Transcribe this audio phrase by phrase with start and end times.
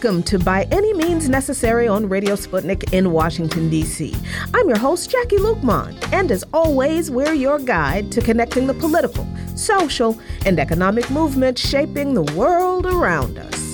[0.00, 4.14] Welcome to By Any Means Necessary on Radio Sputnik in Washington, D.C.
[4.54, 9.26] I'm your host, Jacquie Luqman, and as always, we're your guide to connecting the political,
[9.56, 13.67] social, and economic movements shaping the world around us.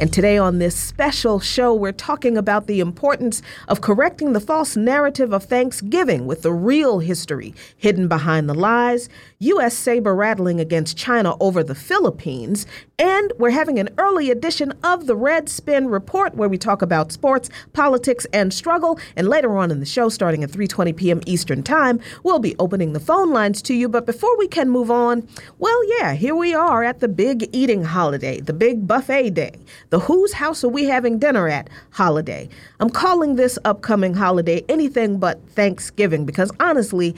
[0.00, 4.76] And today on this special show, we're talking about the importance of correcting the false
[4.76, 9.08] narrative of Thanksgiving with the real history hidden behind the lies,
[9.40, 9.76] U.S.
[9.76, 12.64] saber rattling against China over the Philippines,
[13.00, 17.12] and we're having an early edition of the Red Spin Report where we talk about
[17.12, 18.98] sports, politics, and struggle.
[19.14, 21.20] And later on in the show, starting at 3:20 p.m.
[21.24, 23.88] Eastern Time, we'll be opening the phone lines to you.
[23.88, 27.84] But before we can move on, well, yeah, here we are at the big eating
[27.84, 29.52] holiday, the big buffet day,
[29.90, 32.48] the whose house are we having dinner at holiday.
[32.80, 37.14] I'm calling this upcoming holiday anything but Thanksgiving because honestly,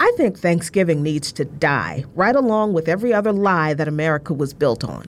[0.00, 4.54] I think Thanksgiving needs to die right along with every other lie that America was
[4.54, 5.06] built on.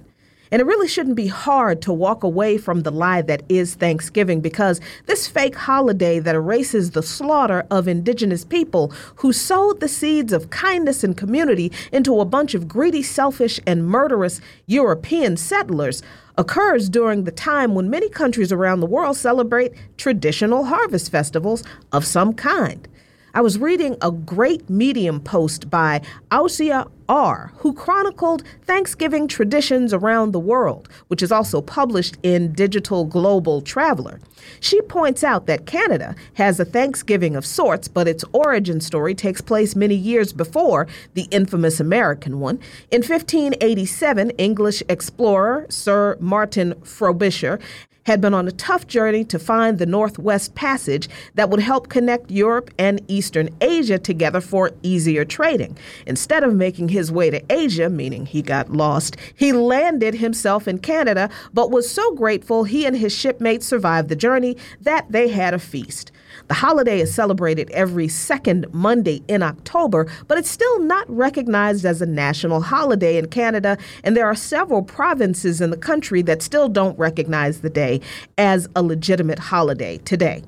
[0.52, 4.41] And it really shouldn't be hard to walk away from the lie that is Thanksgiving
[4.41, 10.33] because this fake holiday that erases the slaughter of indigenous people who sowed the seeds
[10.33, 16.02] of kindness and community into a bunch of greedy, selfish, and murderous European settlers
[16.41, 22.02] occurs during the time when many countries around the world celebrate traditional harvest festivals of
[22.02, 22.88] some kind.
[23.34, 30.33] I was reading a great Medium post by Ausia R., who chronicled Thanksgiving traditions around
[30.33, 34.18] the world, which is also published in Digital Global Traveler.
[34.60, 39.41] She points out that Canada has a Thanksgiving of sorts, but its origin story takes
[39.41, 42.58] place many years before the infamous American one.
[42.91, 47.58] In 1587, English explorer Sir Martin Frobisher
[48.06, 52.30] had been on a tough journey to find the Northwest Passage that would help connect
[52.30, 55.77] Europe and Eastern Asia together for easier trading.
[56.06, 60.78] Instead of making his way to Asia, meaning he got lost, he landed himself in
[60.78, 64.30] Canada, but was so grateful he and his shipmates survived the journey
[64.80, 66.13] that they had a feast.
[66.48, 72.01] The holiday is celebrated every second Monday in October, but it's still not recognized as
[72.01, 76.69] a national holiday in Canada, and there are several provinces in the country that still
[76.69, 78.01] don't recognize the day
[78.39, 80.42] as a legitimate holiday today.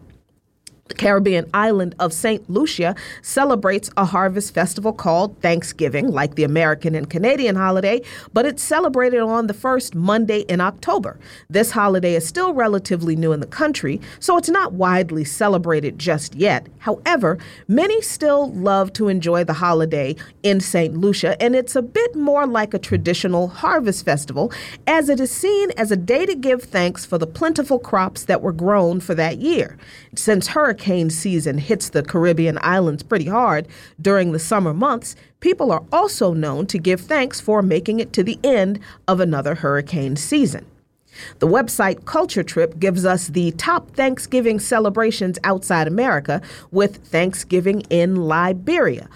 [0.93, 2.51] The Caribbean island of St.
[2.51, 8.03] Lucia celebrates a harvest festival called Thanksgiving, like the American and Canadian holiday,
[8.35, 11.19] but it's celebrated on the first Monday in October.
[11.49, 16.35] This holiday is still relatively new in the country, so it's not widely celebrated just
[16.35, 16.67] yet.
[16.81, 17.39] However,
[17.69, 20.95] many still love to enjoy the holiday in St.
[20.95, 24.53] Lucia, and it's a bit more like a traditional harvest festival,
[24.87, 28.43] as it is seen as a day to give thanks for the plentiful crops that
[28.43, 29.79] were grown for that year.
[30.15, 33.69] Since hurricane hurricane season hits the Caribbean islands pretty hard
[34.01, 38.25] during the summer months, people are also known to give thanks for making it to
[38.25, 40.67] the end of another hurricane season.
[41.39, 46.43] The website Culture Trip gives us the top Thanksgiving celebrations outside America,
[46.73, 49.09] with Thanksgiving in Liberia,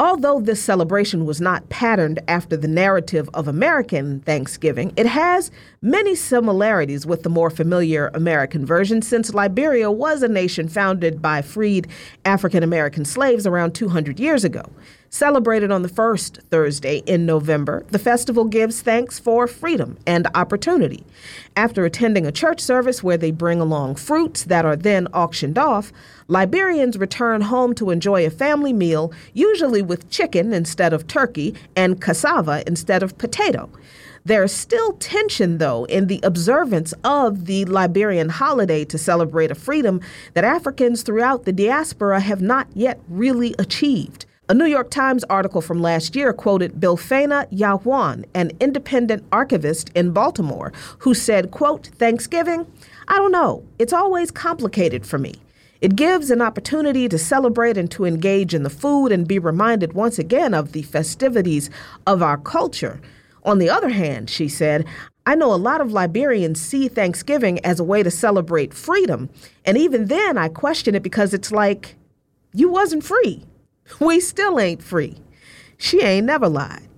[0.00, 5.50] Although this celebration was not patterned after the narrative of American Thanksgiving, it has
[5.82, 11.42] many similarities with the more familiar American version since Liberia was a nation founded by
[11.42, 11.86] freed
[12.24, 14.64] African American slaves around 200 years ago.
[15.12, 21.04] Celebrated on the first Thursday in November, the festival gives thanks for freedom and opportunity.
[21.56, 25.92] After attending a church service where they bring along fruits that are then auctioned off,
[26.28, 32.00] Liberians return home to enjoy a family meal, usually with chicken instead of turkey and
[32.00, 33.68] cassava instead of potato.
[34.24, 39.56] There is still tension, though, in the observance of the Liberian holiday to celebrate a
[39.56, 40.00] freedom
[40.34, 44.26] that Africans throughout the diaspora have not yet really achieved.
[44.50, 50.10] A New York Times article from last year quoted Bilfena Yawan, an independent archivist in
[50.10, 52.66] Baltimore, who said, quote, Thanksgiving?
[53.06, 53.62] I don't know.
[53.78, 55.36] It's always complicated for me.
[55.80, 59.92] It gives an opportunity to celebrate and to engage in the food and be reminded
[59.92, 61.70] once again of the festivities
[62.04, 63.00] of our culture.
[63.44, 64.84] On the other hand, she said,
[65.26, 69.30] I know a lot of Liberians see Thanksgiving as a way to celebrate freedom.
[69.64, 71.94] And even then, I question it because it's like,
[72.52, 73.44] you wasn't free.
[73.98, 75.16] We still ain't free.
[75.78, 76.90] She ain't never lied.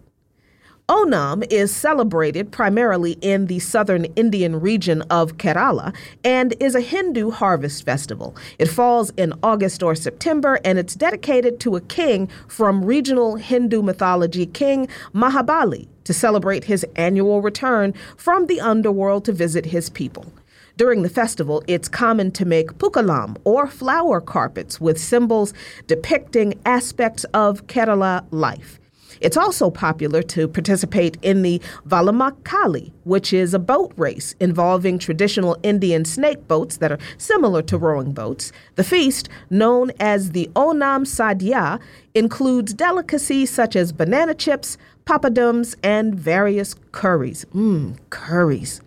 [0.89, 5.95] Onam is celebrated primarily in the southern Indian region of Kerala
[6.25, 8.37] and is a Hindu harvest festival.
[8.59, 13.81] It falls in August or September and it's dedicated to a king from regional Hindu
[13.81, 20.27] mythology, King Mahabali, to celebrate his annual return from the underworld to visit his people.
[20.83, 25.55] During the festival, it's common to make pookalam or flower carpets with symbols
[25.87, 28.81] depicting aspects of Kerala life.
[29.21, 35.57] It's also popular to participate in the Vallamkali, which is a boat race involving traditional
[35.63, 38.51] Indian snake boats that are similar to rowing boats.
[38.75, 41.79] The feast, known as the Onam Sadhya,
[42.13, 44.77] includes delicacies such as banana chips,
[45.07, 47.47] papadums, and various curries.
[47.55, 48.81] Mmm, curries.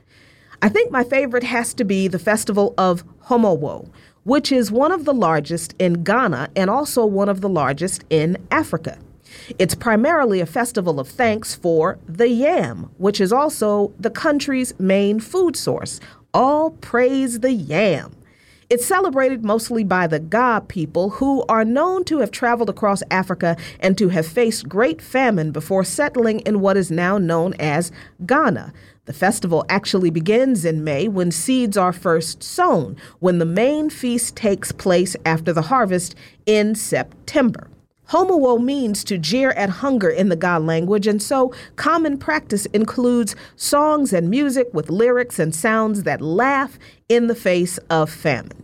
[0.65, 3.88] I think my favorite has to be the festival of Homowo,
[4.23, 8.35] which is one of the largest in Ghana and also one of the largest in
[8.50, 8.97] Africa.
[9.59, 15.19] It's primarily a festival of thanks for the yam, which is also the country's main
[15.19, 16.00] food source.
[16.33, 18.15] All praise the yam.
[18.68, 23.56] It's celebrated mostly by the Ga people, who are known to have traveled across Africa
[23.79, 27.91] and to have faced great famine before settling in what is now known as
[28.25, 28.73] Ghana.
[29.06, 34.36] The festival actually begins in May when seeds are first sown, when the main feast
[34.36, 36.16] takes place after the harvest
[36.48, 37.68] in September.
[38.10, 43.36] Homowo means to jeer at hunger in the Ga language, and so common practice includes
[43.56, 46.78] songs and music with lyrics and sounds that laugh
[47.10, 48.63] in the face of famine.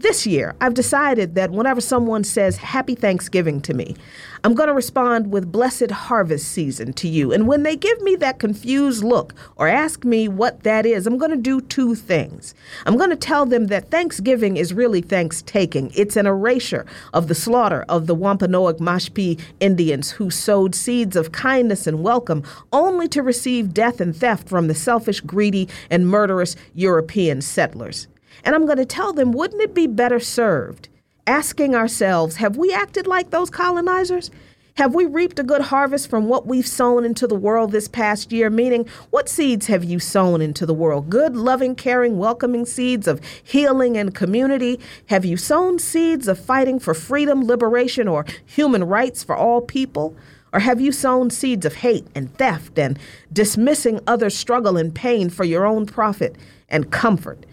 [0.00, 3.96] This year, I've decided that whenever someone says Happy Thanksgiving to me,
[4.44, 7.32] I'm going to respond with Blessed Harvest Season to you.
[7.32, 11.18] And when they give me that confused look or ask me what that is, I'm
[11.18, 12.54] going to do two things.
[12.86, 17.26] I'm going to tell them that Thanksgiving is really thanks taking, it's an erasure of
[17.26, 23.08] the slaughter of the Wampanoag Mashpee Indians who sowed seeds of kindness and welcome only
[23.08, 28.06] to receive death and theft from the selfish, greedy, and murderous European settlers.
[28.44, 30.88] And I'm going to tell them, wouldn't it be better served
[31.28, 34.30] asking ourselves, have we acted like those colonizers?
[34.76, 38.32] Have we reaped a good harvest from what we've sown into the world this past
[38.32, 38.48] year?
[38.48, 41.10] Meaning, what seeds have you sown into the world?
[41.10, 44.80] Good, loving, caring, welcoming seeds of healing and community?
[45.06, 50.16] Have you sown seeds of fighting for freedom, liberation, or human rights for all people?
[50.54, 52.98] Or have you sown seeds of hate and theft and
[53.30, 56.36] dismissing others' struggle and pain for your own profit
[56.70, 57.44] and comfort?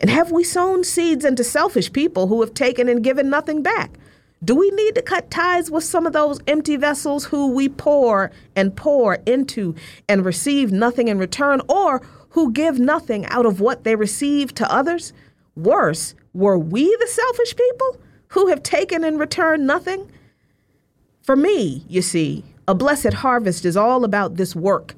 [0.00, 3.90] And have we sown seeds into selfish people who have taken and given nothing back?
[4.44, 8.30] Do we need to cut ties with some of those empty vessels who we pour
[8.54, 9.74] and pour into
[10.08, 14.70] and receive nothing in return, or who give nothing out of what they receive to
[14.70, 15.12] others?
[15.56, 20.10] Worse, were we the selfish people who have taken in return nothing?
[21.22, 24.94] For me, you see, a blessed harvest is all about this work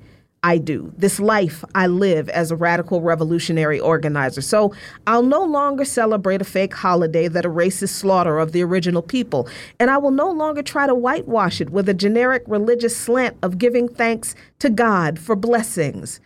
[0.47, 4.41] I do, this life I live as a radical revolutionary organizer.
[4.41, 4.73] So
[5.05, 9.49] I'll no longer celebrate a fake holiday that erases slaughter of the original people,
[9.81, 13.59] and I will no longer try to whitewash it with a generic religious slant of
[13.59, 16.21] giving thanks to God for blessings.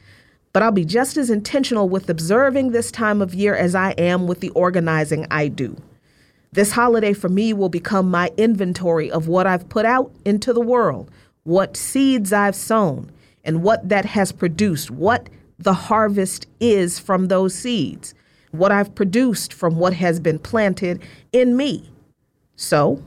[0.53, 4.27] But I'll be just as intentional with observing this time of year as I am
[4.27, 5.79] with the organizing I do.
[6.53, 10.61] This holiday for me will become my inventory of what I've put out into the
[10.61, 11.11] world,
[11.45, 13.11] what seeds I've sown
[13.45, 15.29] and what that has produced, what
[15.59, 18.15] the harvest is from those seeds,
[18.51, 21.03] what I've produced from what has been planted
[21.33, 21.91] in me.
[22.57, 23.03] So,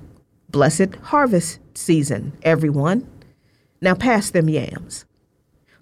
[0.50, 3.08] blessed harvest season, everyone.
[3.82, 5.06] Now pass them yams.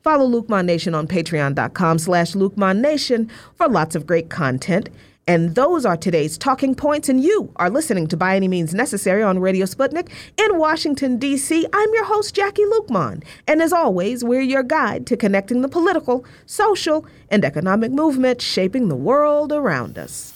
[0.01, 4.89] Follow Luqman Nation on patreon.com slash Luqman Nation for lots of great content
[5.27, 9.21] and those are today's talking points, and you are listening to By Any Means Necessary
[9.23, 11.65] on Radio Sputnik in Washington, D.C.
[11.71, 16.25] I'm your host, Jacquie Luqman, and as always, we're your guide to connecting the political,
[16.45, 20.33] social, and economic movement shaping the world around us.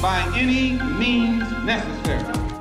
[0.00, 2.59] By any means necessary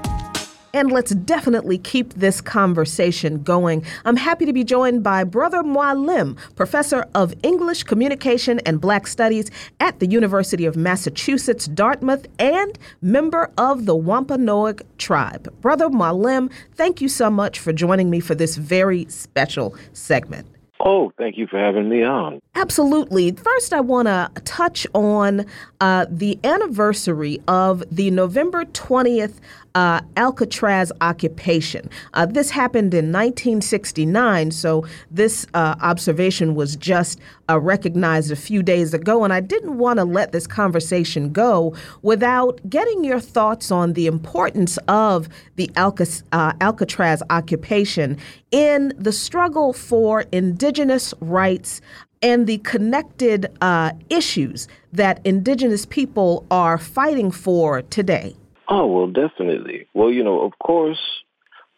[0.74, 3.84] and let's definitely keep this conversation going.
[4.06, 9.50] I'm happy to be joined by Brother Mwalim, professor of English Communication and Black Studies
[9.80, 15.54] at the University of Massachusetts, Dartmouth, and member of the Wampanoag tribe.
[15.62, 20.48] Brother Mwalim, thank you so much for joining me for this very special segment.
[20.82, 22.40] Oh, thank you for having me on.
[22.56, 23.32] Absolutely.
[23.32, 25.46] First, I want to touch on
[25.82, 29.40] uh, the anniversary of the November 20th
[29.76, 31.90] uh, Alcatraz occupation.
[32.14, 38.64] Uh, this happened in 1969, so this uh, observation was just uh, recognized a few
[38.64, 39.24] days ago.
[39.24, 44.08] And I didn't want to let this conversation go without getting your thoughts on the
[44.08, 48.18] importance of the Alca- uh, Alcatraz occupation
[48.52, 51.82] in the struggle for indigenous rights
[52.22, 58.36] and the connected uh, issues that indigenous people are fighting for today.
[58.70, 59.88] Oh, well, definitely.
[59.94, 61.00] Well, you know, of course,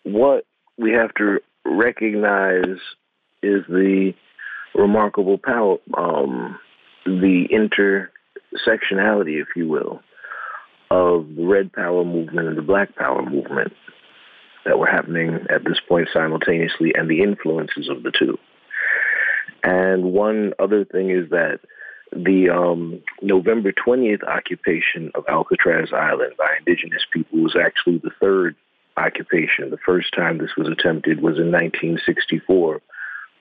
[0.04, 0.46] what
[0.78, 2.80] we have to recognize
[3.42, 4.14] is the
[4.76, 6.60] remarkable power, um,
[7.06, 10.02] the intersectionality, if you will,
[10.90, 13.74] of the Red Power movement and the Black Power movement.
[14.66, 18.38] that were happening at this point simultaneously and the influences of the two.
[19.64, 21.62] And one other thing is that
[22.12, 28.56] the um, November 20th occupation of Alcatraz Island by indigenous people was actually the third
[28.98, 29.70] occupation.
[29.70, 32.82] The first time this was attempted was in 1964,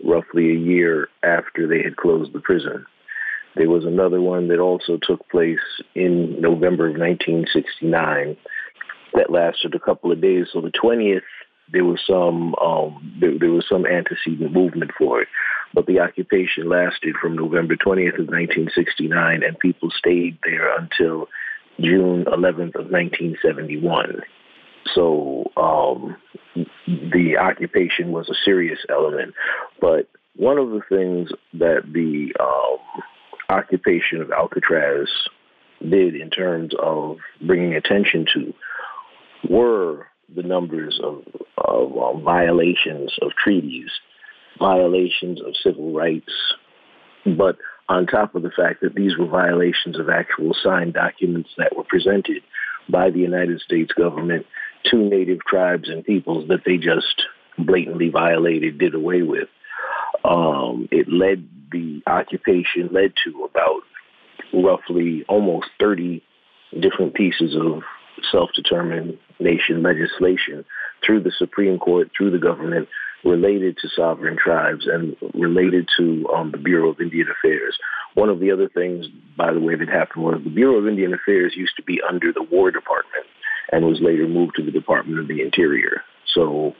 [0.04, 2.86] roughly a year after they had closed the prison.
[3.56, 5.58] There was another one that also took place
[5.94, 8.36] in November of 1969
[9.14, 10.46] that lasted a couple of days.
[10.52, 11.22] So the 20th,
[11.72, 15.28] there was some um, there, there was some antecedent movement for it,
[15.74, 21.28] but the occupation lasted from November 20th of 1969, and people stayed there until
[21.80, 24.22] June 11th of 1971.
[24.94, 26.16] So um,
[26.86, 29.34] the occupation was a serious element.
[29.80, 33.02] But one of the things that the um,
[33.48, 35.08] occupation of Alcatraz
[35.80, 38.54] did in terms of bringing attention to
[39.48, 41.22] were the numbers of,
[41.58, 43.90] of um, violations of treaties,
[44.58, 46.32] violations of civil rights,
[47.24, 47.56] but
[47.88, 51.84] on top of the fact that these were violations of actual signed documents that were
[51.84, 52.42] presented
[52.88, 54.46] by the United States government
[54.84, 57.22] to native tribes and peoples that they just
[57.58, 59.48] blatantly violated, did away with.
[60.24, 63.82] Um, it led the occupation led to about
[64.52, 66.22] roughly almost 30
[66.78, 67.82] different pieces of
[68.30, 70.64] self-determination legislation
[71.04, 72.88] through the Supreme Court, through the government,
[73.24, 77.78] related to sovereign tribes and related to um, the Bureau of Indian Affairs.
[78.14, 81.14] One of the other things, by the way, that happened was the Bureau of Indian
[81.14, 83.26] Affairs used to be under the War Department
[83.72, 86.02] and was later moved to the Department of the Interior.
[86.34, 86.74] So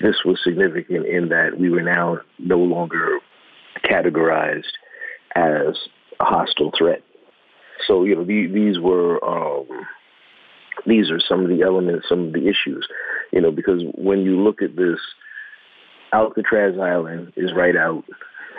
[0.00, 3.20] this was significant in that we were now no longer
[3.84, 4.64] categorized
[5.34, 5.76] as
[6.20, 7.02] a hostile threat.
[7.86, 9.86] So, you know, the, these were, um,
[10.84, 12.86] these are some of the elements, some of the issues,
[13.32, 14.98] you know, because when you look at this,
[16.12, 18.04] Alcatraz Island is right out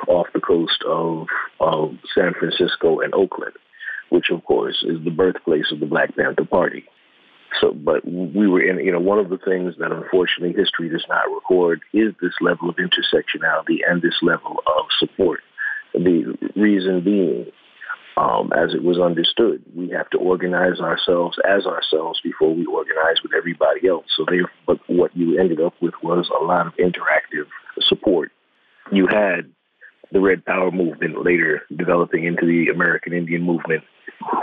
[0.07, 1.27] off the coast of,
[1.59, 3.53] of San Francisco and Oakland,
[4.09, 6.85] which of course is the birthplace of the Black Panther Party.
[7.61, 11.05] So, but we were in, you know, one of the things that unfortunately history does
[11.07, 15.39] not record is this level of intersectionality and this level of support.
[15.93, 17.47] The reason being,
[18.17, 23.21] um, as it was understood, we have to organize ourselves as ourselves before we organize
[23.21, 24.05] with everybody else.
[24.17, 27.45] So, there, but what you ended up with was a lot of interactive
[27.81, 28.31] support.
[28.91, 29.51] You had
[30.11, 33.83] the Red Power movement later developing into the American Indian movement,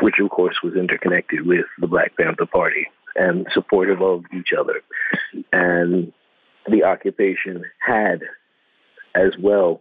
[0.03, 4.83] which of course was interconnected with the Black Panther Party and supportive of each other.
[5.53, 6.13] And
[6.71, 8.21] the occupation had
[9.17, 9.81] as well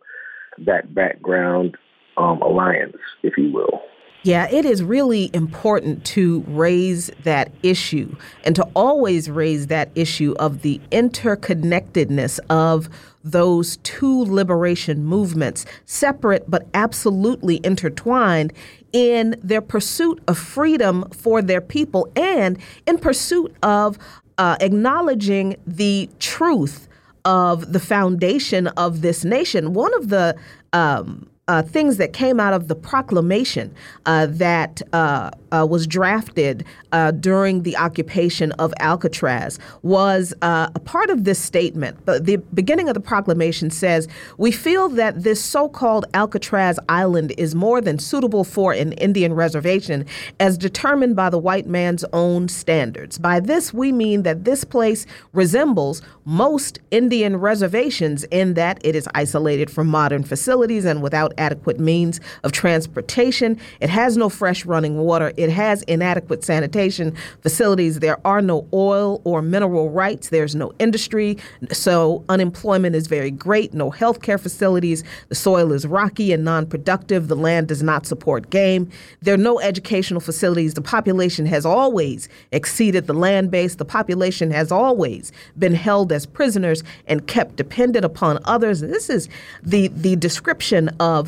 [0.58, 1.78] that background
[2.18, 3.82] um, alliance, if you will.
[4.26, 8.16] Yeah, it is really important to raise that issue
[8.46, 12.88] and to always raise that issue of the interconnectedness of
[13.22, 18.54] those two liberation movements, separate but absolutely intertwined
[18.94, 23.98] in their pursuit of freedom for their people and in pursuit of
[24.38, 26.88] uh, acknowledging the truth
[27.26, 29.74] of the foundation of this nation.
[29.74, 30.36] One of the
[30.72, 33.74] um, uh, things that came out of the proclamation
[34.06, 40.80] uh, that uh, uh was drafted uh, during the occupation of Alcatraz was uh, a
[40.80, 41.98] part of this statement.
[42.06, 44.08] But the beginning of the proclamation says,
[44.38, 50.06] "We feel that this so-called Alcatraz Island is more than suitable for an Indian reservation,
[50.40, 53.18] as determined by the white man's own standards.
[53.18, 59.10] By this we mean that this place resembles most Indian reservations in that it is
[59.14, 63.60] isolated from modern facilities and without adequate means of transportation.
[63.80, 65.34] It has no fresh running water.
[65.38, 68.00] It has inadequate sanitation facilities.
[68.00, 70.30] There are no oil or mineral rights.
[70.30, 71.38] There's no industry.
[71.72, 73.74] So unemployment is very great.
[73.74, 75.04] No healthcare facilities.
[75.30, 77.28] The soil is rocky and non productive.
[77.28, 78.90] The land does not support game.
[79.22, 80.74] There are no educational facilities.
[80.74, 83.76] The population has always exceeded the land base.
[83.76, 88.82] The population has always been held as prisoners and kept dependent upon others.
[88.82, 89.30] This is
[89.62, 91.23] the, the description of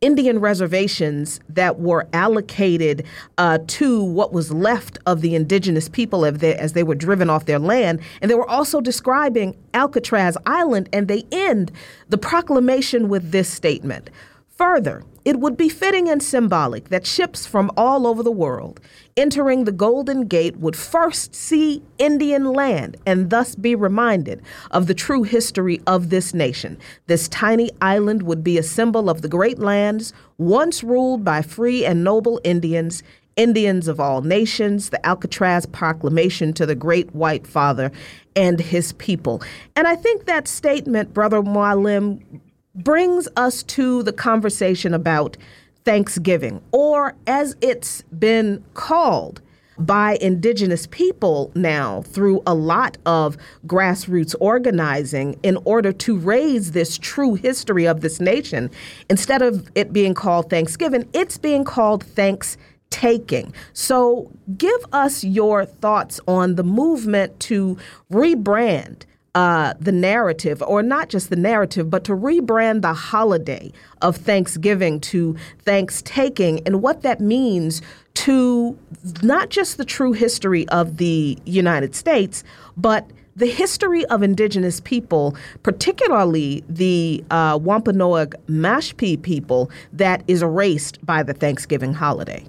[0.00, 3.04] Indian reservations that were allocated
[3.36, 7.28] uh, to what was left of the indigenous people as they, as they were driven
[7.28, 8.00] off their land.
[8.22, 11.72] And they were also describing Alcatraz Island, and they end
[12.08, 14.10] the proclamation with this statement
[14.58, 18.80] Further, it would be fitting and symbolic that ships from all over the world
[19.14, 24.94] entering the Golden Gate would first see Indian land and thus be reminded of the
[24.94, 26.78] true history of this nation.
[27.08, 31.84] This tiny island would be a symbol of the great lands once ruled by free
[31.84, 33.02] and noble Indians
[33.36, 37.92] Indians of all nations, the Alcatraz Proclamation to the Great White Father
[38.34, 39.40] and his people.
[39.76, 42.40] And I think that statement, Brother Mwalim,
[42.78, 45.36] brings us to the conversation about
[45.84, 49.40] Thanksgiving, or as it's been called,
[49.78, 56.98] by indigenous people now through a lot of grassroots organizing in order to raise this
[56.98, 58.70] true history of this nation.
[59.08, 62.56] Instead of it being called Thanksgiving, it's being called Thanks
[62.90, 63.52] taking.
[63.72, 67.78] So, give us your thoughts on the movement to
[68.10, 69.04] rebrand
[69.38, 73.70] uh, the narrative, or not just the narrative, but to rebrand the holiday
[74.02, 77.80] of Thanksgiving to Thanks taking and what that means
[78.14, 78.76] to
[79.22, 82.42] not just the true history of the United States,
[82.76, 90.98] but the history of indigenous people, particularly the uh, Wampanoag Mashpee people, that is erased
[91.06, 92.44] by the Thanksgiving holiday?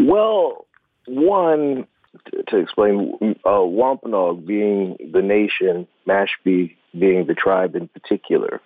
[0.00, 0.66] Well,
[1.06, 1.86] one,
[2.48, 8.60] to explain, uh, Wampanoag being the nation, Mashpee being the tribe in particular,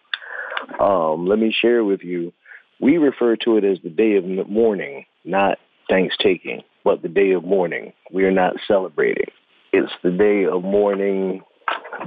[0.80, 2.32] um, let me share with you,
[2.80, 7.44] we refer to it as the day of mourning, not Thanksgiving, but the day of
[7.44, 7.92] mourning.
[8.12, 9.30] We are not celebrating.
[9.72, 11.42] It's the day of mourning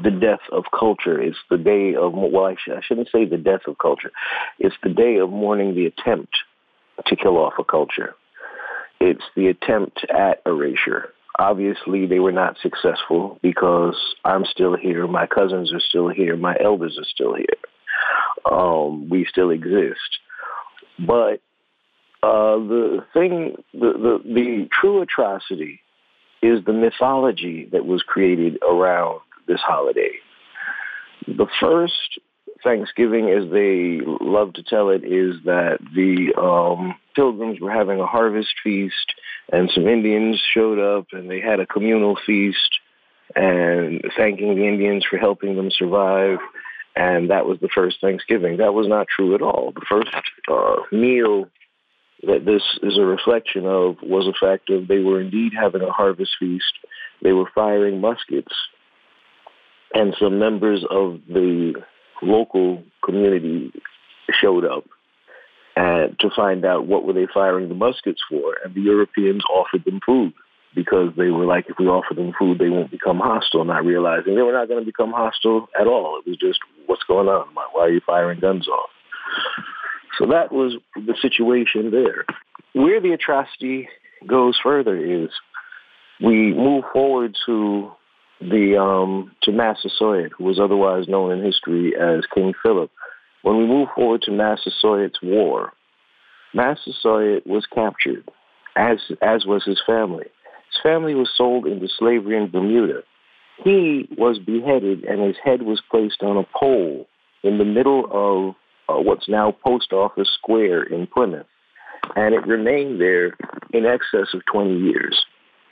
[0.04, 1.22] the death of culture.
[1.22, 4.12] It's the day of, well, I, sh- I shouldn't say the death of culture.
[4.60, 6.36] It's the day of mourning the attempt
[7.06, 8.16] to kill off a culture.
[9.00, 11.10] It's the attempt at erasure.
[11.40, 13.96] Obviously, they were not successful because
[14.26, 17.48] I'm still here, my cousins are still here, my elders are still here.
[18.52, 20.20] Um, we still exist.
[21.00, 21.42] But
[22.24, 25.82] uh, the thing, the, the, the true atrocity
[26.42, 30.12] is the mythology that was created around this holiday.
[31.28, 32.20] The first
[32.64, 38.06] Thanksgiving, as they love to tell it, is that the um, pilgrims were having a
[38.06, 39.14] harvest feast,
[39.52, 42.80] and some Indians showed up, and they had a communal feast,
[43.36, 46.40] and thanking the Indians for helping them survive.
[46.96, 48.58] And that was the first Thanksgiving.
[48.58, 49.72] That was not true at all.
[49.74, 50.14] The first
[50.52, 51.46] uh, meal
[52.24, 55.92] that this is a reflection of was a fact of they were indeed having a
[55.92, 56.74] harvest feast.
[57.22, 58.54] They were firing muskets.
[59.94, 61.74] And some members of the
[62.22, 63.72] local community
[64.42, 64.86] showed up
[65.76, 68.56] and to find out what were they firing the muskets for.
[68.64, 70.34] And the Europeans offered them food
[70.76, 74.36] because they were like, if we offer them food, they won't become hostile, not realizing
[74.36, 76.20] they were not going to become hostile at all.
[76.20, 77.48] It was just, what's going on?
[77.54, 78.90] Why are you firing guns off?
[80.18, 82.26] So that was the situation there.
[82.74, 83.90] Where the atrocity
[84.28, 85.30] goes further is
[86.22, 87.92] we move forward to
[88.42, 92.92] the um, to Massasoit, who was otherwise known in history as King Philip.
[93.44, 95.74] When we move forward to Massasoit's war,
[96.54, 98.30] Massasoit was captured,
[98.76, 100.26] as as was his family.
[100.26, 103.02] His family was sold into slavery in Bermuda.
[103.64, 107.08] He was beheaded, and his head was placed on a pole
[107.44, 108.56] in the middle of
[108.90, 111.46] uh, what's now Post Office Square in Plymouth.
[112.16, 113.38] And it remained there
[113.72, 115.24] in excess of 20 years,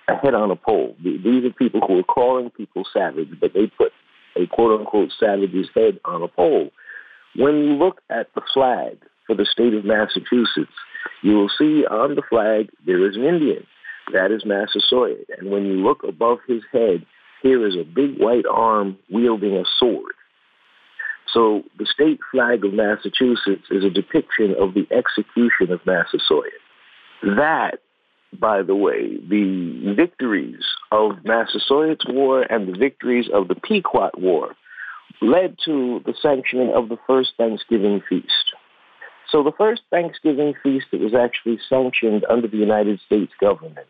[0.10, 0.96] a head on a pole.
[1.04, 3.92] These are people who are calling people savage, but they put
[4.36, 6.70] a quote unquote savage's head on a pole.
[7.36, 10.74] When you look at the flag for the state of Massachusetts,
[11.22, 13.66] you will see on the flag there is an Indian.
[14.14, 15.28] That is Massasoit.
[15.38, 17.06] And when you look above his head,
[17.42, 20.14] here is a big white arm wielding a sword.
[21.34, 26.58] So the state flag of Massachusetts is a depiction of the execution of Massasoit.
[27.22, 27.80] That,
[28.38, 34.56] by the way, the victories of Massasoit's War and the victories of the Pequot War
[35.22, 38.54] led to the sanctioning of the first Thanksgiving feast.
[39.32, 43.88] So the first Thanksgiving feast that was actually sanctioned under the United States government,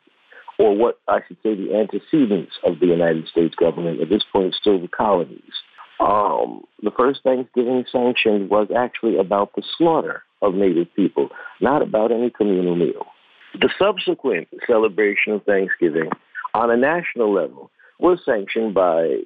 [0.58, 4.54] or what I should say the antecedents of the United States government, at this point
[4.56, 5.54] still the colonies,
[6.00, 11.30] um, the first Thanksgiving sanction was actually about the slaughter of Native people,
[11.62, 13.06] not about any communal meal.
[13.54, 16.10] The subsequent celebration of Thanksgiving
[16.54, 19.22] on a national level was sanctioned by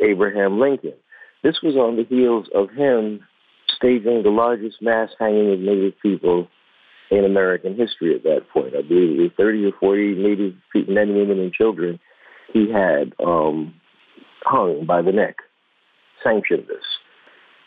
[0.00, 0.94] Abraham Lincoln.
[1.42, 3.20] This was on the heels of him
[3.76, 6.48] staging the largest mass hanging of Native people
[7.10, 8.74] in American history at that point.
[8.76, 11.98] I believe it was 30 or 40 Native people, men, women, and children
[12.52, 13.74] he had um,
[14.42, 15.36] hung by the neck
[16.22, 16.84] sanctioned this.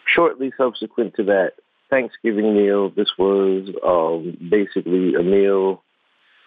[0.05, 1.53] Shortly subsequent to that
[1.89, 5.81] Thanksgiving meal, this was um, basically a meal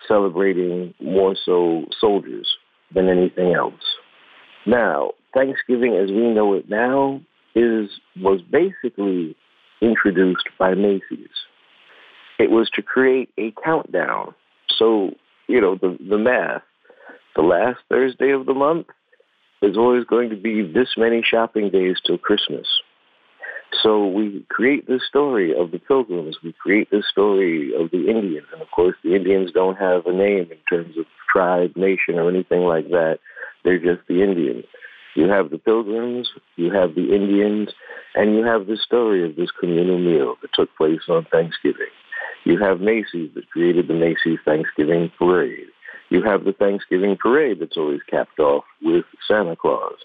[0.08, 2.48] celebrating more so soldiers
[2.94, 3.74] than anything else.
[4.66, 7.20] Now, Thanksgiving as we know it now
[7.54, 9.36] is was basically
[9.80, 11.28] introduced by Macy's.
[12.38, 14.34] It was to create a countdown.
[14.78, 15.12] So
[15.46, 16.62] you know, the, the math.
[17.34, 18.86] The last Thursday of the month
[19.62, 22.66] is always going to be this many shopping days till Christmas.
[23.82, 26.36] So we create this story of the pilgrims.
[26.42, 28.46] We create this story of the Indians.
[28.52, 32.28] And of course, the Indians don't have a name in terms of tribe, nation, or
[32.28, 33.18] anything like that.
[33.64, 34.64] They're just the Indians.
[35.14, 37.70] You have the pilgrims, you have the Indians,
[38.14, 41.86] and you have the story of this communal meal that took place on Thanksgiving.
[42.44, 45.68] You have Macy's that created the Macy's Thanksgiving Parade.
[46.10, 49.96] You have the Thanksgiving Parade that's always capped off with Santa Claus.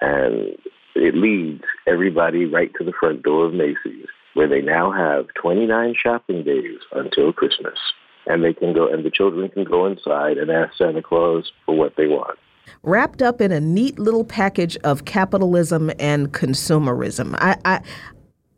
[0.00, 0.58] And
[0.96, 5.94] it leads everybody right to the front door of Macy's, where they now have 29
[6.00, 7.78] shopping days until Christmas.
[8.26, 11.76] And they can go, and the children can go inside and ask Santa Claus for
[11.76, 12.38] what they want
[12.82, 17.36] wrapped up in a neat little package of capitalism and consumerism.
[17.38, 17.80] I, I,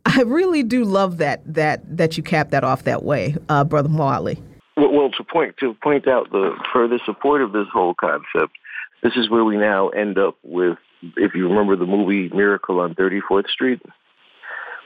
[0.05, 3.89] I really do love that that that you cap that off that way, uh, Brother
[3.89, 4.41] Marley.
[4.77, 8.57] Well, well, to point to point out the further support of this whole concept,
[9.03, 10.77] this is where we now end up with,
[11.17, 13.81] if you remember the movie Miracle on 34th Street,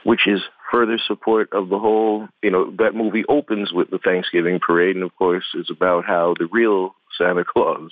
[0.04, 4.60] which is further support of the whole, you know, that movie opens with the Thanksgiving
[4.64, 7.90] parade, and of course is about how the real Santa Claus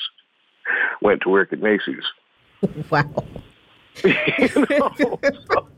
[1.00, 2.04] went to work at Macy's.
[2.90, 3.24] Wow.
[4.04, 4.94] you know,
[5.50, 5.68] so.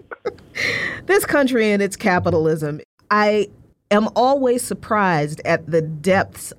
[1.06, 2.80] this country and its capitalism,
[3.10, 3.48] I
[3.90, 6.52] am always surprised at the depths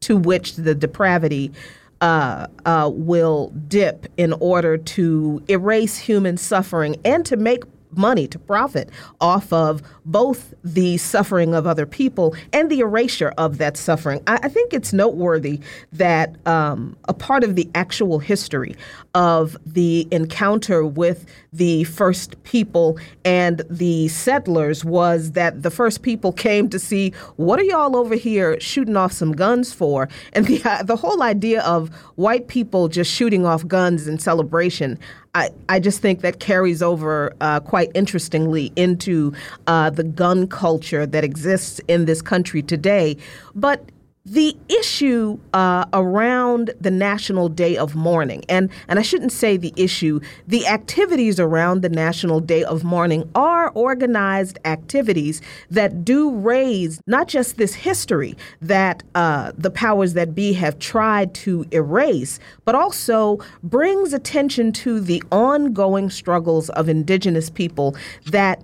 [0.00, 1.52] to which the depravity
[2.00, 8.38] uh, uh, will dip in order to erase human suffering and to make money to
[8.38, 14.20] profit off of both the suffering of other people and the erasure of that suffering.
[14.26, 15.60] I, I think it's noteworthy
[15.92, 18.76] that um, a part of the actual history
[19.14, 26.32] of the encounter with the first people and the settlers was that the first people
[26.32, 30.60] came to see what are y'all over here shooting off some guns for, and the
[30.84, 34.98] the whole idea of white people just shooting off guns in celebration.
[35.34, 39.32] I, I just think that carries over uh, quite interestingly into
[39.66, 43.16] uh, the gun culture that exists in this country today.
[43.54, 43.90] But
[44.30, 49.72] the issue uh, around the National Day of Mourning, and, and I shouldn't say the
[49.76, 57.00] issue, the activities around the National Day of Mourning are organized activities that do raise
[57.08, 62.76] not just this history that uh, the powers that be have tried to erase, but
[62.76, 68.62] also brings attention to the ongoing struggles of indigenous people that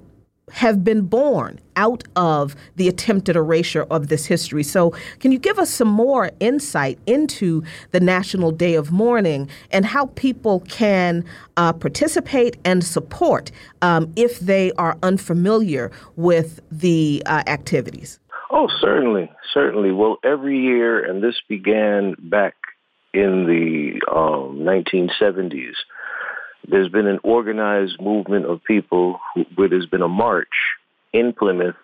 [0.53, 4.63] have been born out of the attempted erasure of this history.
[4.63, 9.85] So, can you give us some more insight into the National Day of Mourning and
[9.85, 11.25] how people can
[11.57, 13.51] uh, participate and support
[13.83, 18.21] um, if they are unfamiliar with the uh, activities?
[18.51, 19.91] Oh, certainly, certainly.
[19.91, 22.55] Well, every year, and this began back
[23.13, 25.75] in the um, 1970s
[26.69, 30.49] there's been an organized movement of people who, where there's been a march
[31.13, 31.77] in Plymouth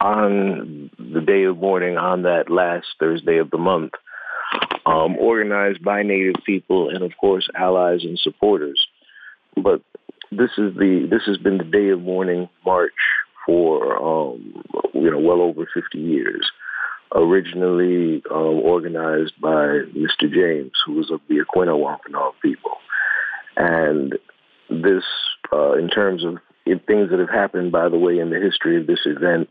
[0.00, 3.92] on the day of mourning on that last Thursday of the month,
[4.84, 8.86] um, organized by Native people and of course allies and supporters.
[9.56, 9.82] But
[10.30, 12.92] this is the this has been the day of mourning march
[13.46, 16.50] for um, you know well over 50 years.
[17.14, 20.30] Originally um, organized by Mr.
[20.30, 22.72] James, who was of the Aquinnah Wampanoag people.
[23.56, 24.14] And
[24.68, 25.04] this,
[25.52, 26.38] uh, in terms of
[26.86, 29.48] things that have happened, by the way, in the history of this event,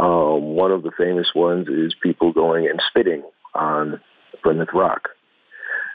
[0.00, 3.22] um, one of the famous ones is people going and spitting
[3.54, 4.00] on
[4.42, 5.10] Plymouth Rock.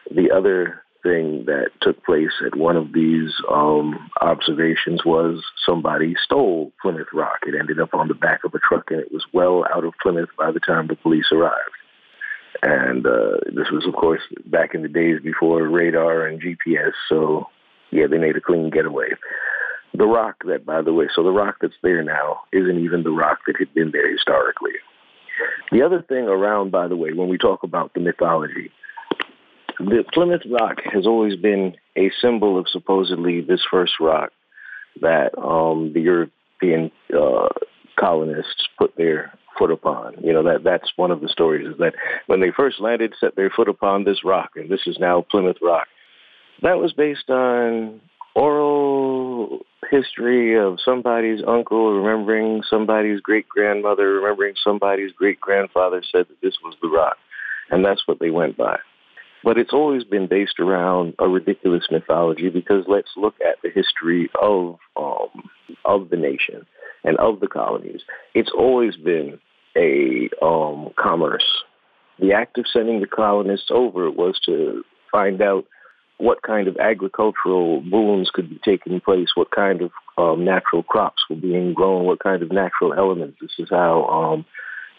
[0.10, 6.72] The other thing that took place at one of these um, observations was somebody stole
[6.82, 7.40] Plymouth Rock.
[7.46, 9.94] It ended up on the back of a truck and it was well out of
[10.02, 11.77] Plymouth by the time the police arrived.
[12.62, 16.92] And uh, this was, of course, back in the days before radar and GPS.
[17.10, 17.48] So,
[17.92, 19.10] yeah, they made a clean getaway.
[19.94, 23.12] The rock that, by the way, so the rock that's there now isn't even the
[23.12, 24.74] rock that had been there historically.
[25.72, 28.72] The other thing around, by the way, when we talk about the mythology,
[29.80, 34.32] the Plymouth Rock has always been a symbol of supposedly this first rock
[35.02, 37.50] that um, the European uh,
[38.00, 40.16] colonists put their foot upon.
[40.24, 41.94] You know, that that's one of the stories is that
[42.28, 45.58] when they first landed, set their foot upon this rock, and this is now Plymouth
[45.62, 45.88] Rock.
[46.62, 48.02] That was based on
[48.36, 56.42] oral history of somebody's uncle remembering somebody's great grandmother, remembering somebody's great grandfather said that
[56.42, 57.18] this was the rock.
[57.70, 58.78] And that's what they went by.
[59.44, 64.30] But it's always been based around a ridiculous mythology because let's look at the history
[64.42, 65.50] of um,
[65.86, 66.66] of the nation
[67.04, 68.02] and of the colonies.
[68.34, 69.40] It's always been
[69.78, 71.46] a um, commerce
[72.20, 75.66] The act of sending the colonists over was to find out
[76.18, 81.24] what kind of agricultural booms could be taking place, what kind of um, natural crops
[81.30, 83.38] were being grown, what kind of natural elements.
[83.40, 84.46] This is how um,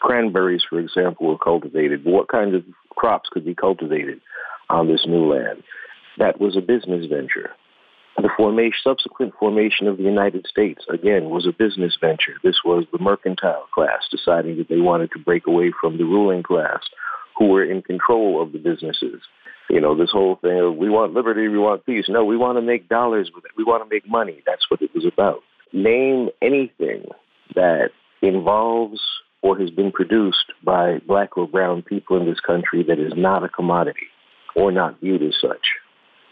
[0.00, 2.04] cranberries, for example, were cultivated.
[2.04, 4.20] What kind of crops could be cultivated
[4.70, 5.64] on this new land?
[6.18, 7.50] That was a business venture.
[8.20, 12.34] The formation, subsequent formation of the United States, again, was a business venture.
[12.42, 16.42] This was the mercantile class deciding that they wanted to break away from the ruling
[16.42, 16.80] class
[17.36, 19.22] who were in control of the businesses.
[19.70, 22.06] You know, this whole thing of we want liberty, we want peace.
[22.08, 23.52] No, we want to make dollars with it.
[23.56, 24.42] We want to make money.
[24.44, 25.42] That's what it was about.
[25.72, 27.04] Name anything
[27.54, 29.00] that involves
[29.42, 33.44] or has been produced by black or brown people in this country that is not
[33.44, 34.08] a commodity
[34.56, 35.76] or not viewed as such.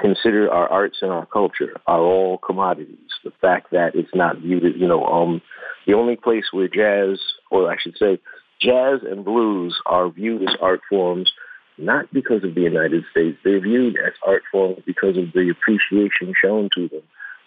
[0.01, 2.99] Consider our arts and our culture are all commodities.
[3.25, 5.41] The fact that it's not viewed as, you know, um,
[5.87, 7.19] the only place where jazz,
[7.51, 8.21] or I should say,
[8.61, 11.33] jazz and blues are viewed as art forms
[11.79, 13.39] not because of the United States.
[13.45, 17.03] They're viewed as art forms because of the appreciation shown to them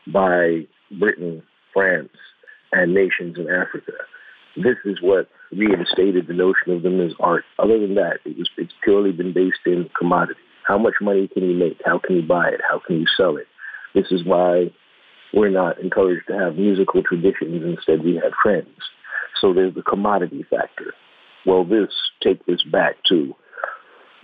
[0.08, 2.10] by Britain, France,
[2.72, 3.94] and nations in Africa.
[4.56, 7.44] This is what reinstated the notion of them as art.
[7.58, 10.40] Other than that, it was, it's purely been based in commodity.
[10.66, 11.82] How much money can you make?
[11.86, 12.62] How can you buy it?
[12.68, 13.48] How can you sell it?
[13.94, 14.72] This is why
[15.34, 17.64] we're not encouraged to have musical traditions.
[17.64, 18.70] Instead, we have friends.
[19.42, 20.94] So there's the commodity factor.
[21.46, 21.90] Well, this
[22.22, 23.34] take this back to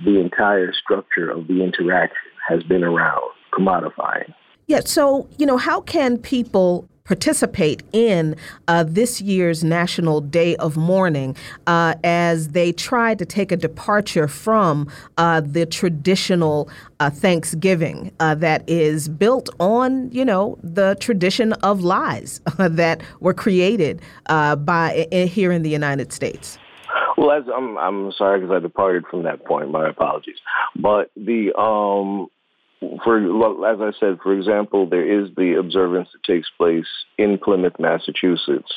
[0.03, 2.17] the entire structure of the interaction
[2.47, 4.33] has been around commodifying.
[4.67, 8.35] Yeah, so, you know, how can people participate in
[8.67, 11.35] uh, this year's National Day of Mourning
[11.67, 16.67] uh, as they try to take a departure from uh, the traditional
[16.99, 23.33] uh, Thanksgiving uh, that is built on, you know, the tradition of lies that were
[23.33, 26.57] created uh, by here in the United States.
[27.17, 29.71] Well, I'm, I'm sorry because I departed from that point.
[29.71, 30.37] My apologies.
[30.75, 32.27] But the um,
[33.03, 33.17] for
[33.67, 38.71] as I said, for example, there is the observance that takes place in Plymouth, Massachusetts,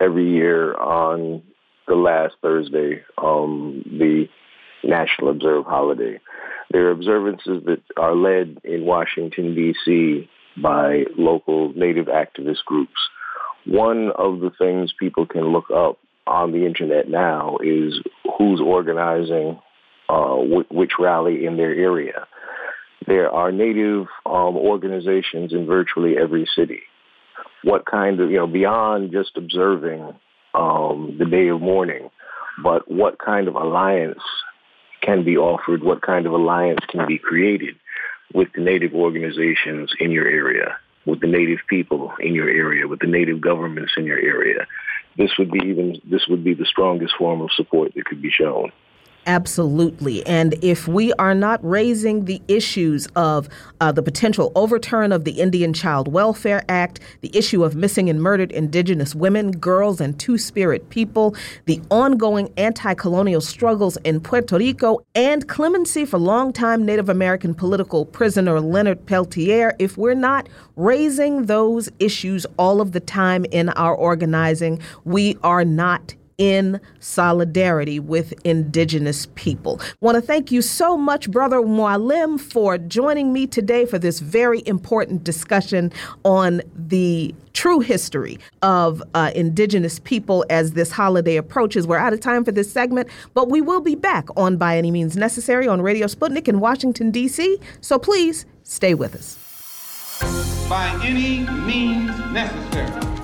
[0.00, 1.42] every year on
[1.86, 4.26] the last Thursday, um, the
[4.82, 6.20] National Observe holiday.
[6.70, 10.28] There are observances that are led in Washington D.C.
[10.62, 12.98] by local Native activist groups.
[13.66, 18.00] One of the things people can look up on the internet now is
[18.38, 19.58] who's organizing
[20.08, 20.36] uh,
[20.70, 22.26] which rally in their area.
[23.06, 26.80] There are native um, organizations in virtually every city.
[27.62, 30.14] What kind of, you know, beyond just observing
[30.54, 32.10] um, the day of mourning,
[32.62, 34.22] but what kind of alliance
[35.02, 35.82] can be offered?
[35.82, 37.76] What kind of alliance can be created
[38.32, 43.00] with the native organizations in your area, with the native people in your area, with
[43.00, 44.66] the native governments in your area?
[45.16, 48.30] this would be even this would be the strongest form of support that could be
[48.30, 48.72] shown.
[49.26, 50.24] Absolutely.
[50.26, 53.48] And if we are not raising the issues of
[53.80, 58.20] uh, the potential overturn of the Indian Child Welfare Act, the issue of missing and
[58.22, 61.34] murdered indigenous women, girls, and two spirit people,
[61.64, 68.04] the ongoing anti colonial struggles in Puerto Rico, and clemency for longtime Native American political
[68.04, 73.94] prisoner Leonard Peltier, if we're not raising those issues all of the time in our
[73.94, 79.80] organizing, we are not in solidarity with indigenous people.
[80.00, 84.62] Want to thank you so much, Brother Mwalim, for joining me today for this very
[84.66, 85.92] important discussion
[86.24, 91.86] on the true history of uh, indigenous people as this holiday approaches.
[91.86, 94.90] We're out of time for this segment, but we will be back on By Any
[94.90, 97.58] Means Necessary on Radio Sputnik in Washington, D.C.
[97.80, 99.38] So please stay with us.
[100.68, 103.23] By any means necessary.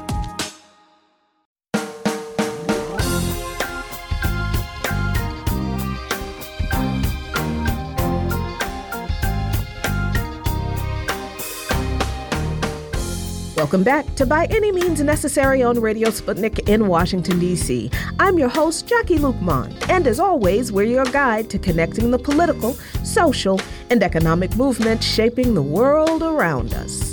[13.60, 17.90] Welcome back to By Any Means Necessary on Radio Sputnik in Washington, D.C.
[18.18, 22.72] I'm your host, Jacquie Luqman, and as always, we're your guide to connecting the political,
[23.04, 27.09] social, and economic movements shaping the world around us.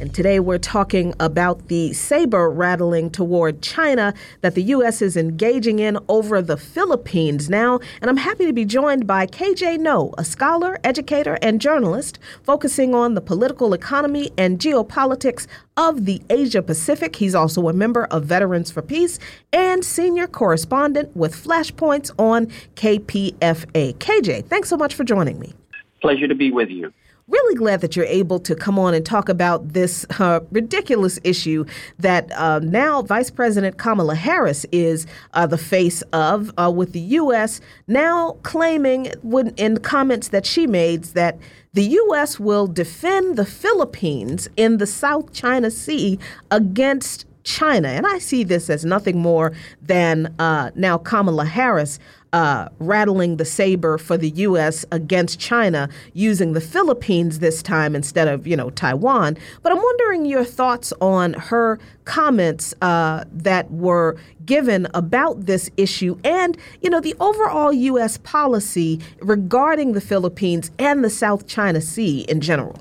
[0.00, 5.02] And today we're talking about the saber rattling toward China that the U.S.
[5.02, 7.80] is engaging in over the Philippines now.
[8.00, 12.94] And I'm happy to be joined by KJ Noh, a scholar, educator, and journalist focusing
[12.94, 17.16] on the political economy and geopolitics of the Asia Pacific.
[17.16, 19.18] He's also a member of Veterans for Peace
[19.52, 23.96] and senior correspondent with Flashpoints on KPFA.
[23.96, 25.52] KJ, thanks so much for joining me.
[26.00, 26.90] Pleasure to be with you.
[27.30, 31.64] Really glad that you're able to come on and talk about this uh, ridiculous issue
[31.98, 37.00] that uh, now Vice President Kamala Harris is uh, the face of, uh, with the
[37.00, 37.60] U.S.
[37.86, 41.38] now claiming when, in comments that she made that
[41.72, 42.40] the U.S.
[42.40, 46.18] will defend the Philippines in the South China Sea
[46.50, 47.88] against China.
[47.88, 51.98] And I see this as nothing more than uh, now Kamala Harris
[52.32, 54.84] uh, rattling the saber for the U.S.
[54.92, 59.36] against China using the Philippines this time instead of, you know, Taiwan.
[59.62, 66.18] But I'm wondering your thoughts on her comments uh, that were given about this issue
[66.24, 68.18] and, you know, the overall U.S.
[68.18, 72.76] policy regarding the Philippines and the South China Sea in general.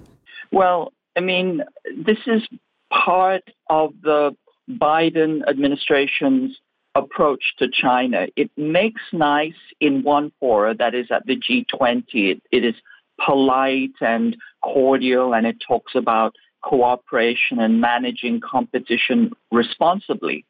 [0.51, 1.63] Well, I mean,
[1.97, 2.47] this is
[2.91, 4.35] part of the
[4.69, 6.57] Biden administration's
[6.95, 8.27] approach to China.
[8.35, 12.03] It makes nice in one fora, that is at the G20.
[12.13, 12.75] It, it is
[13.23, 20.45] polite and cordial, and it talks about cooperation and managing competition responsibly.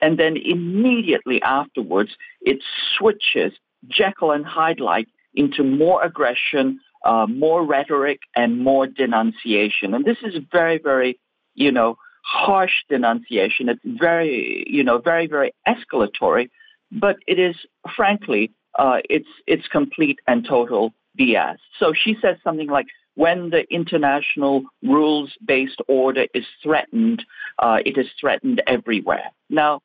[0.00, 2.10] And then immediately afterwards,
[2.42, 2.58] it
[2.96, 3.52] switches
[3.88, 9.94] Jekyll and Hyde like into more aggression, uh, more rhetoric, and more denunciation.
[9.94, 11.18] And this is very, very,
[11.54, 13.68] you know, harsh denunciation.
[13.68, 16.50] It's very, you know, very, very escalatory,
[16.90, 17.56] but it is,
[17.94, 21.58] frankly, uh, it's it's complete and total BS.
[21.78, 27.24] So she says something like, when the international rules-based order is threatened,
[27.60, 29.30] uh, it is threatened everywhere.
[29.48, 29.82] Now,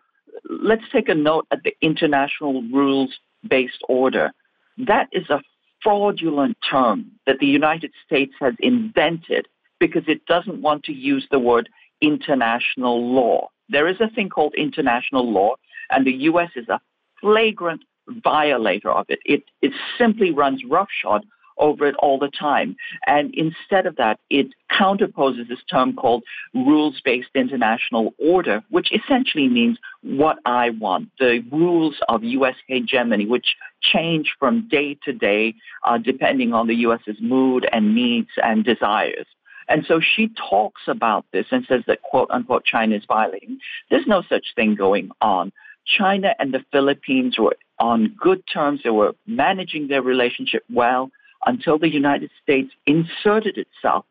[0.49, 4.32] let's take a note at the international rules-based order.
[4.80, 5.41] That is a
[5.84, 9.47] fraudulent term that the United States has invented
[9.80, 11.69] because it doesn't want to use the word
[12.01, 13.49] international law.
[13.69, 15.55] There is a thing called international law,
[15.89, 16.49] and the U.S.
[16.55, 16.81] is a
[17.21, 17.81] flagrant
[18.23, 19.19] violator of it.
[19.25, 21.25] It, it simply runs roughshod
[21.59, 22.75] over it all the time.
[23.05, 29.47] And instead of that, it counterposes this term called rules based international order, which essentially
[29.47, 32.55] means what I want, the rules of U.S.
[32.67, 38.29] hegemony, which change from day to day uh, depending on the U.S.'s mood and needs
[38.41, 39.27] and desires.
[39.69, 43.60] And so she talks about this and says that, quote unquote, China is violating.
[43.89, 45.51] There's no such thing going on.
[45.86, 48.82] China and the Philippines were on good terms.
[48.84, 51.12] They were managing their relationship well
[51.45, 54.05] until the United States inserted itself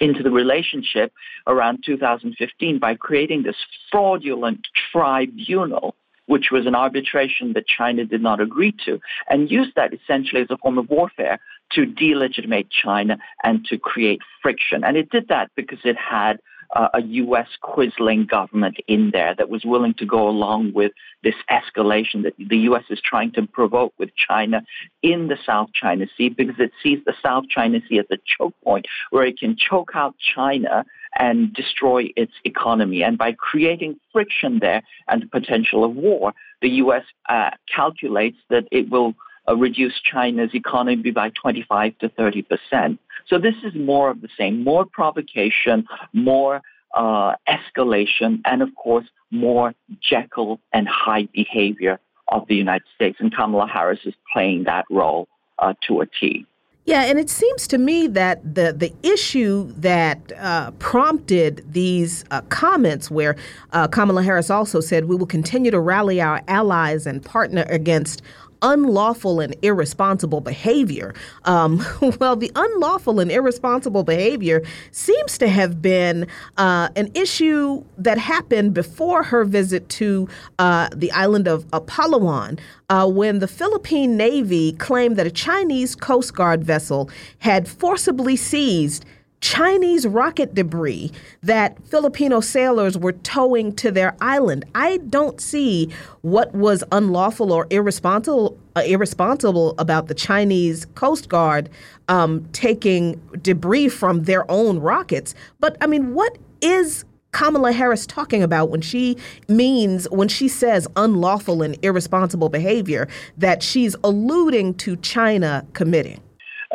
[0.00, 1.12] into the relationship
[1.46, 3.56] around 2015 by creating this
[3.90, 9.94] fraudulent tribunal which was an arbitration that China did not agree to, and used that
[9.94, 11.40] essentially as a form of warfare
[11.72, 14.84] to delegitimate China and to create friction.
[14.84, 16.38] And it did that because it had
[16.74, 17.48] uh, a U.S.
[17.62, 22.58] quisling government in there that was willing to go along with this escalation that the
[22.58, 22.84] U.S.
[22.90, 24.62] is trying to provoke with China
[25.02, 28.54] in the South China Sea because it sees the South China Sea as a choke
[28.62, 30.84] point where it can choke out China
[31.18, 33.02] and destroy its economy.
[33.02, 37.04] And by creating friction there and the potential of war, the U.S.
[37.28, 39.14] Uh, calculates that it will
[39.48, 43.00] uh, reduce China's economy by 25 to 30 percent.
[43.26, 46.62] So this is more of the same, more provocation, more
[46.94, 53.18] uh, escalation, and of course, more Jekyll and Hyde behavior of the United States.
[53.20, 56.46] And Kamala Harris is playing that role uh, to a T.
[56.88, 62.40] Yeah, and it seems to me that the the issue that uh, prompted these uh,
[62.48, 63.36] comments, where
[63.72, 68.22] uh, Kamala Harris also said, "We will continue to rally our allies and partner against
[68.62, 71.14] unlawful and irresponsible behavior.
[71.44, 71.84] Um,
[72.20, 78.74] well, the unlawful and irresponsible behavior seems to have been uh, an issue that happened
[78.74, 82.58] before her visit to uh, the island of, Palawan.
[82.90, 89.04] Uh, when the Philippine Navy claimed that a Chinese Coast Guard vessel had forcibly seized
[89.40, 94.64] Chinese rocket debris that Filipino sailors were towing to their island.
[94.74, 95.90] I don't see
[96.22, 101.68] what was unlawful or irresponsible uh, irresponsible about the Chinese Coast Guard
[102.08, 105.34] um, taking debris from their own rockets.
[105.60, 109.16] But I mean, what is Kamala Harris talking about when she
[109.48, 116.20] means when she says unlawful and irresponsible behavior that she's alluding to China committing?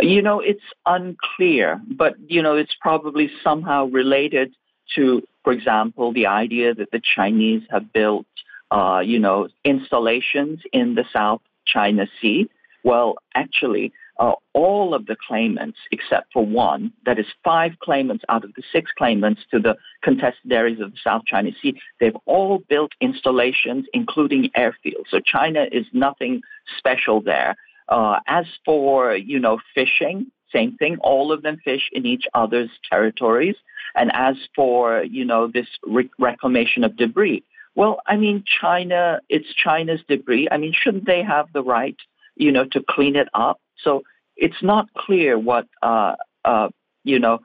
[0.02, 4.54] You know, it's unclear, but, you know, it's probably somehow related
[4.96, 8.26] to, for example, the idea that the Chinese have built,
[8.72, 12.50] uh, you know, installations in the South China Sea.
[12.84, 18.44] Well, actually, uh, all of the claimants, except for one, that is five claimants out
[18.44, 22.60] of the six claimants to the contested areas of the South China Sea, they've all
[22.70, 25.10] built installations, including airfields.
[25.10, 26.42] So China is nothing
[26.78, 27.56] special there.
[27.90, 30.98] Uh, as for, you know, fishing, same thing.
[31.02, 33.56] All of them fish in each other's territories.
[33.96, 37.44] And as for, you know, this re- reclamation of debris,
[37.76, 40.48] well, I mean, China, it's China's debris.
[40.52, 41.98] I mean, shouldn't they have the right,
[42.36, 43.60] you know, to clean it up?
[43.84, 44.04] So
[44.38, 46.16] it's not clear what, uh,
[46.46, 46.70] uh,
[47.04, 47.40] you know,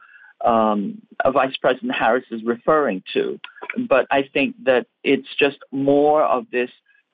[0.45, 3.41] um, Vice President Harris is referring to.
[3.89, 6.71] But I think that it's just more of this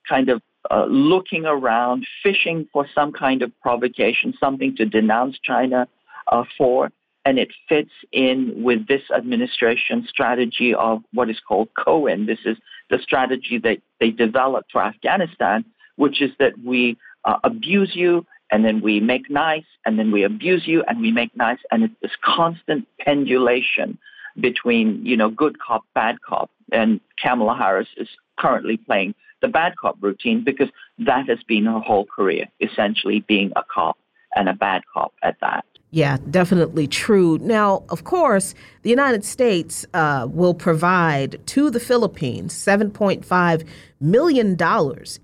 [0.08, 5.88] kind of uh, looking around, fishing for some kind of provocation, something to denounce China
[6.30, 6.90] uh, for.
[7.26, 12.26] And it fits in with this administration strategy of what is called COIN.
[12.26, 12.58] This is
[12.90, 15.64] the strategy that they developed for Afghanistan,
[15.96, 20.22] which is that we uh, abuse you and then we make nice and then we
[20.22, 21.58] abuse you and we make nice.
[21.70, 23.98] And it's this constant pendulation
[24.38, 26.50] between, you know, good cop, bad cop.
[26.72, 28.08] And Kamala Harris is
[28.38, 29.14] currently playing
[29.44, 33.98] the bad cop routine because that has been her whole career, essentially being a cop
[34.34, 35.66] and a bad cop at that.
[35.90, 37.38] Yeah, definitely true.
[37.40, 43.68] Now, of course, the United States uh, will provide to the Philippines $7.5
[44.00, 44.58] million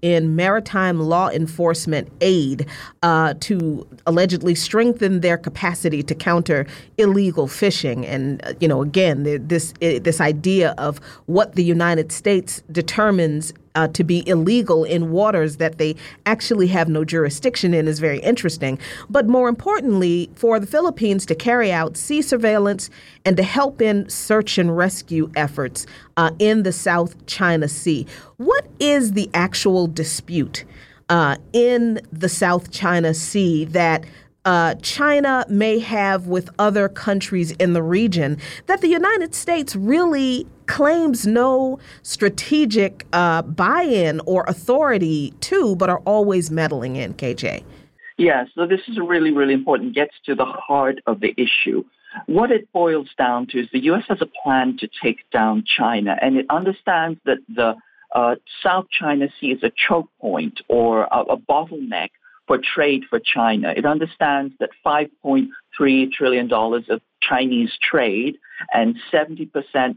[0.01, 2.67] in maritime law enforcement aid
[3.03, 6.69] uh, to allegedly strengthen their capacity to counter
[6.99, 8.07] illegal fishing.
[8.07, 13.89] And, uh, you know, again, this, this idea of what the United States determines uh,
[13.89, 15.97] to be illegal in waters that they
[16.27, 18.79] actually have no jurisdiction in is very interesting.
[19.09, 22.91] But more importantly, for the Philippines to carry out sea surveillance
[23.25, 28.07] and to help in search and rescue efforts uh, in the South China Sea.
[28.37, 30.65] What is the actual dispute
[31.09, 34.05] uh, in the South China Sea that
[34.45, 40.47] uh, China may have with other countries in the region that the United States really
[40.71, 47.65] claims no strategic uh, buy in or authority to, but are always meddling in, KJ?
[48.17, 51.83] Yeah, so this is really, really important, gets to the heart of the issue.
[52.27, 54.05] What it boils down to is the U.S.
[54.09, 57.75] has a plan to take down China, and it understands that the
[58.15, 62.11] uh, South China Sea is a choke point or a, a bottleneck
[62.47, 63.73] for trade for China.
[63.77, 68.37] It understands that $5.3 trillion of Chinese trade
[68.73, 69.51] and 70%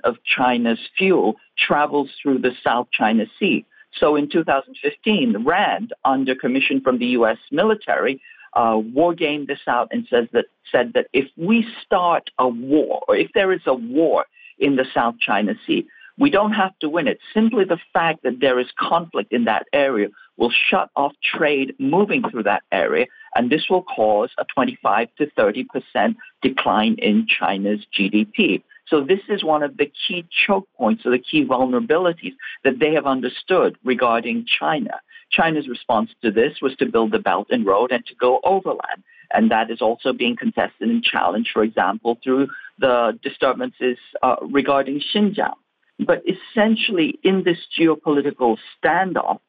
[0.03, 3.65] of China's fuel travels through the South China Sea.
[3.99, 7.37] So in 2015, RAND, under commission from the U.S.
[7.51, 8.21] military,
[8.53, 13.03] uh, war gamed this out and says that said that if we start a war,
[13.07, 14.25] or if there is a war
[14.59, 15.85] in the South China Sea,
[16.17, 17.19] we don't have to win it.
[17.33, 22.23] Simply the fact that there is conflict in that area will shut off trade moving
[22.29, 27.85] through that area, and this will cause a 25 to 30 percent decline in China's
[27.97, 28.63] GDP.
[28.87, 32.93] So this is one of the key choke points or the key vulnerabilities that they
[32.93, 34.99] have understood regarding China.
[35.31, 39.03] China's response to this was to build the Belt and Road and to go overland.
[39.31, 45.01] And that is also being contested and challenged, for example, through the disturbances uh, regarding
[45.13, 45.55] Xinjiang.
[45.99, 49.39] But essentially, in this geopolitical standoff,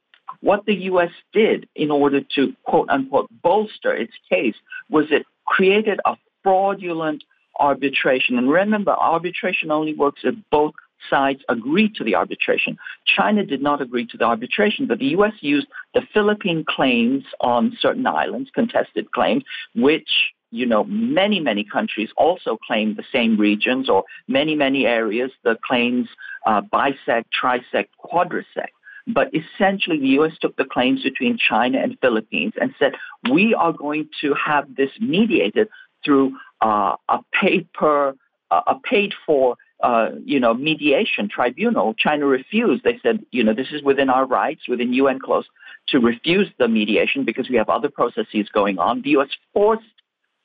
[0.40, 1.10] what the U.S.
[1.32, 4.56] did in order to quote unquote bolster its case
[4.90, 7.24] was it created a fraudulent
[7.58, 8.38] arbitration.
[8.38, 10.74] And remember, arbitration only works if both
[11.10, 12.78] sides agree to the arbitration.
[13.06, 15.34] China did not agree to the arbitration, but the U.S.
[15.40, 20.08] used the Philippine claims on certain islands, contested claims, which
[20.54, 25.32] you know, many, many countries also claim the same regions or many, many areas.
[25.42, 26.06] The claims
[26.46, 28.74] uh, bisect, trisect, quadrisect.
[29.06, 30.32] But essentially, the U.S.
[30.40, 32.92] took the claims between China and Philippines and said,
[33.30, 35.68] we are going to have this mediated
[36.04, 38.14] through uh, a paper,
[38.50, 41.92] uh, a paid for uh, you know, mediation tribunal.
[41.92, 42.84] China refused.
[42.84, 45.44] They said, you know, this is within our rights, within UNCLOS,
[45.88, 49.02] to refuse the mediation because we have other processes going on.
[49.02, 49.28] The U.S.
[49.52, 49.84] forced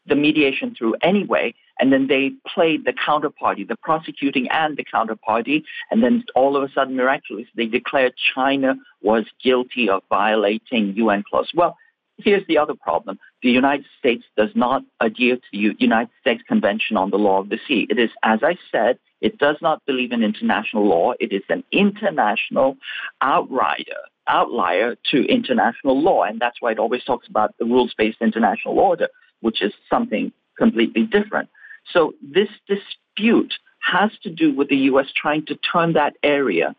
[0.09, 5.63] the mediation through anyway, and then they played the counterparty, the prosecuting and the counterparty,
[5.89, 11.47] and then all of a sudden, miraculously, they declared China was guilty of violating UNCLOS.
[11.55, 11.77] Well,
[12.17, 13.17] here's the other problem.
[13.41, 17.49] The United States does not adhere to the United States Convention on the Law of
[17.49, 17.87] the Sea.
[17.89, 21.13] It is, as I said, it does not believe in international law.
[21.19, 22.77] It is an international
[23.21, 26.23] outrider, outlier to international law.
[26.23, 29.09] And that's why it always talks about the rules-based international order,
[29.41, 31.49] which is something completely different.
[31.93, 35.07] So this dispute has to do with the U.S.
[35.15, 36.75] trying to turn that area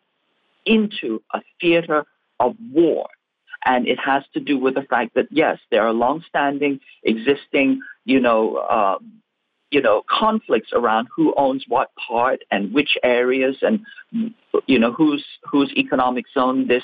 [0.66, 2.04] into a theater
[2.38, 3.08] of war
[3.64, 8.20] and it has to do with the fact that yes, there are long-standing, existing, you
[8.20, 8.98] know, uh,
[9.70, 13.80] you know, conflicts around who owns what part and which areas, and
[14.66, 16.82] you know, whose whose economic zone this,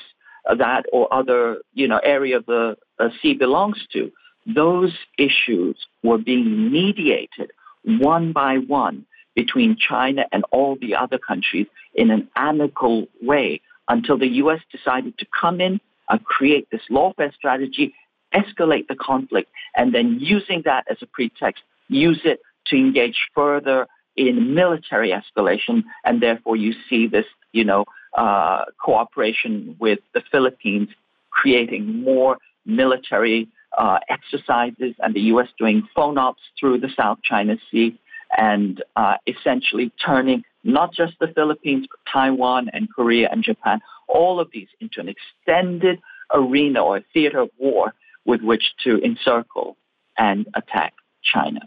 [0.48, 4.12] uh, that, or other, you know, area of the uh, sea belongs to.
[4.46, 7.50] Those issues were being mediated
[7.84, 14.18] one by one between China and all the other countries in an amicable way until
[14.18, 14.60] the U.S.
[14.72, 17.94] decided to come in and create this lawfare strategy,
[18.34, 23.86] escalate the conflict, and then using that as a pretext, use it to engage further
[24.16, 27.84] in military escalation, and therefore you see this, you know,
[28.16, 30.88] uh, cooperation with the Philippines
[31.30, 35.48] creating more military uh, exercises, and the U.S.
[35.58, 37.98] doing FONOPs through the South China Sea,
[38.36, 44.40] and uh, essentially turning not just the Philippines, but Taiwan and Korea and Japan, all
[44.40, 46.00] of these into an extended
[46.32, 49.76] arena or theater of war with which to encircle
[50.18, 51.60] and attack China.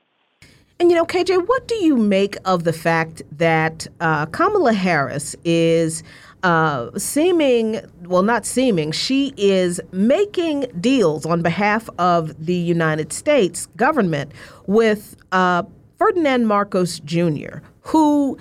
[0.80, 5.36] And you know, KJ, what do you make of the fact that uh, Kamala Harris
[5.44, 6.04] is
[6.44, 13.68] uh, seeming, well, not seeming, she is making deals on behalf of the United States
[13.76, 14.32] government
[14.66, 15.64] with uh,
[15.98, 18.38] Ferdinand Marcos Jr., who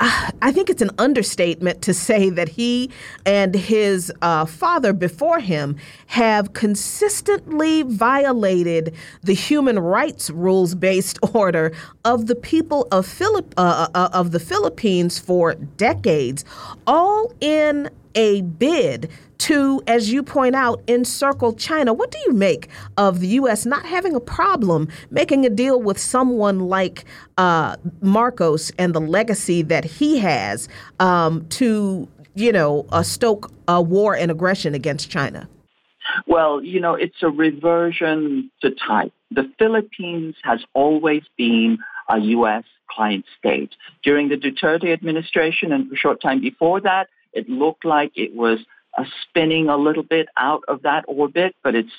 [0.00, 2.90] I think it's an understatement to say that he
[3.26, 5.76] and his uh, father before him
[6.06, 11.72] have consistently violated the human rights rules based order
[12.04, 16.46] of the people of, Philip, uh, uh, of the Philippines for decades,
[16.86, 19.10] all in a bid
[19.40, 21.92] to, as you point out, encircle China.
[21.92, 23.64] What do you make of the U.S.
[23.64, 27.04] not having a problem making a deal with someone like
[27.38, 30.68] uh, Marcos and the legacy that he has
[30.98, 35.48] um, to, you know, uh, stoke a war and aggression against China?
[36.26, 39.12] Well, you know, it's a reversion to type.
[39.30, 41.78] The Philippines has always been
[42.08, 42.64] a U.S.
[42.90, 43.70] client state.
[44.02, 48.58] During the Duterte administration and a short time before that, it looked like it was
[49.22, 51.92] spinning a little bit out of that orbit, but it's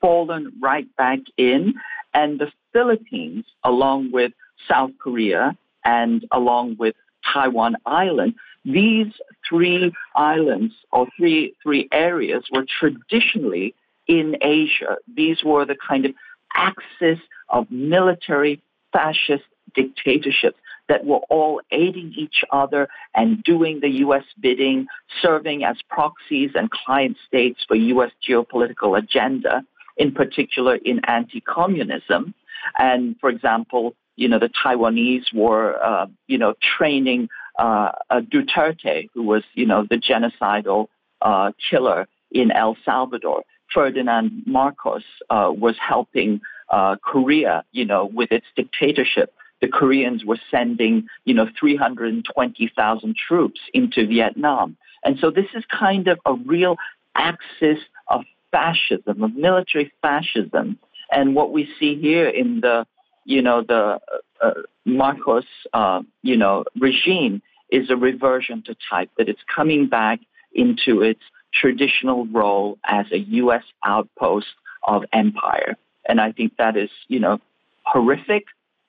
[0.00, 1.74] fallen right back in.
[2.12, 4.32] And the Philippines, along with
[4.68, 6.94] South Korea and along with
[7.32, 8.34] Taiwan Island,
[8.64, 9.12] these
[9.48, 13.74] three islands or three three areas were traditionally
[14.06, 14.96] in Asia.
[15.14, 16.14] These were the kind of
[16.54, 17.18] axis
[17.48, 20.58] of military fascist dictatorships
[20.88, 24.24] that were all aiding each other and doing the U.S.
[24.40, 24.86] bidding,
[25.22, 28.10] serving as proxies and client states for U.S.
[28.28, 29.64] geopolitical agenda,
[29.96, 32.34] in particular in anti-communism.
[32.78, 37.28] And for example, you know, the Taiwanese were, uh, you know, training
[37.58, 40.86] uh, D'Aubuisson, who was, you know, the genocidal
[41.20, 43.42] uh, killer in El Salvador.
[43.72, 50.38] Ferdinand Marcos uh, was helping uh, Korea, you know, with its dictatorship the Koreans were
[50.50, 54.76] sending, you know, 320,000 troops into Vietnam.
[55.02, 56.76] And so this is kind of a real
[57.14, 60.78] axis of fascism, of military fascism.
[61.10, 62.86] And what we see here in the,
[63.24, 64.00] you know, the
[64.42, 64.50] uh,
[64.84, 67.40] Marcos, uh, you know, regime
[67.70, 70.20] is a reversion to type, that it's coming back
[70.52, 71.22] into its
[71.54, 73.64] traditional role as a U.S.
[73.82, 74.52] outpost
[74.86, 75.78] of empire.
[76.06, 77.38] And I think that is, you know,
[77.84, 78.44] horrific,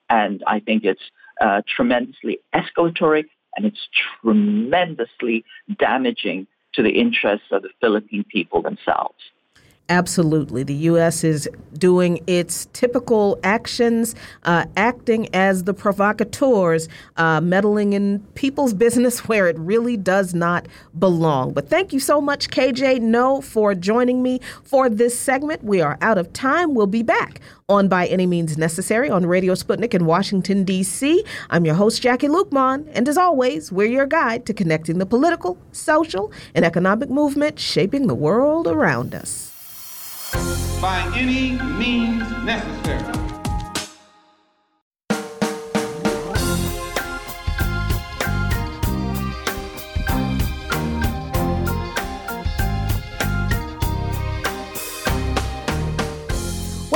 [0.08, 1.02] and I think it's
[1.40, 3.24] uh, tremendously escalatory
[3.56, 3.88] and it's
[4.22, 5.44] tremendously
[5.78, 9.16] damaging to the interests of the Philippine people themselves.
[9.88, 10.64] Absolutely.
[10.64, 11.22] The U.S.
[11.22, 19.28] is doing its typical actions, uh, acting as the provocateurs, uh, meddling in people's business
[19.28, 20.66] where it really does not
[20.98, 21.52] belong.
[21.52, 25.62] But thank you so much, KJ Noh, for joining me for this segment.
[25.62, 26.74] We are out of time.
[26.74, 31.24] We'll be back on By Any Means Necessary on Radio Sputnik in Washington, D.C.
[31.50, 35.58] I'm your host, Jacquie Luqman, and as always, we're your guide to connecting the political,
[35.70, 39.55] social, and economic movement shaping the world around us
[40.80, 43.25] by any means necessary.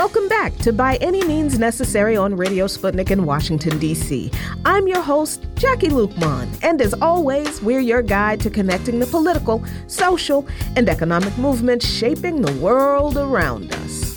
[0.01, 4.31] Welcome back to By Any Means Necessary on Radio Sputnik in Washington, D.C.
[4.65, 9.63] I'm your host, Jacquie Luqman, and as always, we're your guide to connecting the political,
[9.89, 14.10] social, and economic movements shaping the world around us.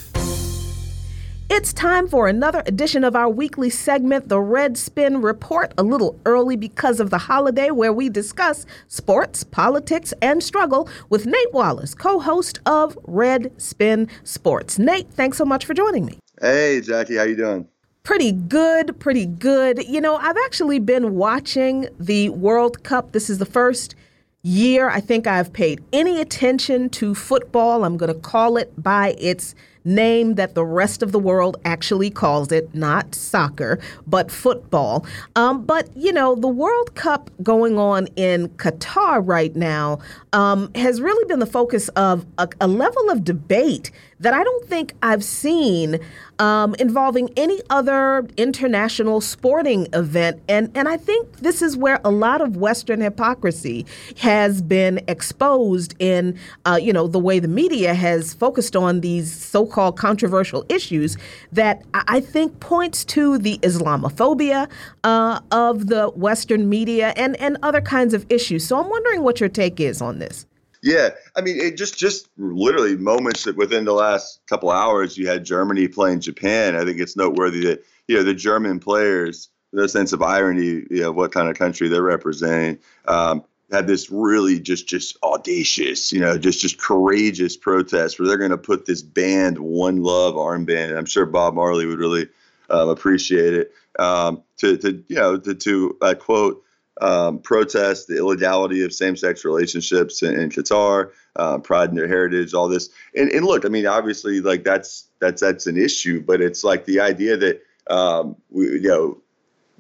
[1.56, 6.20] It's time for another edition of our weekly segment, The Red Spin Report, a little
[6.26, 11.94] early because of the holiday, where we discuss sports, politics, and struggle with Nate Wallace,
[11.94, 14.80] co host of Red Spin Sports.
[14.80, 16.18] Nate, thanks so much for joining me.
[16.42, 17.68] Hey, Jacquie, how you doing?
[18.02, 19.88] Pretty good, pretty good.
[19.88, 23.12] You know, I've actually been watching the World Cup.
[23.12, 23.94] This is the first
[24.42, 27.86] year I think I've paid any attention to football.
[27.86, 29.54] I'm going to call it by its
[29.86, 35.06] name that the rest of the world actually calls it, not soccer, but football.
[35.36, 40.00] Um, but, you know, the World Cup going on in Qatar right now
[40.32, 43.92] um, has really been the focus of a, a level of debate
[44.24, 46.00] that I don't think I've seen
[46.40, 50.42] um, involving any other international sporting event.
[50.48, 53.86] And, and I think this is where a lot of Western hypocrisy
[54.18, 59.32] has been exposed in, uh, you know, the way the media has focused on these
[59.32, 61.18] so-called controversial issues
[61.52, 64.70] that I think points to the Islamophobia
[65.04, 68.66] uh, of the Western media and, and other kinds of issues.
[68.66, 70.46] So I'm wondering what your take is on this.
[70.84, 75.30] Yeah, I mean, it just just literally moments that within the last couple hours, you
[75.30, 76.76] had Germany playing Japan.
[76.76, 81.02] I think it's noteworthy that you know the German players, the sense of irony, you
[81.02, 86.20] know, what kind of country they're representing, um, had this really just just audacious, you
[86.20, 90.98] know, just just courageous protest where they're going to put this band, One Love armband.
[90.98, 92.28] I'm sure Bob Marley would really
[92.70, 93.72] um, appreciate it.
[94.00, 96.63] Um, to to you know to to uh, quote
[97.02, 102.54] um, protest the illegality of same-sex relationships in, in Qatar, uh, pride in their heritage,
[102.54, 102.90] all this.
[103.16, 106.86] And, and, look, I mean, obviously, like that's that's that's an issue, but it's like
[106.86, 109.22] the idea that um, we, you know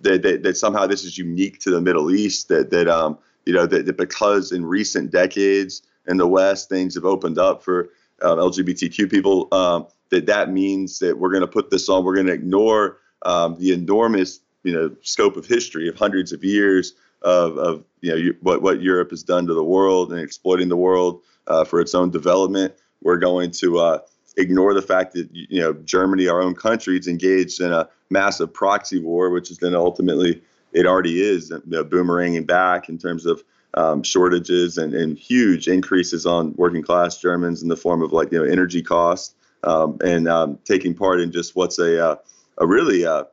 [0.01, 2.47] that, that, that somehow this is unique to the Middle East.
[2.47, 6.95] That that um, you know that, that because in recent decades in the West things
[6.95, 7.89] have opened up for
[8.21, 9.47] um, LGBTQ people.
[9.51, 12.03] Um, that that means that we're going to put this on.
[12.03, 16.43] We're going to ignore um, the enormous you know scope of history of hundreds of
[16.43, 16.93] years
[17.23, 20.69] of, of you know you, what what Europe has done to the world and exploiting
[20.69, 22.73] the world uh, for its own development.
[23.01, 23.99] We're going to uh,
[24.37, 28.53] ignore the fact that you know Germany, our own country, is engaged in a massive
[28.53, 30.41] proxy war, which is then ultimately
[30.73, 33.43] it already is you know, boomeranging back in terms of
[33.75, 38.31] um, shortages and, and huge increases on working class Germans in the form of like
[38.31, 42.15] you know energy costs um, and um, taking part in just what's a uh,
[42.59, 43.23] a really uh,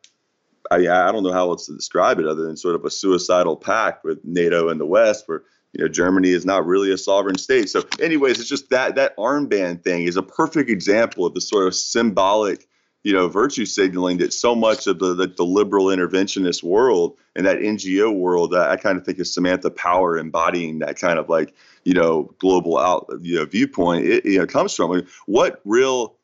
[0.71, 3.57] I, I don't know how else to describe it other than sort of a suicidal
[3.57, 5.43] pact with NATO and the West, where
[5.73, 7.69] you know Germany is not really a sovereign state.
[7.69, 11.67] So, anyways, it's just that that armband thing is a perfect example of the sort
[11.67, 12.69] of symbolic,
[13.03, 17.47] you know, virtue signaling that so much of the the, the liberal interventionist world and
[17.47, 21.29] that NGO world, uh, I kind of think is Samantha Power embodying that kind of
[21.29, 21.53] like
[21.85, 24.07] you know global out you know viewpoint.
[24.07, 24.93] It you know comes from.
[24.93, 26.17] I mean, what real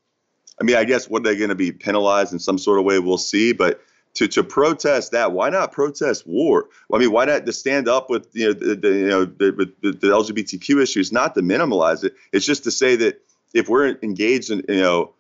[0.61, 2.85] I mean, I guess what are they going to be penalized in some sort of
[2.85, 2.99] way?
[2.99, 3.53] We'll see.
[3.53, 3.81] But
[4.17, 5.33] to to protest that.
[5.33, 6.69] Why not protest war?
[6.93, 9.75] I mean, why not to stand up with you know the, the you know the,
[9.83, 11.13] the, the LGBTQ issues?
[11.13, 12.15] Not to minimize it.
[12.33, 13.23] It's just to say that
[13.55, 15.13] if we're engaged in you know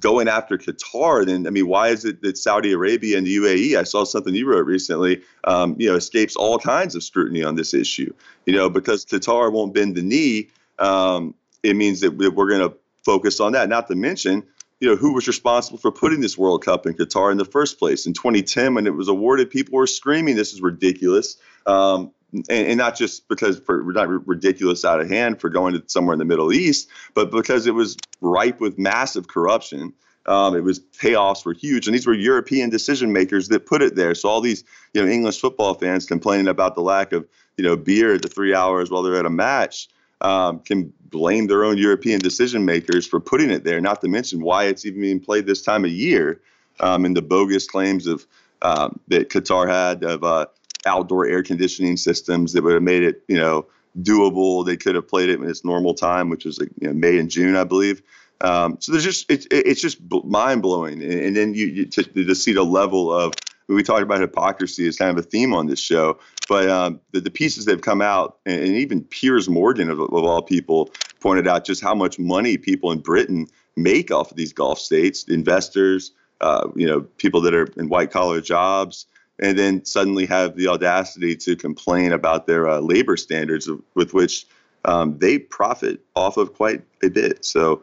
[0.00, 3.76] going after Qatar, then I mean, why is it that Saudi Arabia and the UAE?
[3.76, 5.22] I saw something you wrote recently.
[5.44, 8.12] Um, you know, escapes all kinds of scrutiny on this issue.
[8.46, 10.48] You know, because Qatar won't bend the knee.
[10.78, 13.68] Um, it means that we're going to focus on that.
[13.68, 14.42] Not to mention
[14.82, 17.78] you know, who was responsible for putting this World Cup in Qatar in the first
[17.78, 18.04] place.
[18.04, 22.78] In 2010, when it was awarded, people were screaming, "This is ridiculous." Um, and, and,
[22.78, 26.24] not just because for not ridiculous out of hand for going to somewhere in the
[26.24, 29.92] Middle East, but because it was ripe with massive corruption.
[30.26, 33.94] Um, it was payoffs were huge, and these were European decision makers that put it
[33.94, 34.16] there.
[34.16, 34.64] So all these,
[34.94, 37.26] you know, English football fans complaining about the lack of,
[37.56, 39.88] you know, beer at the three hours while they're at a match
[40.22, 44.42] um, can blame their own European decision makers for putting it there, not to mention
[44.42, 46.40] why it's even being played this time of year
[46.80, 48.26] um, and the bogus claims of
[48.62, 50.46] um, that Qatar had of uh,
[50.86, 53.66] outdoor air conditioning systems that would have made it, you know,
[54.00, 54.64] doable.
[54.64, 57.18] They could have played it in its normal time, which was like you know, May
[57.18, 58.02] and June, I believe.
[58.40, 62.02] Um, so there's just it, it's just mind blowing, and, and, then you, you to,
[62.02, 63.34] to see the level of
[63.74, 66.18] we talked about hypocrisy as kind of a theme on this show,
[66.48, 70.00] but um, the, the, pieces that have come out, and, and even Piers Morgan, of,
[70.00, 73.46] of, all people, pointed out just how much money people in Britain
[73.76, 78.10] make off of these Gulf states, investors, uh, you know, people that are in white
[78.10, 79.06] collar jobs,
[79.38, 84.46] and then suddenly have the audacity to complain about their uh, labor standards with which
[84.84, 87.44] um, they profit off of quite a bit.
[87.44, 87.82] So,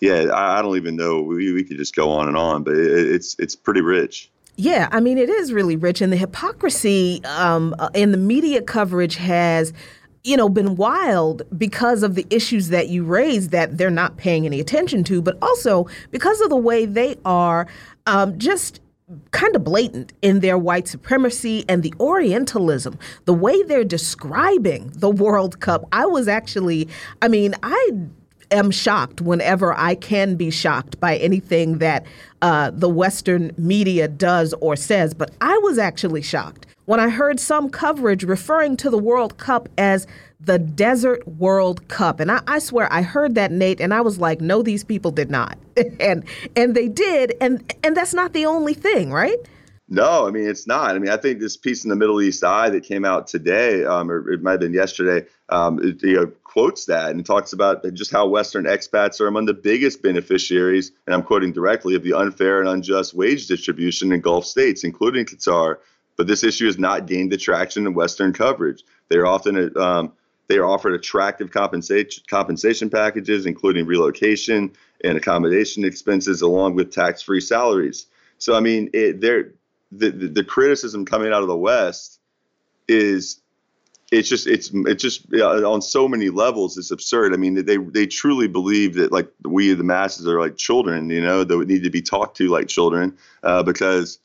[0.00, 1.22] yeah, I, I don't even know.
[1.22, 4.31] We, we could just go on and on, but it, it's it's pretty rich.
[4.56, 8.60] Yeah, I mean, it is really rich, and the hypocrisy um, uh, in the media
[8.60, 9.72] coverage has
[10.24, 14.46] you know, been wild because of the issues that you raised that they're not paying
[14.46, 17.66] any attention to, but also because of the way they are
[18.06, 18.80] um, just
[19.32, 25.10] kind of blatant in their white supremacy and the Orientalism, the way they're describing the
[25.10, 25.84] World Cup.
[25.92, 26.88] I was actually,
[27.20, 27.90] I mean, I
[28.52, 32.06] am shocked whenever I can be shocked by anything that
[32.40, 37.40] uh, the Western media does or says, but I was actually shocked when I heard
[37.40, 40.06] some coverage referring to the World Cup as
[40.40, 42.20] the Desert World Cup.
[42.20, 45.10] And I, I, swear I heard that, Nate, and I was like, no, these people
[45.10, 45.56] did not.
[46.00, 46.24] and
[46.56, 49.38] and they did, and and that's not the only thing, right?
[49.88, 50.94] No, I mean it's not.
[50.94, 53.84] I mean I think this piece in the Middle East Eye that came out today,
[53.84, 57.54] um, or it might have been yesterday, um, it, you know, quotes that and talks
[57.54, 62.02] about just how Western expats are among the biggest beneficiaries, and I'm quoting directly, of
[62.02, 65.76] the unfair and unjust wage distribution in Gulf states, including Qatar.
[66.16, 68.84] But this issue has not gained the traction in Western coverage.
[69.08, 70.12] They are often um,
[70.48, 74.72] they are offered attractive compensation compensation packages, including relocation
[75.02, 78.06] and accommodation expenses, along with tax-free salaries.
[78.36, 79.52] So I mean, it, the,
[79.90, 82.20] the the criticism coming out of the West
[82.88, 83.41] is
[84.12, 87.32] it's just it's it's just on so many levels it's absurd.
[87.32, 91.22] I mean, they they truly believe that like we the masses are like children, you
[91.22, 94.18] know, that need to be talked to like children, uh, because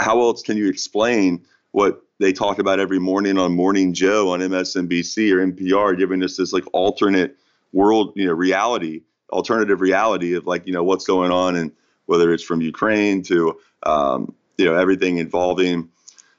[0.00, 4.40] how else can you explain what they talk about every morning on Morning Joe on
[4.40, 7.36] MSNBC or NPR, giving us this like alternate
[7.72, 11.72] world, you know, reality, alternative reality of like, you know, what's going on and
[12.06, 15.90] whether it's from Ukraine to, um, you know, everything involving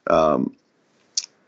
[0.08, 0.56] um,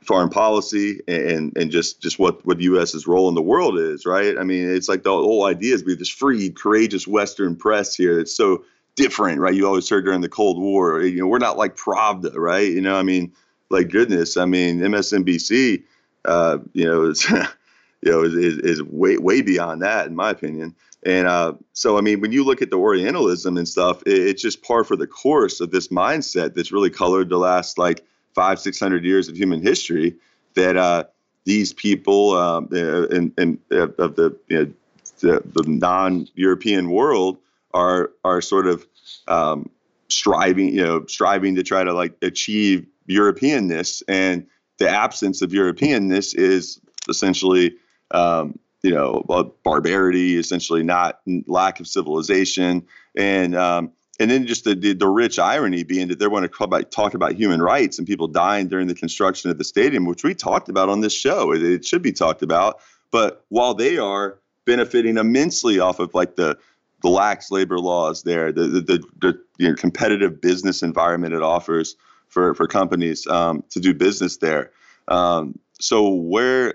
[0.06, 4.06] foreign policy and and just just what what the U.S.'s role in the world is,
[4.06, 4.38] right?
[4.38, 7.96] I mean, it's like the whole idea is we have this free, courageous Western press
[7.96, 8.64] here that's so
[8.96, 9.54] different, right?
[9.54, 12.72] You always heard during the Cold War, you know, we're not like Pravda, right?
[12.72, 13.34] You know, I mean,
[13.70, 15.84] like goodness, I mean, MSNBC,
[16.26, 17.30] uh, you know, is
[18.02, 20.76] you know is, is way way beyond that in my opinion.
[21.06, 24.42] And uh, so, I mean, when you look at the Orientalism and stuff, it, it's
[24.42, 28.04] just par for the course of this mindset that's really colored the last like
[28.36, 30.16] five, six hundred years of human history.
[30.54, 31.04] That uh,
[31.46, 34.74] these people um, and, and uh, of the, you know,
[35.20, 37.38] the, the non-European world
[37.74, 38.86] are are sort of
[39.28, 39.70] um,
[40.08, 46.36] striving, you know, striving to try to like achieve Europeanness, and the absence of Europeanness
[46.36, 46.80] is
[47.10, 47.76] essentially,
[48.12, 49.24] um, you know,
[49.64, 55.40] barbarity, essentially not lack of civilization, and um, and then just the, the, the rich
[55.40, 58.96] irony being that they want to talk about, human rights and people dying during the
[58.96, 61.52] construction of the stadium, which we talked about on this show.
[61.52, 62.80] It, it should be talked about,
[63.12, 66.58] but while they are benefiting immensely off of like the
[67.02, 71.42] the lax labor laws there, the the, the, the you know, competitive business environment it
[71.42, 71.96] offers
[72.30, 74.72] for for companies um, to do business there.
[75.08, 76.70] Um, so where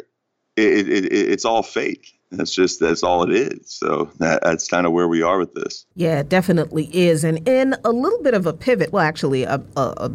[0.56, 2.19] it, it, it, it's all fake.
[2.30, 3.72] That's just that's all it is.
[3.72, 5.84] So that, that's kind of where we are with this.
[5.96, 7.24] Yeah, it definitely is.
[7.24, 10.12] And in a little bit of a pivot, well, actually, a, a, a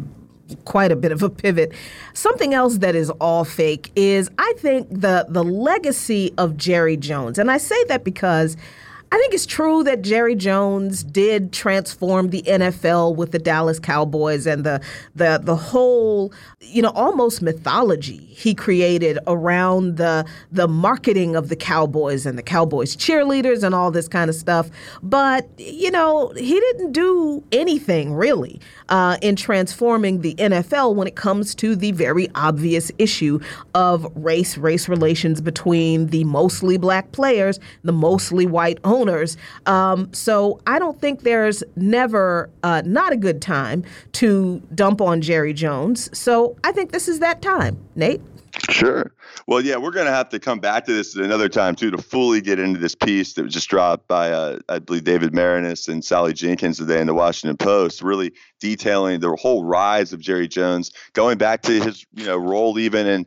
[0.64, 1.72] quite a bit of a pivot.
[2.14, 7.38] Something else that is all fake is I think the the legacy of Jerry Jones.
[7.38, 8.56] And I say that because
[9.12, 14.48] I think it's true that Jerry Jones did transform the NFL with the Dallas Cowboys
[14.48, 14.80] and the
[15.14, 21.54] the the whole, you know, almost mythology he created around the the marketing of the
[21.54, 24.68] Cowboys and the Cowboys cheerleaders and all this kind of stuff.
[25.04, 31.14] But you know, he didn't do anything really uh, in transforming the NFL when it
[31.14, 33.38] comes to the very obvious issue
[33.74, 39.36] of race race relations between the mostly black players, the mostly white owners owners.
[39.66, 45.20] Um, so I don't think there's never uh, not a good time to dump on
[45.20, 46.16] Jerry Jones.
[46.16, 47.78] So I think this is that time.
[47.94, 48.20] Nate?
[48.70, 49.12] Sure.
[49.46, 51.90] Well, yeah, we're going to have to come back to this at another time too
[51.90, 55.32] to fully get into this piece that was just dropped by, uh, I believe, David
[55.32, 60.20] Maraniss and Sally Jenkins today in the Washington Post, really detailing the whole rise of
[60.20, 63.26] Jerry Jones, going back to his you know role even in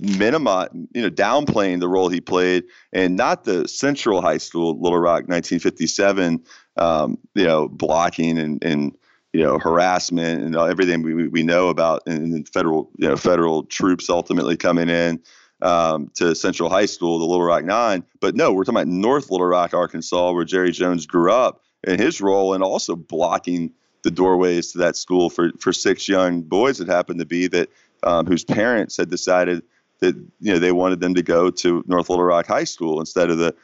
[0.00, 4.98] minimize, you know, downplaying the role he played, and not the Central High School, Little
[4.98, 6.42] Rock, 1957,
[6.76, 8.96] um, you know, blocking and, and
[9.32, 14.08] you know harassment and everything we, we know about, and federal you know federal troops
[14.08, 15.20] ultimately coming in
[15.62, 18.04] um, to Central High School, the Little Rock Nine.
[18.20, 22.00] But no, we're talking about North Little Rock, Arkansas, where Jerry Jones grew up, and
[22.00, 23.72] his role in also blocking
[24.02, 27.68] the doorways to that school for for six young boys that happened to be that
[28.04, 29.62] um, whose parents had decided
[30.00, 33.30] that you know they wanted them to go to North Little Rock High School instead
[33.30, 33.54] of the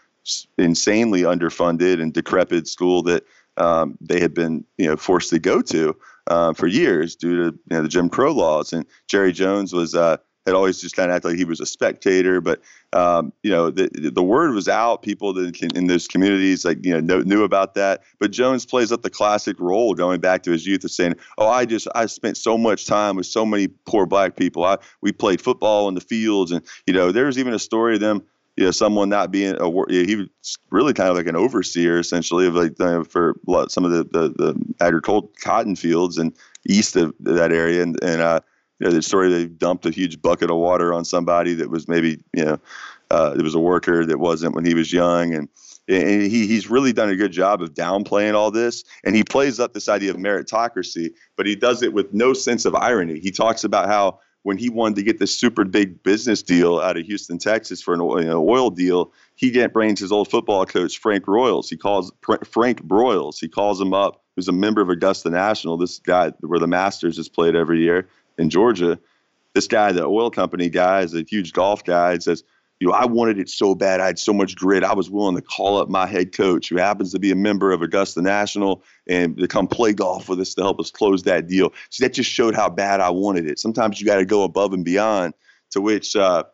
[0.59, 3.25] insanely underfunded and decrepit school that
[3.57, 7.45] um, they had been you know forced to go to uh, for years due to
[7.45, 8.73] you know, the Jim Crow laws.
[8.73, 10.17] And Jerry Jones was uh,
[10.47, 12.41] had always just kind of acted like he was a spectator.
[12.41, 12.61] But
[12.93, 15.03] um, you know, the the word was out.
[15.03, 18.03] People that can, in those communities like you know knew about that.
[18.19, 21.49] But Jones plays up the classic role, going back to his youth of saying, "Oh,
[21.49, 24.65] I just I spent so much time with so many poor black people.
[24.65, 28.01] I we played football in the fields, and you know, there's even a story of
[28.01, 28.23] them."
[28.57, 32.47] you know, someone not being a he was really kind of like an overseer essentially
[32.47, 32.77] of like
[33.09, 33.35] for
[33.67, 36.33] some of the the, the agricultural cotton fields and
[36.69, 38.39] east of that area and and uh,
[38.85, 41.89] you know the story they dumped a huge bucket of water on somebody that was
[41.89, 42.59] maybe you know
[43.11, 45.49] uh, it was a worker that wasn't when he was young and
[45.87, 49.59] and he, he's really done a good job of downplaying all this and he plays
[49.59, 53.31] up this idea of meritocracy but he does it with no sense of irony he
[53.31, 57.07] talks about how when he wanted to get this super big business deal out of
[57.07, 61.71] Houston, Texas for an oil, deal, he brings his old football coach Frank Broyles.
[61.71, 62.13] He calls
[62.45, 63.41] Frank Broyles.
[63.41, 64.21] He calls him up.
[64.37, 65.79] Who's a member of Augusta National.
[65.79, 68.07] This guy where the Masters is played every year
[68.39, 68.99] in Georgia.
[69.55, 72.19] This guy, the oil company guy, is a huge golf guy.
[72.19, 72.43] Says,
[72.81, 74.01] you know, I wanted it so bad.
[74.01, 74.83] I had so much grit.
[74.83, 77.73] I was willing to call up my head coach, who happens to be a member
[77.73, 81.47] of Augusta National, and to come play golf with us to help us close that
[81.47, 81.73] deal.
[81.91, 83.59] So that just showed how bad I wanted it.
[83.59, 85.35] Sometimes you got to go above and beyond.
[85.71, 86.45] To which, uh,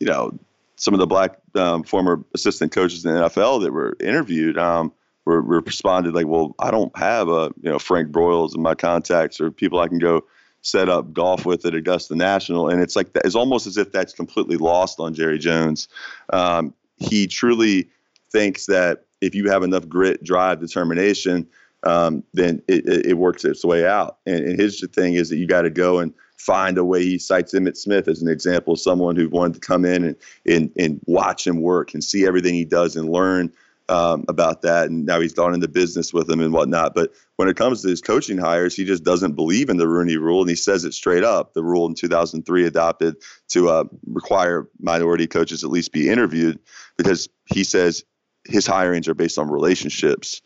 [0.00, 0.38] you know,
[0.76, 4.92] some of the black um, former assistant coaches in the NFL that were interviewed um,
[5.24, 8.74] were, were responded like, "Well, I don't have a you know Frank Broyles in my
[8.74, 10.24] contacts or people I can go."
[10.62, 13.92] Set up golf with at Augusta National, and it's like that, it's almost as if
[13.92, 15.88] that's completely lost on Jerry Jones.
[16.32, 17.90] Um, he truly
[18.30, 21.46] thinks that if you have enough grit, drive, determination,
[21.84, 24.18] um, then it, it, it, works its way out.
[24.24, 27.02] And, and his thing is that you got to go and find a way.
[27.02, 30.16] He cites Emmitt Smith as an example of someone who wanted to come in and,
[30.46, 33.52] and, and watch him work and see everything he does and learn
[33.88, 36.94] um, about that, and now he's gone into business with him and whatnot.
[36.94, 37.12] But
[37.42, 40.42] when it comes to his coaching hires, he just doesn't believe in the Rooney Rule,
[40.42, 41.54] and he says it straight up.
[41.54, 43.16] The rule in 2003 adopted
[43.48, 46.60] to uh, require minority coaches at least be interviewed
[46.96, 48.04] because he says
[48.44, 50.40] his hirings are based on relationships.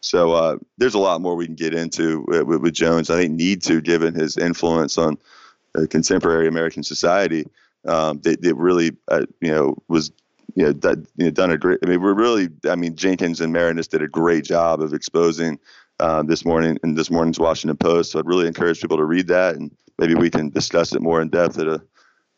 [0.00, 3.08] So uh, there's a lot more we can get into with, with, Jones.
[3.08, 5.16] I think need to, given his influence on
[5.74, 7.46] uh, contemporary American society,
[7.88, 10.12] um, that, really, uh, you know, was
[10.54, 11.78] you know, you know, done a great.
[11.82, 12.50] I mean, we're really.
[12.68, 15.58] I mean, Jenkins and Maraniss did a great job of exposing
[16.02, 18.10] uh, this morning in this morning's Washington Post.
[18.10, 21.22] So I'd really encourage people to read that, and maybe we can discuss it more
[21.22, 21.80] in depth at a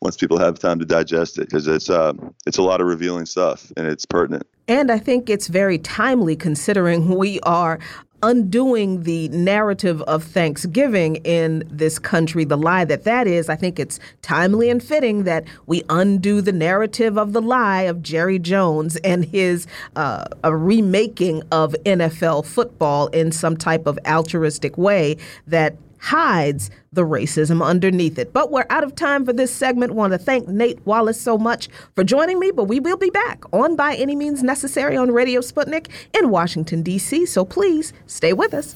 [0.01, 2.13] once people have time to digest it because it's uh,
[2.45, 4.45] it's a lot of revealing stuff and it's pertinent.
[4.67, 7.79] And I think it's very timely considering we are
[8.25, 13.77] undoing the narrative of Thanksgiving in this country, the lie that that is, I think
[13.77, 18.95] it's timely and fitting that we undo the narrative of the lie of Jerry Jones
[18.97, 25.75] and his uh, a remaking of NFL football in some type of altruistic way that
[25.99, 28.33] hides the racism underneath it.
[28.33, 29.93] But we're out of time for this segment.
[29.93, 33.43] Want to thank Nate Wallace so much for joining me, but we will be back
[33.53, 37.25] on By Any Means Necessary on Radio Sputnik in Washington, D.C.
[37.25, 38.75] So please stay with us.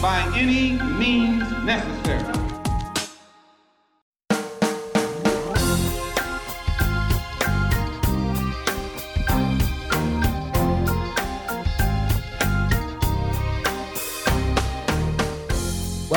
[0.00, 2.49] By any means necessary.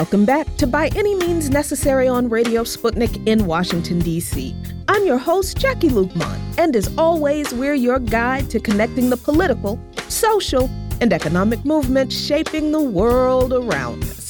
[0.03, 4.53] Welcome back to By Any Means Necessary on Radio Sputnik in Washington, D.C.
[4.89, 9.79] I'm your host, Jacquie Luqman, and as always, we're your guide to connecting the political,
[10.09, 14.29] social, and economic movements shaping the world around us.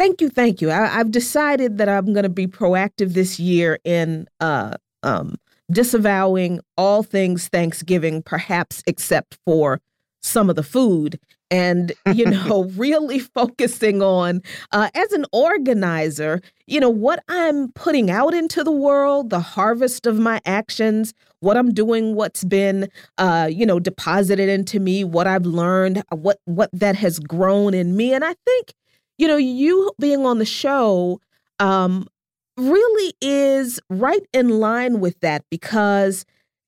[0.00, 0.30] Thank you.
[0.30, 0.70] Thank you.
[0.70, 5.36] I, have decided that I'm going to be proactive this year in uh, um,
[5.70, 9.78] disavowing all things Thanksgiving, perhaps except for
[10.22, 11.20] some of the food
[11.50, 14.40] and you know really focusing on
[14.72, 20.06] uh, as an organizer you know what i'm putting out into the world the harvest
[20.06, 22.86] of my actions what i'm doing what's been
[23.16, 27.96] uh, you know deposited into me what i've learned what what that has grown in
[27.96, 28.74] me and i think
[29.20, 31.20] you know you being on the show
[31.58, 32.08] um,
[32.56, 36.24] really is right in line with that because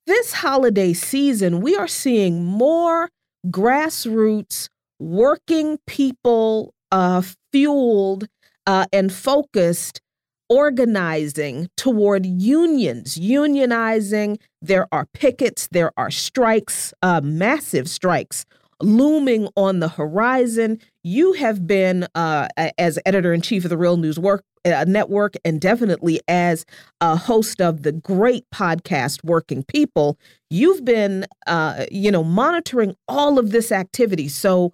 [0.07, 3.09] this holiday season we are seeing more
[3.47, 4.69] grassroots
[5.01, 7.23] working people uh,
[7.53, 8.29] fueled
[8.67, 10.03] uh, and focused
[10.51, 14.39] organizing toward unions, unionizing.
[14.61, 18.45] There are pickets, there are strikes, uh, massive strikes
[18.83, 20.79] looming on the horizon.
[21.03, 25.35] You have been, uh, as editor in chief of the Real News Work uh, Network,
[25.45, 26.65] and definitely as
[27.01, 30.19] a host of the great podcast Working People,
[30.51, 34.29] you've been, uh, you know, monitoring all of this activity.
[34.29, 34.73] So,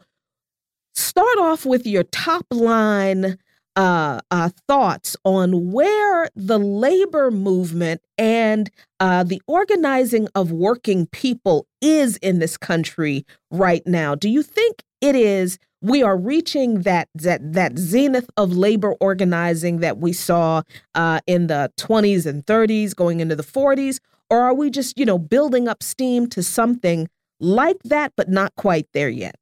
[0.94, 3.38] start off with your top line
[3.78, 11.64] uh, uh, thoughts on where the labor movement and uh, the organizing of working people
[11.80, 14.16] is in this country right now.
[14.16, 19.78] Do you think it is we are reaching that that that zenith of labor organizing
[19.78, 20.62] that we saw
[20.96, 25.06] uh, in the 20s and 30s, going into the 40s, or are we just you
[25.06, 27.08] know building up steam to something
[27.38, 29.36] like that, but not quite there yet?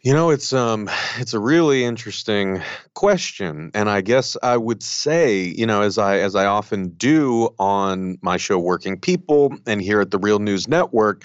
[0.00, 2.62] You know, it's um it's a really interesting
[2.94, 7.50] question and I guess I would say, you know, as I as I often do
[7.58, 11.24] on my show Working People and here at the Real News Network,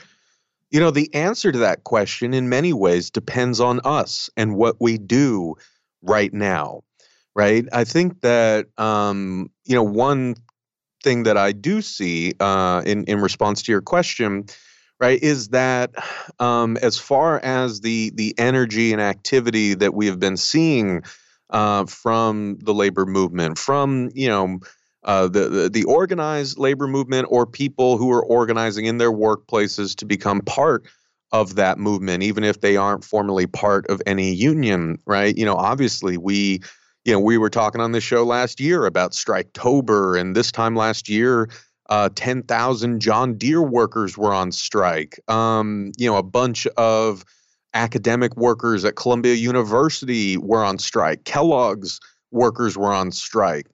[0.72, 4.78] you know, the answer to that question in many ways depends on us and what
[4.80, 5.56] we do
[6.02, 6.82] right now.
[7.36, 7.66] Right?
[7.72, 10.36] I think that um you know, one
[11.04, 14.48] thing that I do see uh in in response to your question
[15.00, 15.92] right is that
[16.40, 21.04] um, as far as the the energy and activity that we have been seeing
[21.50, 24.60] uh, from the labor movement from you know
[25.04, 29.96] uh, the, the, the organized labor movement or people who are organizing in their workplaces
[29.96, 30.86] to become part
[31.32, 35.38] of that movement even if they aren't formally part of any union right?
[35.38, 36.62] You know obviously we
[37.06, 40.76] you know we were talking on this show last year about striketober and this time
[40.76, 41.50] last year
[41.90, 45.20] uh, 10,000 John Deere workers were on strike.
[45.28, 47.26] Um, you know, a bunch of
[47.74, 51.24] academic workers at Columbia University were on strike.
[51.24, 52.00] Kellogg's
[52.32, 53.68] workers were on strike.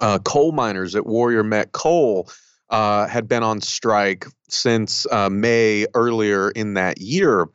[0.00, 2.30] Uh, coal miners at Warrior Met Coal
[2.70, 7.48] uh, had been on strike since uh, May earlier in that year.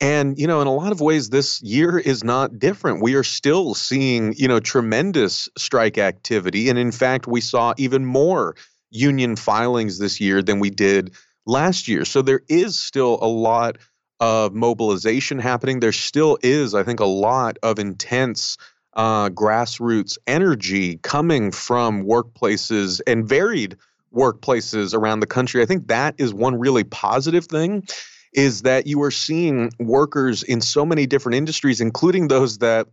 [0.00, 3.02] And, you know, in a lot of ways, this year is not different.
[3.02, 6.68] We are still seeing, you know, tremendous strike activity.
[6.68, 8.56] And in fact, we saw even more
[8.90, 11.14] union filings this year than we did
[11.46, 12.04] last year.
[12.04, 13.78] So there is still a lot
[14.20, 15.80] of mobilization happening.
[15.80, 18.56] There still is, I think, a lot of intense
[18.94, 23.76] uh, grassroots energy coming from workplaces and varied
[24.14, 25.62] workplaces around the country.
[25.62, 27.86] I think that is one really positive thing
[28.32, 32.86] is that you are seeing workers in so many different industries, including those that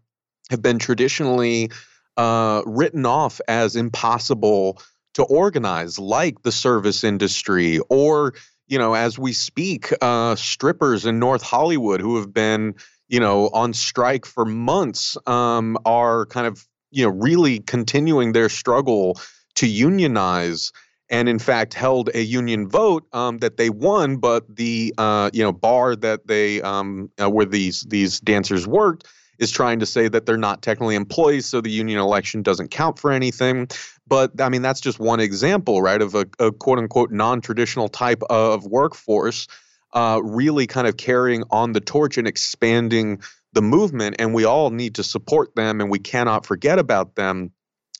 [0.49, 1.71] have been traditionally
[2.17, 4.81] uh, written off as impossible
[5.13, 8.33] to organize, like the service industry, or
[8.67, 12.75] you know, as we speak, uh, strippers in North Hollywood who have been
[13.07, 18.49] you know on strike for months um, are kind of you know really continuing their
[18.49, 19.19] struggle
[19.55, 20.71] to unionize
[21.09, 25.43] and in fact held a union vote um, that they won, but the uh, you
[25.43, 29.07] know bar that they um, uh, where these these dancers worked
[29.43, 32.97] is trying to say that they're not technically employees, so the union election doesn't count
[32.97, 33.67] for anything.
[34.07, 37.89] But I mean, that's just one example, right, of a, a quote unquote non traditional
[37.89, 39.47] type of workforce
[39.93, 43.21] uh, really kind of carrying on the torch and expanding
[43.53, 44.15] the movement.
[44.19, 47.51] And we all need to support them and we cannot forget about them.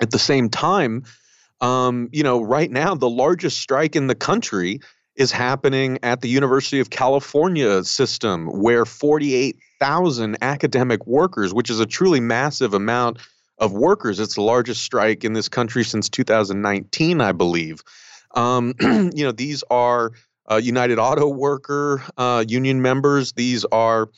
[0.01, 1.03] At the same time,
[1.61, 4.79] um, you know, right now, the largest strike in the country
[5.15, 8.85] is happening at the University of California system, where
[9.83, 13.17] 48,000 academic workers, which is a truly massive amount
[13.57, 14.19] of workers.
[14.19, 17.83] It's the largest strike in this country since 2019, I believe.
[18.33, 20.13] Um, you know, these are
[20.49, 23.33] uh, United Auto Worker uh, union members.
[23.33, 24.09] These are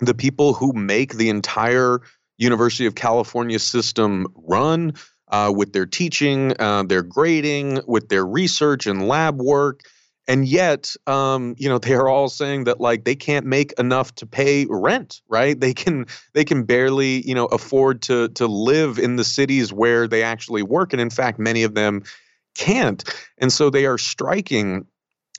[0.00, 2.02] the people who make the entire
[2.36, 4.92] University of California system run
[5.28, 9.80] uh, with their teaching, uh, their grading, with their research and lab work.
[10.28, 14.14] And yet, um, you know, they are all saying that like they can't make enough
[14.16, 15.58] to pay rent, right?
[15.58, 20.06] They can they can barely, you know, afford to to live in the cities where
[20.06, 22.02] they actually work, and in fact, many of them
[22.54, 23.02] can't.
[23.38, 24.86] And so they are striking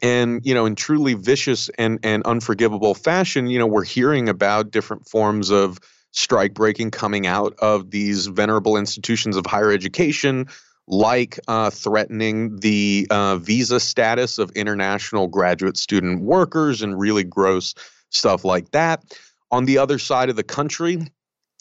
[0.01, 4.71] and you know in truly vicious and and unforgivable fashion you know we're hearing about
[4.71, 5.77] different forms of
[6.11, 10.47] strike breaking coming out of these venerable institutions of higher education
[10.89, 17.73] like uh, threatening the uh, visa status of international graduate student workers and really gross
[18.09, 19.03] stuff like that
[19.51, 20.99] on the other side of the country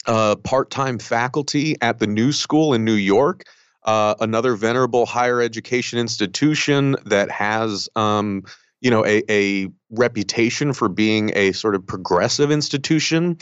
[0.07, 3.43] uh, part-time faculty at the new school in new york
[3.83, 8.43] uh, another venerable higher education institution that has, um,
[8.81, 13.35] you know, a, a, reputation for being a sort of progressive institution.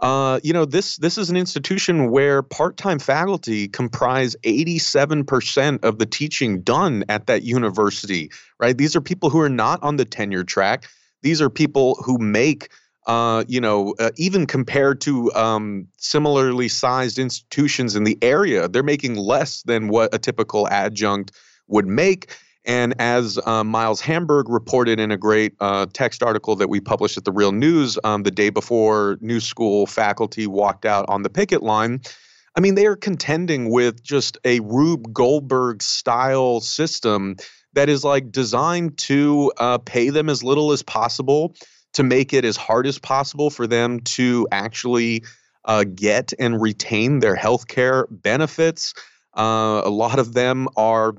[0.00, 6.06] Uh, you know, this this is an institution where part-time faculty comprise 87% of the
[6.06, 8.30] teaching done at that university.
[8.58, 8.76] Right?
[8.76, 10.86] These are people who are not on the tenure track.
[11.22, 12.70] These are people who make
[13.06, 18.82] uh, you know, uh, even compared to um, similarly sized institutions in the area, they're
[18.82, 21.32] making less than what a typical adjunct
[21.66, 22.36] would make.
[22.64, 27.16] And as uh, Miles Hamburg reported in a great uh, text article that we published
[27.16, 31.30] at the Real News um, the day before New School faculty walked out on the
[31.30, 32.00] picket line,
[32.56, 37.36] I mean, they are contending with just a Rube Goldberg style system
[37.72, 41.54] that is like designed to uh, pay them as little as possible
[41.92, 45.22] to make it as hard as possible for them to actually
[45.64, 48.94] uh, get and retain their health care benefits.
[49.36, 51.14] Uh, a lot of them are,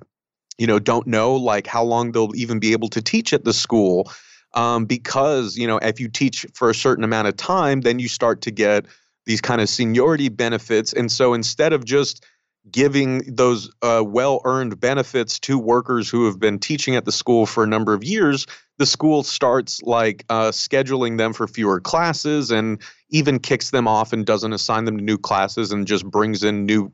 [0.61, 3.51] you know, don't know like how long they'll even be able to teach at the
[3.51, 4.11] school.
[4.53, 8.07] Um, because, you know, if you teach for a certain amount of time, then you
[8.07, 8.85] start to get
[9.25, 10.93] these kind of seniority benefits.
[10.93, 12.23] And so instead of just
[12.69, 17.45] giving those uh, well earned benefits to workers who have been teaching at the school
[17.45, 18.45] for a number of years,
[18.77, 24.13] the school starts like uh, scheduling them for fewer classes and even kicks them off
[24.13, 26.91] and doesn't assign them to new classes and just brings in new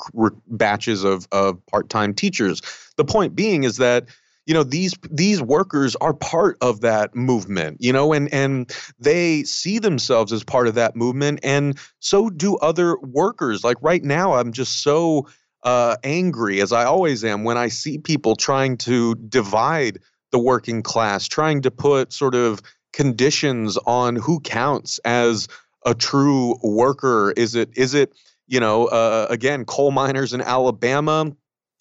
[0.47, 2.61] batches of, of part-time teachers.
[2.95, 4.05] The point being is that
[4.45, 9.43] you know these these workers are part of that movement you know and and they
[9.43, 14.35] see themselves as part of that movement and so do other workers like right now
[14.35, 15.27] i'm just so
[15.67, 19.99] uh, angry, as I always am, when I see people trying to divide
[20.31, 22.61] the working class, trying to put sort of
[22.93, 25.49] conditions on who counts as
[25.85, 27.33] a true worker.
[27.35, 28.13] Is it is it
[28.47, 31.33] you know uh, again coal miners in Alabama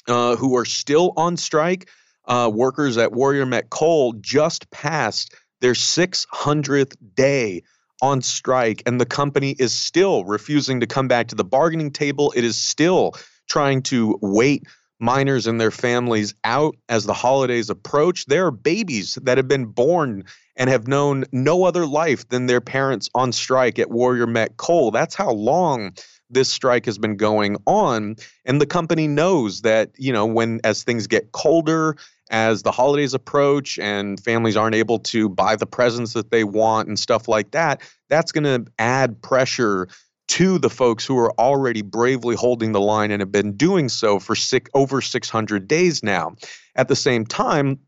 [0.08, 1.88] uh, who are still on strike?
[2.24, 7.62] Uh, workers at Warrior Met Coal just passed their 600th day
[8.02, 12.32] on strike, and the company is still refusing to come back to the bargaining table.
[12.34, 13.14] It is still
[13.48, 14.64] trying to wait
[14.98, 18.26] miners and their families out as the holidays approach.
[18.26, 20.24] There are babies that have been born
[20.56, 24.90] and have known no other life than their parents on strike at Warrior Met Coal.
[24.90, 25.92] That's how long
[26.30, 30.82] this strike has been going on and the company knows that you know when as
[30.82, 31.96] things get colder
[32.30, 36.88] as the holidays approach and families aren't able to buy the presents that they want
[36.88, 39.86] and stuff like that that's going to add pressure
[40.28, 44.18] to the folks who are already bravely holding the line and have been doing so
[44.18, 46.34] for six, over 600 days now.
[46.74, 47.78] At the same time,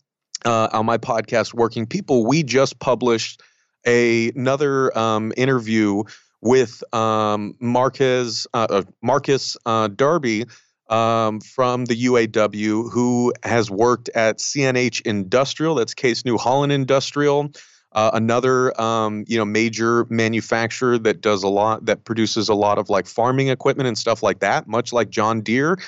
[0.44, 3.40] uh, on my podcast, Working People, we just published
[3.86, 6.04] a, another um, interview
[6.40, 10.44] with um, Marquez, uh, uh Marcus uh, Darby
[10.88, 17.50] um, from the UAW, who has worked at CNH Industrial, that's Case New Holland Industrial.
[17.92, 22.78] Uh, another, um, you know, major manufacturer that does a lot that produces a lot
[22.78, 25.78] of like farming equipment and stuff like that, much like John Deere.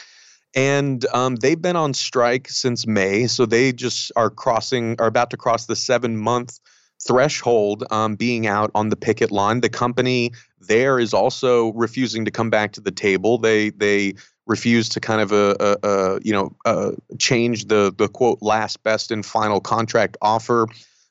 [0.54, 5.30] And um, they've been on strike since May, so they just are crossing, are about
[5.30, 6.58] to cross the seven month
[7.06, 9.60] threshold, um, being out on the picket line.
[9.60, 13.38] The company there is also refusing to come back to the table.
[13.38, 14.14] They they
[14.46, 19.12] refuse to kind of uh, uh, uh you know change the the quote last best
[19.12, 20.66] and final contract offer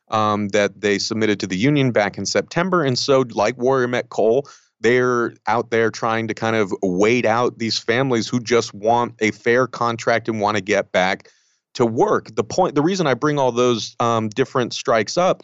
[0.09, 2.83] um, that they submitted to the union back in September.
[2.83, 4.47] And so, like Warrior Met Coal,
[4.81, 9.31] they're out there trying to kind of wait out these families who just want a
[9.31, 11.29] fair contract and want to get back
[11.75, 12.33] to work.
[12.35, 15.43] The point, the reason I bring all those um, different strikes up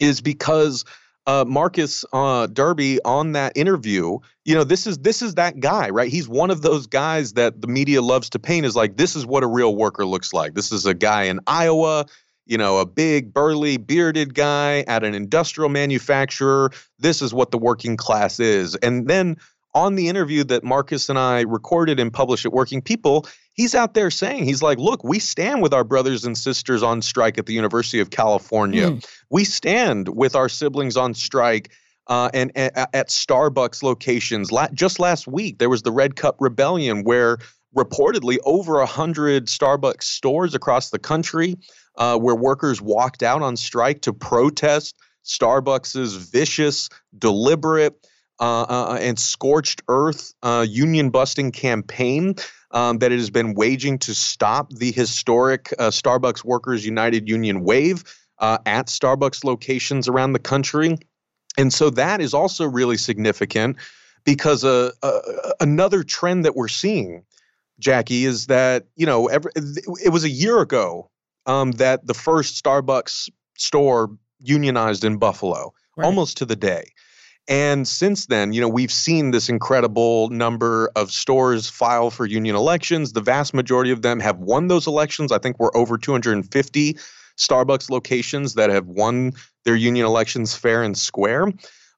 [0.00, 0.84] is because
[1.26, 5.90] uh, Marcus uh, Darby on that interview, you know, this is this is that guy,
[5.90, 6.10] right?
[6.10, 9.26] He's one of those guys that the media loves to paint as like this is
[9.26, 10.54] what a real worker looks like.
[10.54, 12.06] This is a guy in Iowa
[12.48, 16.72] you know, a big, burly, bearded guy at an industrial manufacturer.
[16.98, 18.74] This is what the working class is.
[18.76, 19.36] And then
[19.74, 23.92] on the interview that Marcus and I recorded and published at Working People, he's out
[23.92, 27.46] there saying, he's like, look, we stand with our brothers and sisters on strike at
[27.46, 28.92] the University of California.
[28.92, 29.06] Mm.
[29.30, 31.70] We stand with our siblings on strike.
[32.06, 36.36] Uh, and, and, at Starbucks locations, La- just last week there was the Red Cup
[36.40, 37.36] Rebellion, where
[37.76, 41.56] reportedly over a hundred Starbucks stores across the country
[41.96, 47.94] uh, where workers walked out on strike to protest Starbucks's vicious, deliberate,
[48.40, 52.36] uh, uh, and scorched earth uh, union busting campaign
[52.70, 57.64] um, that it has been waging to stop the historic uh, Starbucks Workers United Union
[57.64, 58.04] wave
[58.38, 60.98] uh, at Starbucks locations around the country.
[61.56, 63.76] And so that is also really significant
[64.24, 64.92] because uh,
[65.58, 67.24] another trend that we're seeing,
[67.80, 71.10] Jacquie, is that, you know, every, it was a year ago
[71.46, 74.10] um, that the first Starbucks store
[74.40, 76.04] unionized in Buffalo, right.
[76.04, 76.92] almost to the day.
[77.48, 82.54] And since then, you know, we've seen this incredible number of stores file for union
[82.54, 83.14] elections.
[83.14, 85.32] The vast majority of them have won those elections.
[85.32, 86.98] I think we're over 250
[87.38, 89.32] Starbucks locations that have won
[89.64, 91.50] their union elections fair and square.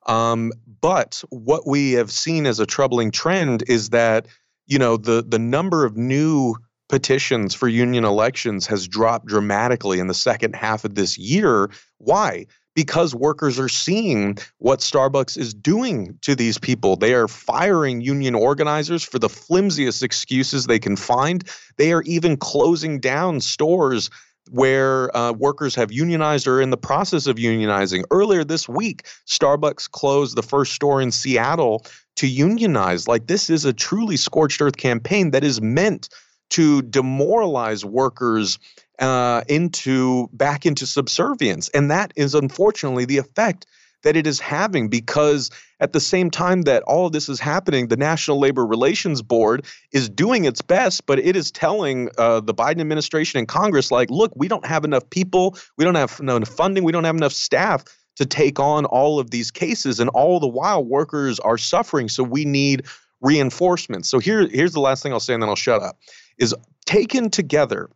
[0.07, 4.27] Um, but what we have seen as a troubling trend is that,
[4.70, 6.55] you know, the the number of new
[6.88, 11.70] petitions for union elections has dropped dramatically in the second half of this year.
[11.98, 12.47] Why?
[12.74, 16.97] Because workers are seeing what Starbucks is doing to these people.
[16.97, 21.44] They are firing union organizers for the flimsiest excuses they can find.
[21.76, 24.09] They are even closing down stores
[24.51, 28.05] where uh, workers have unionized or are in the process of unionizing.
[28.10, 31.84] Earlier this week, Starbucks closed the first store in Seattle
[32.20, 33.09] to unionize.
[33.09, 36.10] Like, this is a truly scorched earth campaign that is meant
[36.51, 38.59] to demoralize workers
[38.98, 41.70] uh, into back into subservience.
[41.70, 43.64] And that is unfortunately the effect
[44.02, 47.88] that it is having because at the same time that all of this is happening,
[47.88, 52.52] the National Labor Relations Board is doing its best, but it is telling uh, the
[52.52, 56.48] Biden administration and Congress, like, look, we don't have enough people, we don't have enough
[56.48, 57.84] funding, we don't have enough staff
[58.16, 60.00] to take on all of these cases.
[60.00, 62.08] And all the while, workers are suffering.
[62.08, 62.86] So we need
[63.20, 64.08] reinforcements.
[64.08, 65.98] So here, here's the last thing I'll say, and then I'll shut up
[66.38, 66.54] is
[66.86, 67.90] taken together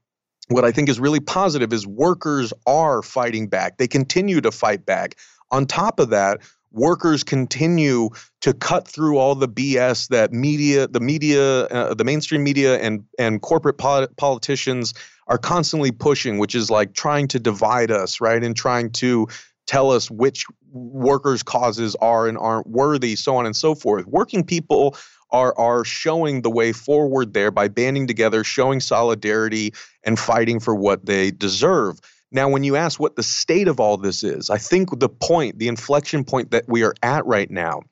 [0.48, 3.78] what I think is really positive is workers are fighting back.
[3.78, 5.16] They continue to fight back.
[5.50, 8.10] On top of that, workers continue
[8.42, 13.04] to cut through all the BS that media, the media, uh, the mainstream media, and
[13.18, 14.92] and corporate politicians
[15.28, 19.26] are constantly pushing, which is like trying to divide us, right, and trying to
[19.66, 24.06] tell us which workers' causes are and aren't worthy, so on and so forth.
[24.06, 24.96] Working people
[25.30, 29.72] are are showing the way forward there by banding together, showing solidarity
[30.04, 32.00] and fighting for what they deserve.
[32.30, 35.58] Now, when you ask what the state of all this is, I think the point,
[35.58, 37.82] the inflection point that we are at right now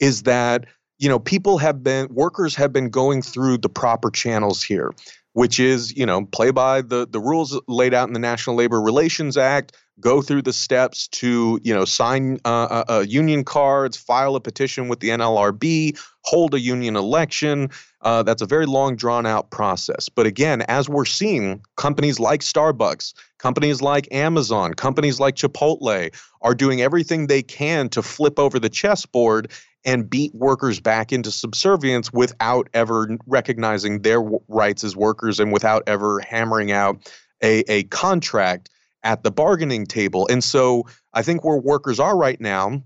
[0.00, 0.66] is that
[0.98, 4.92] you know people have been workers have been going through the proper channels here
[5.36, 8.80] which is you know play by the the rules laid out in the National Labor
[8.80, 13.98] Relations Act, go through the steps to you know sign uh, uh, uh, union cards,
[13.98, 17.68] file a petition with the NLRB, hold a union election.
[18.00, 20.08] Uh, that's a very long drawn out process.
[20.08, 26.54] But again, as we're seeing, companies like Starbucks, companies like Amazon, companies like Chipotle are
[26.54, 29.52] doing everything they can to flip over the chessboard
[29.86, 35.84] and beat workers back into subservience without ever recognizing their rights as workers and without
[35.86, 37.10] ever hammering out
[37.42, 38.68] a, a contract
[39.04, 40.26] at the bargaining table.
[40.28, 42.82] And so I think where workers are right now,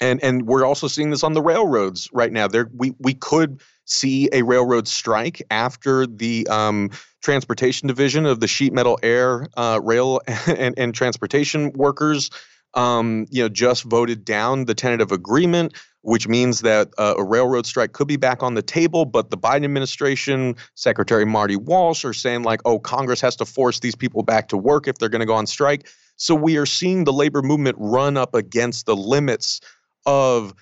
[0.00, 2.48] and and we're also seeing this on the railroads right now.
[2.48, 6.90] There we we could see a railroad strike after the um,
[7.22, 12.30] transportation division of the sheet metal air uh, rail and, and transportation workers
[12.74, 17.66] um, you know just voted down the tentative agreement which means that uh, a railroad
[17.66, 19.04] strike could be back on the table.
[19.04, 23.80] But the Biden administration, Secretary Marty Walsh, are saying, like, oh, Congress has to force
[23.80, 25.88] these people back to work if they're going to go on strike.
[26.16, 29.60] So we are seeing the labor movement run up against the limits
[30.06, 30.54] of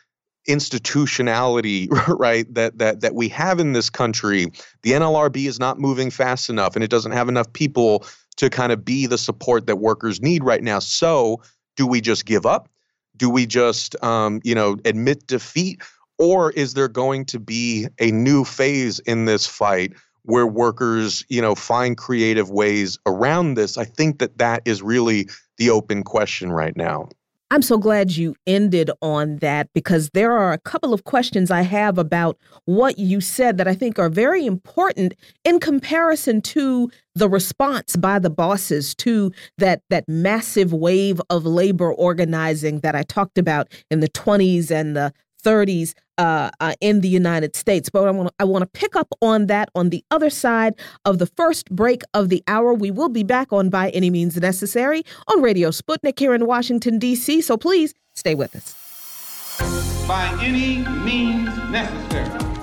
[0.49, 4.47] institutionality right that that that we have in this country
[4.83, 8.07] the NLRB is not moving fast enough and it doesn't have enough people
[8.37, 11.43] to kind of be the support that workers need right now so
[11.77, 12.69] do we just give up
[13.17, 15.83] do we just, um, you know, admit defeat?
[16.19, 19.93] Or is there going to be a new phase in this fight
[20.23, 23.77] where workers, you know, find creative ways around this?
[23.77, 25.29] I think that that is really
[25.59, 27.09] the open question right now.
[27.51, 31.63] I'm so glad you ended on that because there are a couple of questions I
[31.63, 35.15] have about what you said that I think are very important
[35.45, 41.93] in comparison to the response by the bosses to that that massive wave of labor
[41.93, 45.13] organizing that I talked about in the 20s and the
[45.47, 47.89] 30s uh, uh, in the United States.
[47.89, 50.75] But I want I want to pick up on that on the other side
[51.05, 52.75] of the first break of the hour.
[52.75, 56.99] We will be back on by any means necessary on Radio Sputnik here in Washington
[56.99, 57.41] D.C.
[57.43, 58.75] So please stay with us.
[60.07, 62.56] By any means necessary.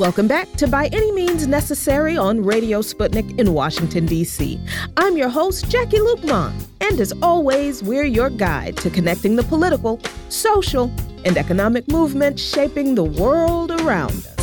[0.00, 4.58] Welcome back to By Any Means Necessary on Radio Sputnik in Washington, D.C.
[4.96, 10.00] I'm your host, Jacquie Luqman, and as always, we're your guide to connecting the political,
[10.30, 10.90] social,
[11.26, 14.39] and economic movement shaping the world around us.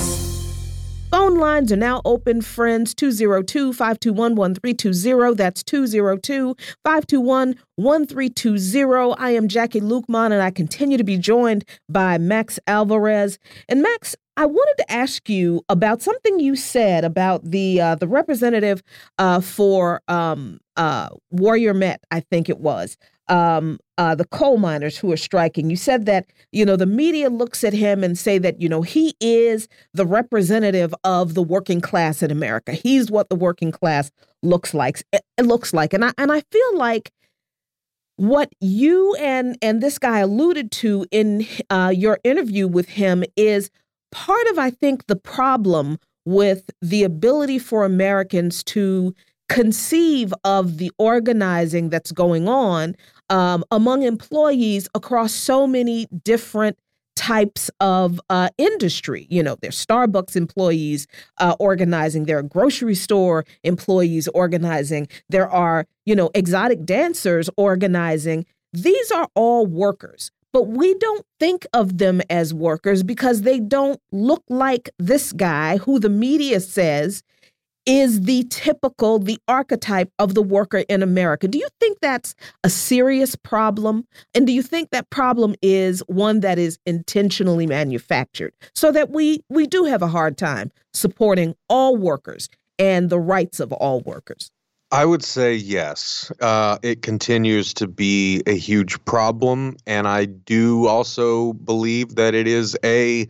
[1.10, 2.94] Phone lines are now open, friends.
[2.94, 5.36] 202 521 1320.
[5.36, 6.54] That's 202
[6.84, 9.16] 521 1320.
[9.18, 13.40] I am Jacquie Luqman, and I continue to be joined by Max Alvarez.
[13.70, 18.08] And Max, I wanted to ask you about something you said about the uh, the
[18.08, 18.84] representative
[19.18, 22.98] uh, for um, uh, Warrior Met, I think it was,
[23.30, 25.70] um, uh, the coal miners who are striking.
[25.70, 28.82] You said that you know the media looks at him and say that you know
[28.82, 32.74] he is the representative of the working class in America.
[32.74, 34.12] He's what the working class
[34.44, 35.04] looks like.
[35.12, 37.12] It looks like, and I and I feel like
[38.18, 43.70] what you and and this guy alluded to in uh, your interview with him is
[44.12, 49.14] part of, I think, the problem with the ability for Americans to
[49.49, 52.95] conceive of the organizing that's going on
[53.30, 56.78] um, among employees across so many different
[57.16, 59.26] types of uh, industry.
[59.30, 61.08] You know, there's Starbucks employees
[61.40, 68.45] uh, organizing, there are grocery store employees organizing, there are, you know, exotic dancers organizing.
[68.72, 73.99] These are all workers but we don't think of them as workers because they don't
[74.12, 77.22] look like this guy who the media says
[77.88, 81.48] is the typical, the archetype of the worker in America.
[81.48, 84.06] Do you think that's a serious problem?
[84.36, 89.42] And do you think that problem is one that is intentionally manufactured so that we
[89.50, 94.52] we do have a hard time supporting all workers and the rights of all workers?
[94.92, 96.32] I would say yes.
[96.40, 99.76] Uh, it continues to be a huge problem.
[99.86, 103.28] And I do also believe that it is a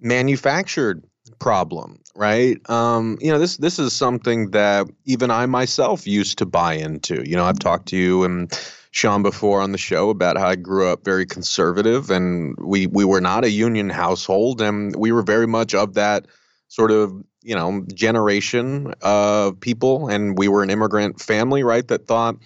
[0.00, 1.04] manufactured
[1.38, 2.58] problem, right?
[2.70, 7.28] Um, you know, this this is something that even I myself used to buy into.
[7.28, 8.52] You know, I've talked to you and
[8.90, 13.04] Sean before on the show about how I grew up very conservative and we we
[13.04, 16.26] were not a union household and we were very much of that
[16.68, 21.86] sort of you know generation of people, and we were an immigrant family, right?
[21.86, 22.36] That thought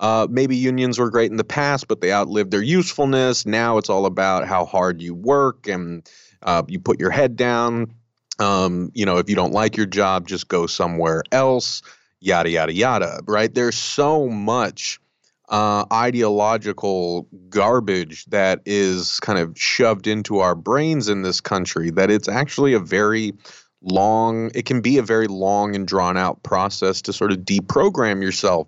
[0.00, 3.46] uh, maybe unions were great in the past, but they outlived their usefulness.
[3.46, 6.08] Now it's all about how hard you work and
[6.42, 7.94] uh, you put your head down.
[8.38, 11.82] Um, you know, if you don't like your job, just go somewhere else.
[12.20, 13.20] Yada yada yada.
[13.26, 13.52] Right?
[13.52, 15.00] There's so much
[15.48, 22.10] uh, ideological garbage that is kind of shoved into our brains in this country that
[22.10, 23.32] it's actually a very
[23.80, 28.20] long it can be a very long and drawn out process to sort of deprogram
[28.20, 28.66] yourself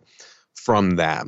[0.55, 1.27] from that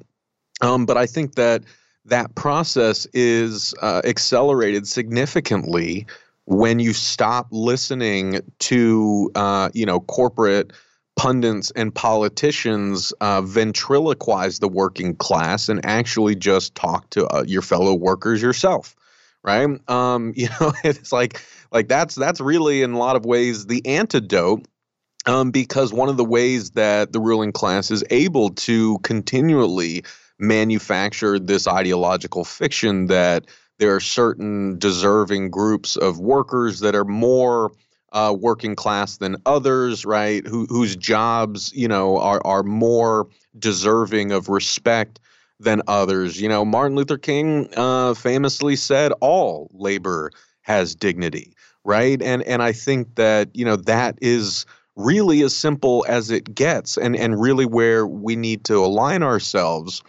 [0.60, 1.64] um, but i think that
[2.04, 6.06] that process is uh, accelerated significantly
[6.52, 10.72] when you stop listening to uh, you know corporate
[11.16, 17.62] pundits and politicians uh, ventriloquize the working class and actually just talk to uh, your
[17.62, 18.94] fellow workers yourself
[19.44, 19.90] right?
[19.90, 23.84] Um, you know it's like like that's that's really in a lot of ways the
[23.86, 24.66] antidote
[25.26, 30.04] um, because one of the ways that the ruling class is able to continually
[30.38, 33.46] manufacture this ideological fiction that
[33.78, 37.72] there are certain deserving groups of workers that are more
[38.12, 40.46] uh, working class than others, right?
[40.46, 43.28] Who, whose jobs, you know, are are more
[43.58, 45.18] deserving of respect
[45.58, 46.40] than others.
[46.40, 50.30] You know, Martin Luther King uh, famously said, "All labor
[50.62, 51.54] has dignity."
[51.84, 52.20] right?
[52.22, 54.66] And and I think that you know that is
[54.96, 60.02] really as simple as it gets, and and really where we need to align ourselves,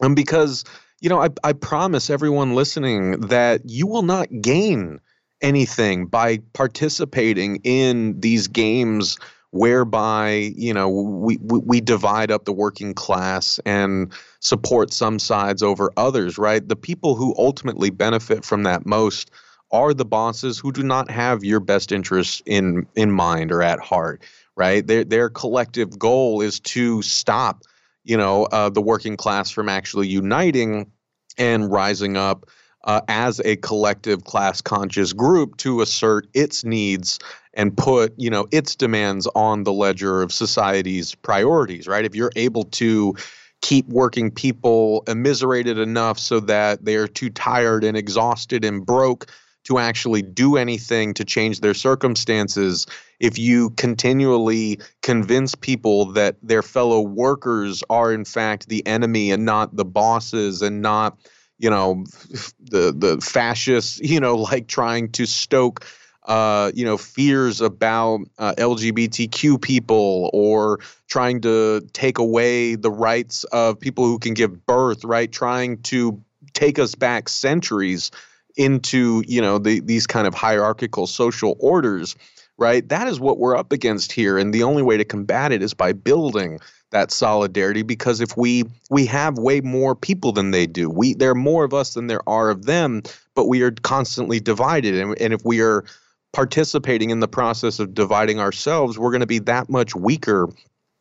[0.00, 0.64] and because
[1.04, 5.00] you know I I promise everyone listening that you will not gain
[5.42, 9.18] anything by participating in these games
[9.50, 15.62] whereby you know we, we, we divide up the working class and support some sides
[15.62, 19.30] over others right the people who ultimately benefit from that most
[19.70, 23.80] are the bosses who do not have your best interests in in mind or at
[23.80, 24.22] heart,
[24.56, 24.86] right?
[24.86, 27.64] Their their collective goal is to stop,
[28.04, 30.92] you know, uh, the working class from actually uniting
[31.38, 32.46] and rising up
[32.84, 37.18] uh, as a collective class conscious group to assert its needs
[37.54, 42.04] and put you know its demands on the ledger of society's priorities right?
[42.04, 43.14] If you're able to
[43.62, 49.26] keep working people immiserated enough so that they're too tired and exhausted and broke
[49.64, 52.86] to actually do anything to change their circumstances
[53.20, 59.44] if you continually convince people that their fellow workers are in fact the enemy and
[59.44, 61.18] not the bosses and not
[61.58, 62.04] you know
[62.60, 65.86] the the fascists you know like trying to stoke
[66.26, 73.44] uh, you know fears about uh, LGBTQ people or trying to take away the rights
[73.44, 75.30] of people who can give birth right?
[75.30, 76.22] Trying to
[76.54, 78.10] take us back centuries
[78.56, 82.16] into you know the, these kind of hierarchical social orders
[82.56, 82.88] right?
[82.88, 85.74] That is what we're up against here and the only way to combat it is
[85.74, 86.60] by building
[86.92, 91.30] that solidarity because if we we have way more people than they do we there
[91.30, 93.02] are more of us than there are of them
[93.34, 95.84] but we are constantly divided and, and if we are
[96.32, 100.48] participating in the process of dividing ourselves we're going to be that much weaker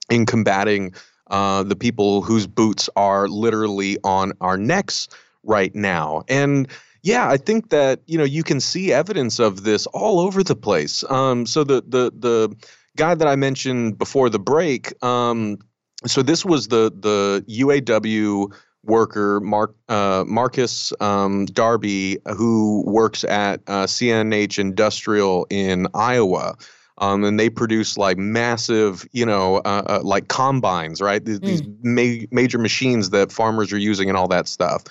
[0.09, 0.93] in combating
[1.27, 5.07] uh, the people whose boots are literally on our necks
[5.43, 6.23] right now.
[6.27, 6.67] And
[7.03, 10.55] yeah i think that you know you can see evidence of this all over the
[10.55, 12.55] place um, so the the the
[12.97, 15.57] guy that i mentioned before the break um,
[16.05, 18.51] so this was the the UAW
[18.83, 26.55] worker Mark uh, Marcus um, Darby who works at uh, CNH Industrial in Iowa.
[26.99, 31.25] Um, and they produce like massive, you know, uh, uh like combines, right?
[31.25, 31.45] These, mm.
[31.45, 34.83] these ma- major machines that farmers are using and all that stuff.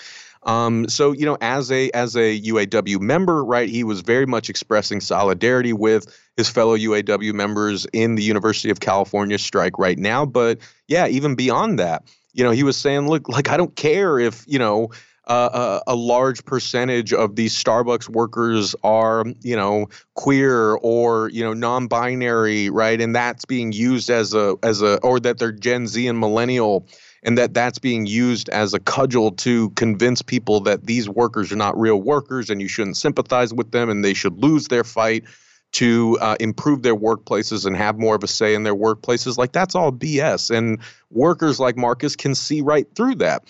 [0.45, 4.51] Um, so you know, as a as a UAW member, right, he was very much
[4.51, 6.07] expressing solidarity with
[6.37, 10.27] his fellow UAW members in the University of California strike right now.
[10.27, 10.59] But
[10.89, 14.45] yeah, even beyond that, you know, he was saying, look, like I don't care if
[14.47, 14.91] you know.
[15.25, 19.87] Uh, a, a, large percentage of these Starbucks workers are, you know,
[20.17, 23.01] queer or you know non-binary, right?
[23.01, 26.89] And that's being used as a as a or that they're Gen Z and millennial
[27.23, 31.57] and that that's being used as a cudgel to convince people that these workers are
[31.57, 35.25] not real workers and you shouldn't sympathize with them and they should lose their fight
[35.73, 39.39] to uh, improve their workplaces and have more of a say in their workplaces.
[39.39, 40.79] Like that's all bs and
[41.11, 43.45] workers like marcus can see right through that.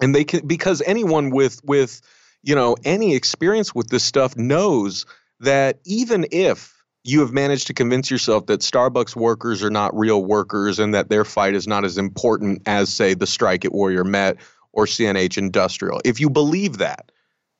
[0.00, 2.00] And they can because anyone with with
[2.42, 5.06] you know any experience with this stuff knows
[5.40, 6.71] that even if
[7.04, 11.08] you have managed to convince yourself that Starbucks workers are not real workers and that
[11.08, 14.36] their fight is not as important as, say, the strike at Warrior Met
[14.72, 16.00] or CNH Industrial.
[16.04, 17.10] If you believe that,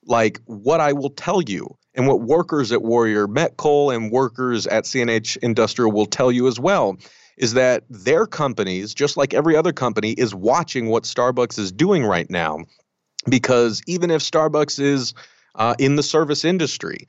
[0.05, 4.65] like what I will tell you and what workers at Warrior Met Coal and workers
[4.67, 6.97] at CNH Industrial will tell you as well
[7.37, 12.05] is that their companies, just like every other company, is watching what Starbucks is doing
[12.05, 12.59] right now.
[13.27, 15.13] Because even if Starbucks is
[15.55, 17.07] uh, in the service industry,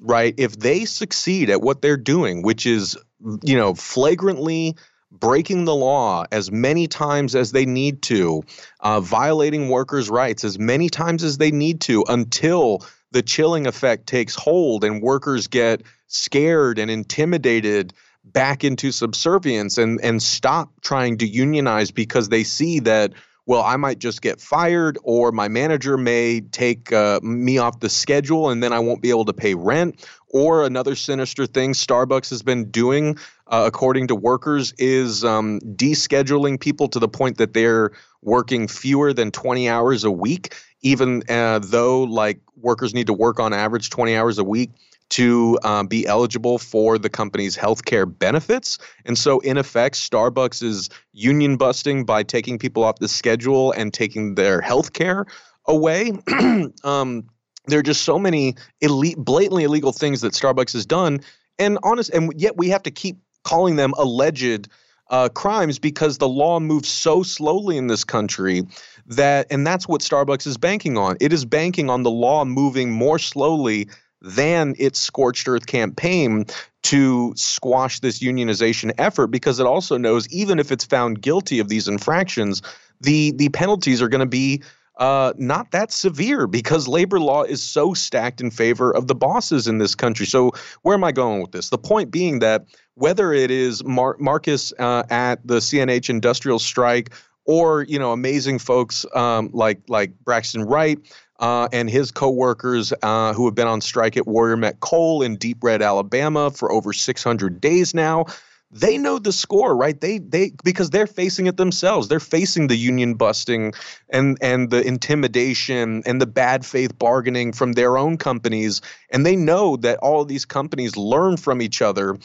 [0.00, 0.34] right?
[0.36, 2.96] If they succeed at what they're doing, which is,
[3.42, 4.76] you know, flagrantly
[5.10, 8.42] breaking the law as many times as they need to,
[8.80, 14.06] uh, violating workers' rights as many times as they need to until the chilling effect
[14.08, 17.92] takes hold and workers get scared and intimidated
[18.24, 23.12] back into subservience and and stop trying to unionize because they see that
[23.46, 27.90] well, I might just get fired, or my manager may take uh, me off the
[27.90, 30.06] schedule and then I won't be able to pay rent.
[30.30, 36.58] Or another sinister thing Starbucks has been doing, uh, according to workers, is um, descheduling
[36.58, 37.92] people to the point that they're
[38.22, 43.38] working fewer than 20 hours a week, even uh, though like workers need to work
[43.38, 44.70] on average 20 hours a week
[45.10, 48.78] to um, be eligible for the company's healthcare benefits.
[49.04, 53.92] And so, in effect, Starbucks is union busting by taking people off the schedule and
[53.92, 55.26] taking their healthcare
[55.66, 56.12] away.
[56.84, 57.28] um,
[57.66, 61.20] there are just so many elite, blatantly illegal things that Starbucks has done,
[61.58, 64.68] and honest, and yet we have to keep calling them alleged
[65.10, 68.62] uh, crimes because the law moves so slowly in this country
[69.06, 71.16] that, and that's what Starbucks is banking on.
[71.20, 73.88] It is banking on the law moving more slowly
[74.24, 76.46] than its scorched earth campaign
[76.82, 81.68] to squash this unionization effort because it also knows even if it's found guilty of
[81.68, 82.62] these infractions,
[83.00, 84.62] the the penalties are going to be
[84.96, 89.66] uh, not that severe because labor law is so stacked in favor of the bosses
[89.66, 90.24] in this country.
[90.24, 90.52] So
[90.82, 91.68] where am I going with this?
[91.70, 92.64] The point being that
[92.94, 97.12] whether it is Mar- Marcus uh, at the CNH industrial strike
[97.44, 100.98] or you know amazing folks um, like like Braxton Wright
[101.40, 105.36] uh, and his coworkers uh, who have been on strike at Warrior Met Coal in
[105.36, 108.26] Deep Red, Alabama, for over 600 days now.
[108.70, 110.00] They know the score, right?
[110.00, 112.08] They they because they're facing it themselves.
[112.08, 113.72] They're facing the union busting
[114.08, 118.80] and and the intimidation and the bad faith bargaining from their own companies,
[119.10, 122.18] and they know that all of these companies learn from each other.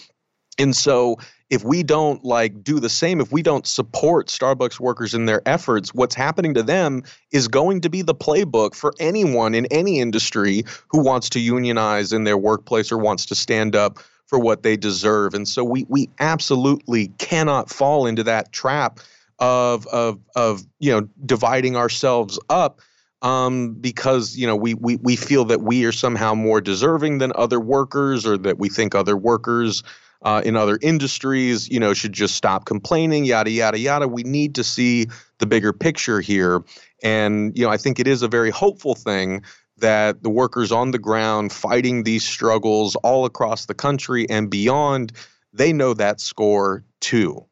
[0.57, 1.19] And so
[1.49, 5.41] if we don't like do the same, if we don't support Starbucks workers in their
[5.47, 9.99] efforts, what's happening to them is going to be the playbook for anyone in any
[9.99, 14.61] industry who wants to unionize in their workplace or wants to stand up for what
[14.61, 15.33] they deserve.
[15.33, 18.99] And so we we absolutely cannot fall into that trap
[19.39, 22.81] of of of you know dividing ourselves up
[23.21, 27.31] um, because you know we, we we feel that we are somehow more deserving than
[27.35, 29.83] other workers or that we think other workers
[30.21, 34.07] uh, in other industries, you know, should just stop complaining, yada, yada, yada.
[34.07, 35.07] We need to see
[35.39, 36.61] the bigger picture here.
[37.03, 39.43] And, you know, I think it is a very hopeful thing
[39.77, 45.13] that the workers on the ground fighting these struggles all across the country and beyond,
[45.53, 47.45] they know that score too.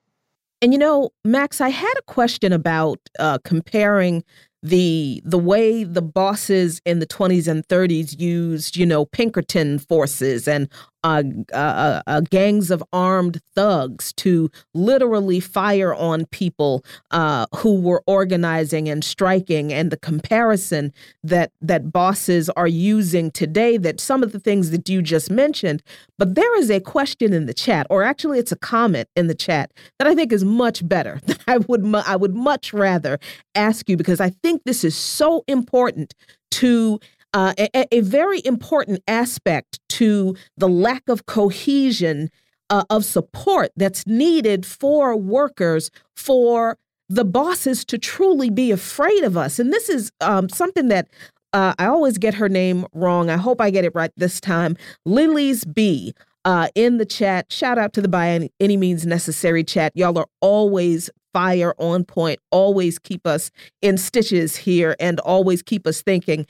[0.61, 4.23] And you know, Max, I had a question about uh, comparing
[4.64, 10.48] the the way the bosses in the 20s and 30s used, you know, Pinkerton forces
[10.48, 10.68] and
[11.08, 11.24] uh,
[11.54, 18.90] uh, uh, gangs of armed thugs to literally fire on people uh, who were organizing
[18.90, 20.92] and striking, and the comparison
[21.24, 23.78] that that bosses are using today.
[23.78, 25.82] That some of the things that you just mentioned,
[26.18, 29.36] but there is a question in the chat, or actually, it's a comment in the
[29.36, 31.22] chat that I think is much better.
[31.28, 33.20] That I would I would much rather
[33.54, 36.14] ask you because I think this is so important
[36.52, 37.00] to
[37.38, 42.31] uh, a, a, very important aspect to the lack of cohesion
[42.72, 49.38] uh, of support that's needed for workers for the bosses to truly be afraid of
[49.38, 49.59] us.
[49.59, 51.09] And this is um, something that
[51.53, 53.30] uh, I always get her name wrong.
[53.30, 54.76] I hope I get it right this time.
[55.05, 56.15] Lily's B.
[56.43, 59.91] Uh, in the chat, shout out to the by any, any means necessary chat.
[59.95, 63.51] Y'all are always fire on point, always keep us
[63.81, 66.47] in stitches here, and always keep us thinking.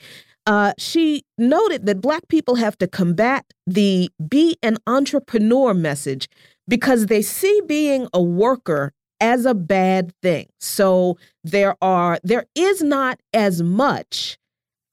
[0.48, 6.26] Uh, she noted that Black people have to combat the be an entrepreneur message
[6.66, 10.48] because they see being a worker as a bad thing.
[10.58, 14.38] So there are there is not as much,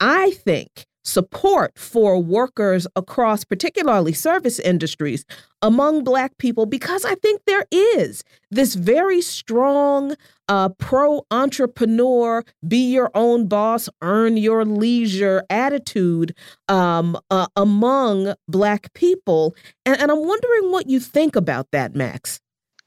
[0.01, 5.23] I think, support for workers across particularly service industries
[5.61, 10.15] among black people because i think there is this very strong
[10.47, 16.35] uh, pro entrepreneur be your own boss earn your leisure attitude
[16.67, 19.55] um, uh, among black people.
[19.85, 22.41] And, and i'm wondering what you think about that max.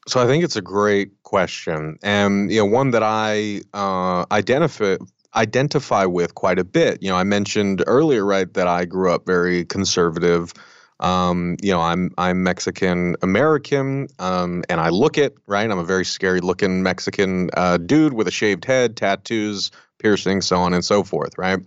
[0.07, 4.97] So I think it's a great question, and you know one that I uh, identify
[5.35, 7.03] identify with quite a bit.
[7.03, 10.53] You know, I mentioned earlier, right, that I grew up very conservative.
[11.01, 15.71] Um, you know, I'm I'm Mexican American, um, and I look it right.
[15.71, 20.57] I'm a very scary looking Mexican uh, dude with a shaved head, tattoos, piercings, so
[20.57, 21.61] on and so forth, right?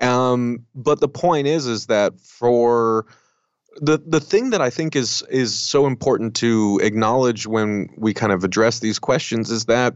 [0.00, 3.06] Um, but the point is, is that for
[3.80, 8.32] the the thing that I think is is so important to acknowledge when we kind
[8.32, 9.94] of address these questions is that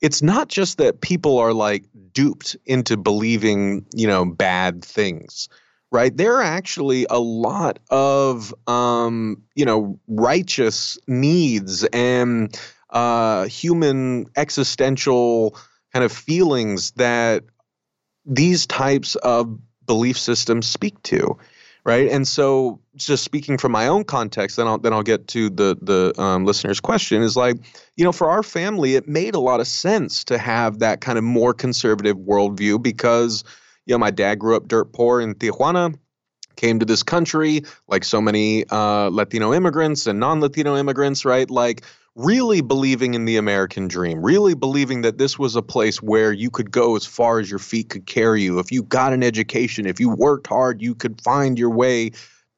[0.00, 5.48] it's not just that people are like duped into believing, you know, bad things,
[5.90, 6.16] right?
[6.16, 12.58] There are actually a lot of, um, you know, righteous needs and
[12.90, 15.56] uh, human existential
[15.92, 17.44] kind of feelings that
[18.24, 21.38] these types of belief systems speak to
[21.88, 22.10] right?
[22.10, 25.74] And so, just speaking from my own context, then I'll then I'll get to the
[25.80, 27.22] the um, listener's question.
[27.22, 27.56] Is like,
[27.96, 31.16] you know, for our family, it made a lot of sense to have that kind
[31.16, 33.42] of more conservative worldview because,
[33.86, 35.98] you know, my dad grew up dirt poor in Tijuana
[36.56, 41.48] came to this country like so many uh, Latino immigrants and non-Latino immigrants, right?
[41.48, 46.32] Like really believing in the American dream, really believing that this was a place where
[46.32, 48.58] you could go as far as your feet could carry you.
[48.58, 52.10] If you got an education, if you worked hard, you could find your way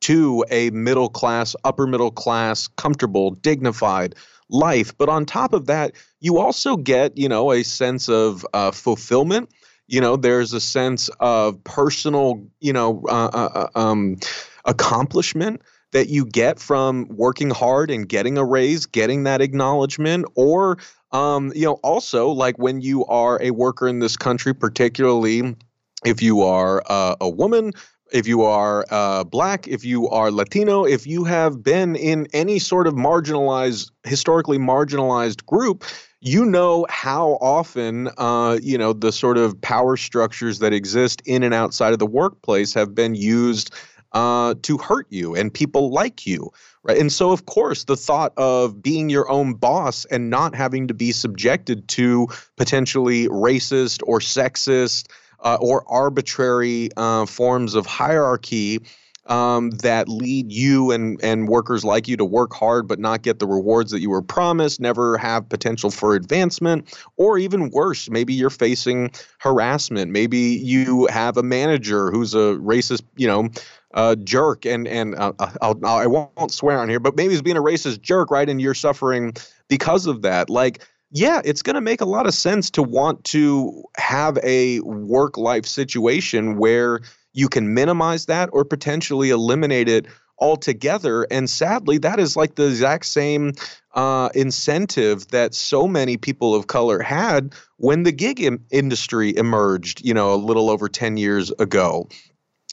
[0.03, 4.15] to a middle class, upper middle class, comfortable, dignified
[4.49, 4.97] life.
[4.97, 9.51] But on top of that, you also get, you know, a sense of uh, fulfillment.
[9.89, 14.17] You know, there's a sense of personal, you know, uh, uh, uh um,
[14.65, 15.63] accomplishment
[15.93, 20.79] that you get from working hard and getting a raise, getting that acknowledgement, or
[21.13, 25.57] um, you know, also like when you are a worker in this country, particularly
[26.05, 27.73] if you are uh, a woman,
[28.13, 32.59] if you are uh, black, if you are Latino, if you have been in any
[32.59, 35.85] sort of marginalized, historically marginalized group,
[36.21, 41.43] you know how often, uh, you know, the sort of power structures that exist in
[41.43, 43.73] and outside of the workplace have been used
[44.13, 46.53] uh, to hurt you and people like you.
[46.83, 46.99] Right.
[46.99, 50.95] And so, of course, the thought of being your own boss and not having to
[50.95, 55.09] be subjected to potentially racist or sexist
[55.41, 58.81] uh, or arbitrary uh, forms of hierarchy
[59.27, 63.39] um, that lead you and, and workers like you to work hard but not get
[63.39, 68.33] the rewards that you were promised, never have potential for advancement, or even worse, maybe
[68.33, 70.11] you're facing harassment.
[70.11, 73.49] Maybe you have a manager who's a racist, you know,
[73.95, 77.33] uh, jerk, and and uh, uh I'll, I'll, I won't swear on here, but maybe
[77.33, 78.49] he's being a racist jerk, right?
[78.49, 79.35] And you're suffering
[79.69, 80.49] because of that.
[80.49, 84.81] Like, yeah, it's going to make a lot of sense to want to have a
[84.81, 87.01] work life situation where
[87.33, 90.07] you can minimize that or potentially eliminate it
[90.39, 91.27] altogether.
[91.31, 93.53] And sadly, that is like the exact same
[93.95, 100.05] uh, incentive that so many people of color had when the gig Im- industry emerged,
[100.05, 102.09] you know, a little over 10 years ago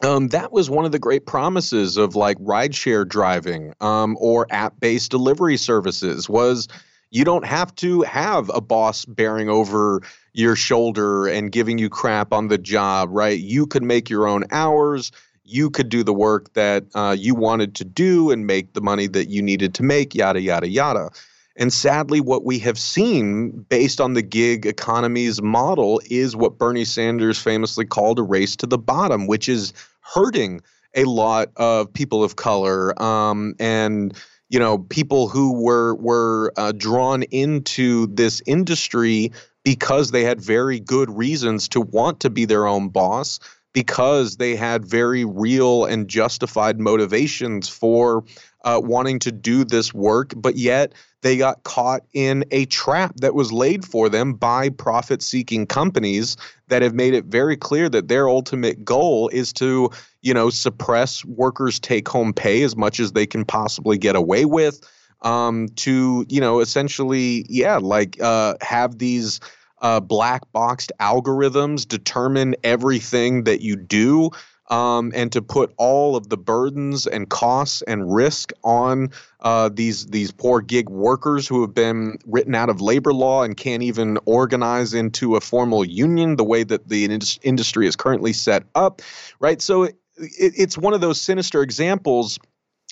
[0.03, 5.09] um, that was one of the great promises of like rideshare driving um, or app-based
[5.09, 6.67] delivery services was
[7.09, 10.01] you don't have to have a boss bearing over
[10.37, 13.39] your shoulder and giving you crap on the job right?
[13.39, 15.11] You could make your own hours.
[15.43, 19.07] You could do the work that uh, you wanted to do and make the money
[19.07, 21.09] that you needed to make yada yada yada.
[21.55, 26.85] And sadly, what we have seen based on the gig economy's model is what Bernie
[26.85, 30.61] Sanders famously called a race to the bottom, which is hurting
[30.93, 34.15] a lot of people of color um, and
[34.49, 39.31] you know people who were were uh, drawn into this industry
[39.67, 43.37] because they had very good reasons to want to be their own boss
[43.73, 48.23] because they had very real and justified motivations for
[48.63, 53.35] uh, wanting to do this work, but yet they got caught in a trap that
[53.35, 56.37] was laid for them by profit seeking companies
[56.69, 59.89] that have made it very clear that their ultimate goal is to,
[60.21, 64.45] you know, suppress workers' take home pay as much as they can possibly get away
[64.45, 64.79] with.
[65.23, 69.39] Um, to, you know, essentially, yeah, like uh, have these
[69.81, 74.31] uh, black boxed algorithms determine everything that you do
[74.69, 80.07] um, and to put all of the burdens and costs and risk on uh, these
[80.07, 84.17] these poor gig workers who have been written out of labor law and can't even
[84.25, 87.05] organize into a formal union the way that the
[87.43, 89.01] industry is currently set up,
[89.39, 89.61] right?
[89.61, 92.39] So it, it's one of those sinister examples.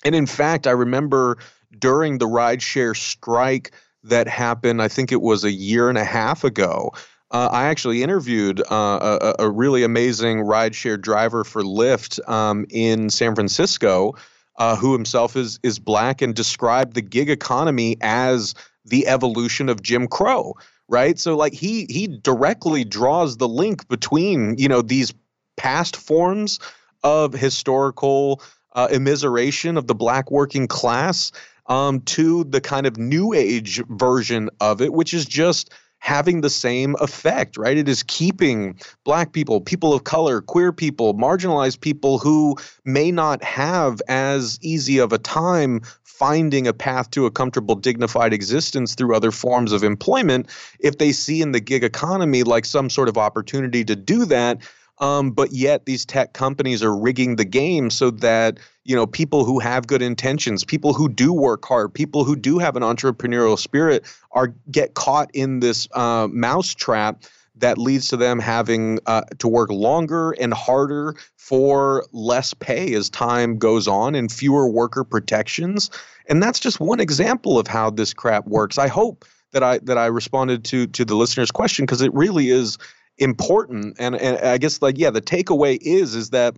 [0.04, 1.38] And in fact, I remember
[1.78, 3.72] during the rideshare strike
[4.10, 6.92] that happened, I think it was a year and a half ago
[7.32, 13.10] uh, I actually interviewed uh, a, a, really amazing rideshare driver for Lyft um, in
[13.10, 14.16] San Francisco,
[14.58, 18.54] uh, who himself is is black, and described the gig economy as
[18.86, 20.54] the evolution of Jim Crow.
[20.88, 25.12] Right, so like he he directly draws the link between you know these
[25.58, 26.60] past forms
[27.04, 28.42] of historical
[28.74, 31.32] uh, immiseration of the black working class
[31.68, 36.50] um, to the kind of new age version of it, which is just having the
[36.50, 37.78] same effect, right?
[37.78, 43.44] It is keeping black people, people of color, queer people, marginalized people who may not
[43.44, 49.16] have as easy of a time finding a path to a comfortable, dignified existence through
[49.16, 50.48] other forms of employment.
[50.80, 54.62] If they see in the gig economy like some sort of opportunity to do that,
[55.00, 59.46] um, but yet these tech companies are rigging the game so that you know people
[59.46, 63.58] who have good intentions, people who do work hard, people who do have an entrepreneurial
[63.58, 67.24] spirit are get caught in this uh, mousetrap
[67.58, 73.10] that leads to them having uh, to work longer and harder for less pay as
[73.10, 75.90] time goes on and fewer worker protections.
[76.28, 78.78] And that's just one example of how this crap works.
[78.78, 82.50] I hope that I that I responded to to the listener's question because it really
[82.50, 82.78] is
[83.18, 86.56] important and and I guess like yeah the takeaway is is that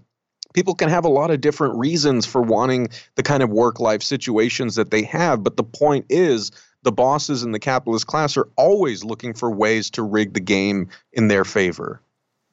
[0.54, 4.02] people can have a lot of different reasons for wanting the kind of work life
[4.02, 6.52] situations that they have but the point is
[6.84, 10.90] the bosses in the capitalist class are always looking for ways to rig the game
[11.14, 12.02] in their favor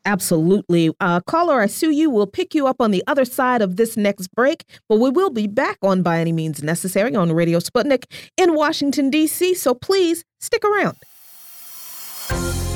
[0.06, 0.90] Absolutely.
[1.00, 2.10] Uh, caller, I sue you.
[2.10, 5.30] We'll pick you up on the other side of this next break, but we will
[5.30, 8.04] be back on By Any Means Necessary on Radio Sputnik
[8.36, 10.98] in Washington, D.C., so please stick around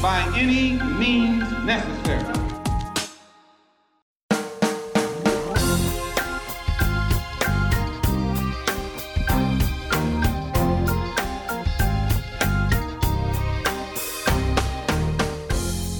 [0.00, 2.22] by any means necessary.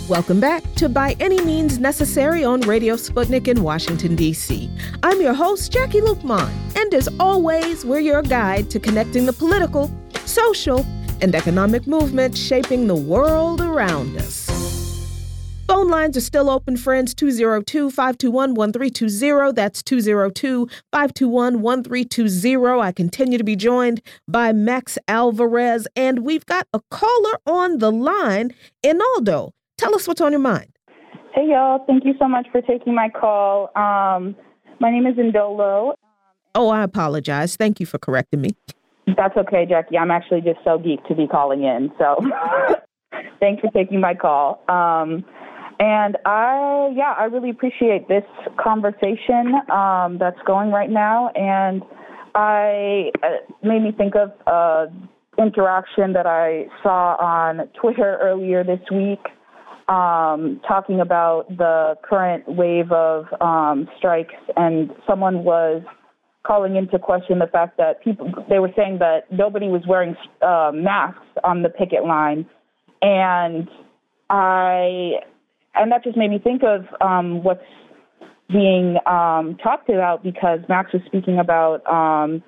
[0.08, 4.70] Welcome back to By Any Means Necessary on Radio Sputnik in Washington, D.C.
[5.02, 9.90] I'm your host, Jacquie Luqman, and as always, we're your guide to connecting the political,
[10.24, 10.86] social,
[11.20, 14.48] and economic movement shaping the world around us.
[15.68, 17.12] Phone lines are still open, friends.
[17.14, 19.52] 202 521 1320.
[19.52, 22.80] That's 202 521 1320.
[22.80, 27.92] I continue to be joined by Max Alvarez, and we've got a caller on the
[27.92, 28.54] line.
[28.82, 30.70] Inaldo, tell us what's on your mind.
[31.34, 31.84] Hey, y'all.
[31.86, 33.70] Thank you so much for taking my call.
[33.76, 34.34] Um,
[34.80, 35.92] my name is Indolo.
[36.54, 37.56] Oh, I apologize.
[37.56, 38.50] Thank you for correcting me.
[39.16, 39.98] That's okay, Jacquie.
[39.98, 41.90] I'm actually just so geeked to be calling in.
[41.98, 42.16] So
[43.40, 44.62] thanks for taking my call.
[44.68, 45.24] Um,
[45.80, 48.24] and I, yeah, I really appreciate this
[48.58, 51.30] conversation um, that's going right now.
[51.34, 51.82] And
[52.34, 53.28] I uh,
[53.62, 54.86] made me think of uh,
[55.38, 59.20] interaction that I saw on Twitter earlier this week,
[59.88, 65.82] um, talking about the current wave of um, strikes, and someone was
[66.48, 70.72] calling into question the fact that people they were saying that nobody was wearing uh,
[70.74, 72.46] masks on the picket line,
[73.02, 73.68] and
[74.30, 75.20] I
[75.74, 77.60] and that just made me think of um, what's
[78.50, 82.42] being um, talked about because Max was speaking about um,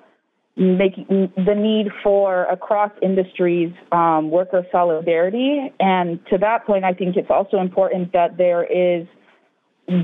[0.57, 5.71] making the need for across industries um, worker solidarity.
[5.79, 9.07] And to that point, I think it's also important that there is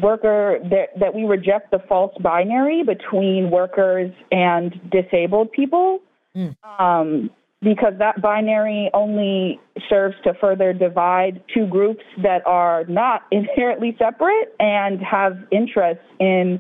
[0.01, 5.99] worker that, that we reject the false binary between workers and disabled people.
[6.35, 6.55] Mm.
[6.79, 7.29] Um,
[7.61, 9.59] because that binary only
[9.89, 16.59] serves to further divide two groups that are not inherently separate and have interests in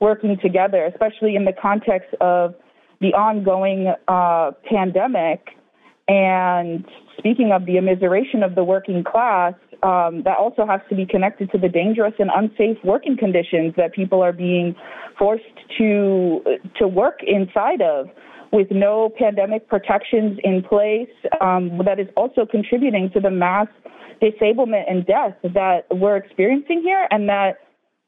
[0.00, 2.54] working together, especially in the context of
[3.00, 5.48] the ongoing uh, pandemic.
[6.06, 6.84] And
[7.16, 11.50] speaking of the immiseration of the working class, um, that also has to be connected
[11.52, 14.74] to the dangerous and unsafe working conditions that people are being
[15.18, 15.44] forced
[15.78, 16.40] to
[16.76, 18.08] to work inside of
[18.52, 23.66] with no pandemic protections in place um, that is also contributing to the mass
[24.20, 27.58] disablement and death that we're experiencing here, and that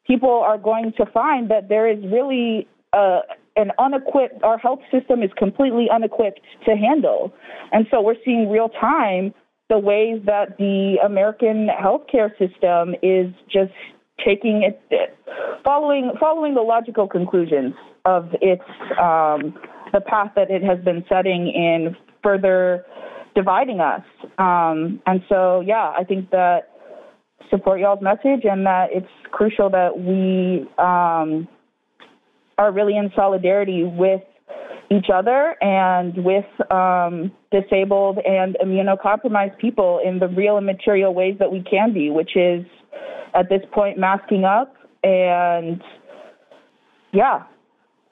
[0.07, 3.21] people are going to find that there is really uh,
[3.57, 7.33] an unequipped, our health system is completely unequipped to handle.
[7.73, 9.35] And so we're seeing real time
[9.69, 13.73] the ways that the American healthcare system is just
[14.25, 14.81] taking it,
[15.65, 17.75] following, following the logical conclusions
[18.05, 18.63] of its
[19.01, 19.55] um,
[19.93, 22.85] the path that it has been setting in further
[23.35, 24.03] dividing us.
[24.39, 26.71] Um, and so, yeah, I think that
[27.51, 31.47] support y'all's message and that it's crucial that we um,
[32.59, 34.23] are really in solidarity with
[34.91, 41.37] each other and with um, disabled and immunocompromised people in the real and material ways
[41.39, 42.65] that we can be, which is
[43.35, 45.83] at this point masking up and
[47.13, 47.45] yeah.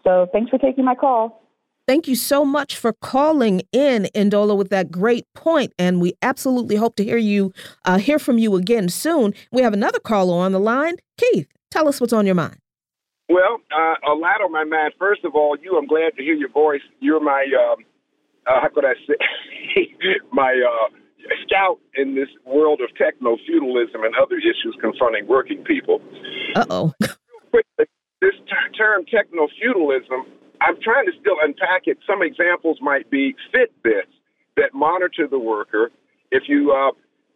[0.04, 1.42] So thanks for taking my call.
[1.86, 6.76] Thank you so much for calling in, Indola, with that great point, and we absolutely
[6.76, 7.52] hope to hear you
[7.84, 9.34] uh, hear from you again soon.
[9.52, 10.96] We have another caller on the line.
[11.18, 12.56] Keith, tell us what's on your mind.
[13.28, 14.94] Well, uh, a lot on my mind.
[14.98, 16.82] First of all, you, I'm glad to hear your voice.
[17.00, 17.84] You're my, um,
[18.46, 19.16] uh, how could I say,
[20.32, 20.88] my uh,
[21.46, 26.00] scout in this world of techno feudalism and other issues confronting working people.
[26.54, 26.92] Uh oh.
[27.00, 30.26] this t- term techno feudalism
[30.60, 31.98] I'm trying to still unpack it.
[32.06, 34.12] Some examples might be Fitbits
[34.56, 35.90] that monitor the worker.
[36.30, 36.92] If you, uh,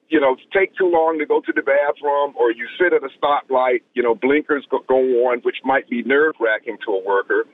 [0.08, 3.10] you know, take too long to go to the bathroom or you sit at a
[3.18, 4.98] stoplight, you know, blinkers go, go
[5.28, 7.44] on, which might be nerve wracking to a worker.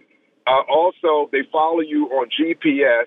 [0.47, 3.07] Uh, also, they follow you on GPS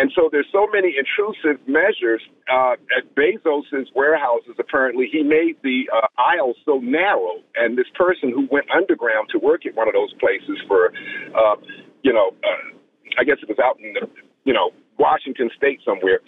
[0.00, 4.56] and so there's so many intrusive measures uh, at Bezos's warehouses.
[4.58, 9.38] Apparently, he made the uh, aisles so narrow, and this person who went underground to
[9.38, 10.92] work at one of those places for,
[11.36, 11.56] uh,
[12.02, 14.08] you know, uh, I guess it was out in the,
[14.44, 16.20] you know Washington State somewhere.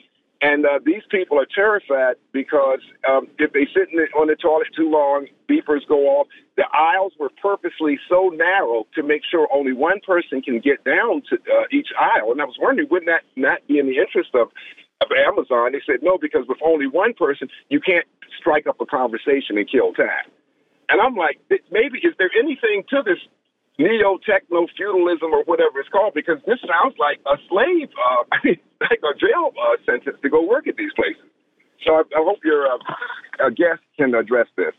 [0.42, 4.66] And uh, these people are terrified because um, if they sit the, on the toilet
[4.76, 6.26] too long, beepers go off.
[6.56, 11.22] The aisles were purposely so narrow to make sure only one person can get down
[11.30, 12.32] to uh, each aisle.
[12.32, 14.50] And I was wondering, wouldn't that not be in the interest of,
[15.00, 15.72] of Amazon?
[15.72, 18.04] They said no, because with only one person, you can't
[18.36, 20.26] strike up a conversation and kill time.
[20.88, 21.38] And I'm like,
[21.70, 23.22] maybe is there anything to this
[23.78, 28.38] neo techno feudalism or whatever it's called because this sounds like a slave, uh, I
[28.44, 31.24] mean, like a jail uh, sentence to go work at these places.
[31.84, 34.74] So I, I hope your uh, guest can address this.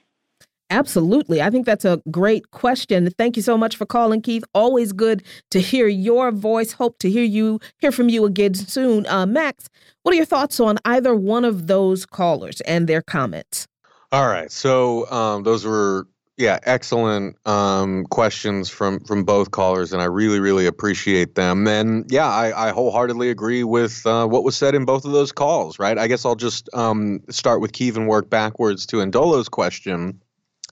[0.70, 1.40] Absolutely.
[1.40, 3.08] I think that's a great question.
[3.12, 4.44] Thank you so much for calling, Keith.
[4.56, 5.22] Always good
[5.52, 6.72] to hear your voice.
[6.72, 9.06] Hope to hear you hear from you again soon.
[9.06, 9.70] Uh, Max,
[10.02, 13.68] what are your thoughts on either one of those callers and their comments?
[14.12, 14.52] All right.
[14.52, 20.40] So um, those were Yeah, excellent um, questions from from both callers, and I really,
[20.40, 21.68] really appreciate them.
[21.68, 25.32] And yeah, I, I wholeheartedly agree with uh, what was said in both of those
[25.32, 25.78] calls.
[25.78, 25.96] Right.
[25.96, 30.24] I guess I'll just um, start with Keith and work backwards to Ndolo's question.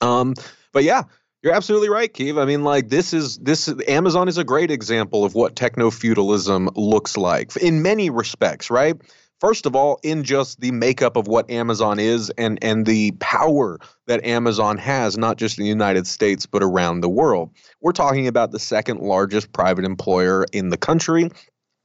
[0.01, 0.33] Um,
[0.71, 1.03] but yeah,
[1.43, 2.37] you're absolutely right, Keith.
[2.37, 6.71] I mean, like this is this Amazon is a great example of what techno feudalism
[6.75, 8.71] looks like in many respects.
[8.71, 8.99] Right
[9.41, 13.79] first of all in just the makeup of what Amazon is and and the power
[14.07, 17.49] that Amazon has not just in the United States but around the world.
[17.81, 21.29] We're talking about the second largest private employer in the country.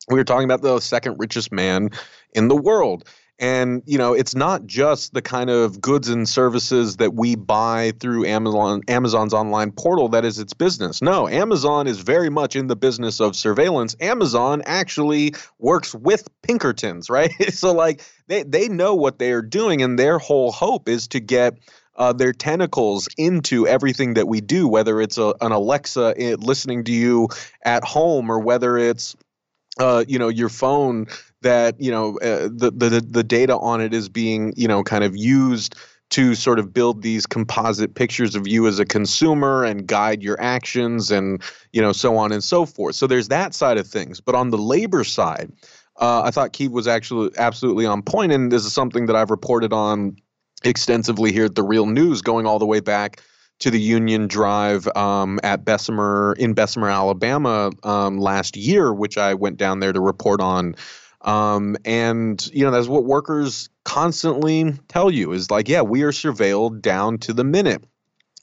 [0.09, 1.91] We're talking about the second richest man
[2.33, 3.09] in the world.
[3.39, 7.93] And you know, it's not just the kind of goods and services that we buy
[8.01, 11.03] through Amazon Amazon's online portal that is its business.
[11.03, 13.95] No, Amazon is very much in the business of surveillance.
[14.01, 17.31] Amazon actually works with Pinkertons, right?
[17.53, 21.21] so like they they know what they are doing and their whole hope is to
[21.21, 21.59] get
[21.97, 26.85] uh, their tentacles into everything that we do, whether it's a, an Alexa eh, listening
[26.85, 27.29] to you
[27.63, 29.17] at home or whether it's
[29.79, 31.07] uh, you know your phone
[31.43, 35.05] that you know uh, the, the the data on it is being you know kind
[35.05, 35.77] of used
[36.09, 40.41] to sort of build these composite pictures of you as a consumer and guide your
[40.41, 41.43] actions and
[41.73, 42.95] you know so on and so forth.
[42.95, 44.21] So there's that side of things.
[44.21, 45.53] But on the labor side
[45.99, 49.31] uh, i thought keith was actually absolutely on point and this is something that i've
[49.31, 50.15] reported on
[50.65, 53.23] extensively here at the real news going all the way back
[53.59, 59.33] to the Union Drive um, at Bessemer in Bessemer, Alabama um, last year, which I
[59.33, 60.75] went down there to report on
[61.27, 66.13] um, and you know that's what workers constantly tell you is like, yeah, we are
[66.13, 67.85] surveilled down to the minute.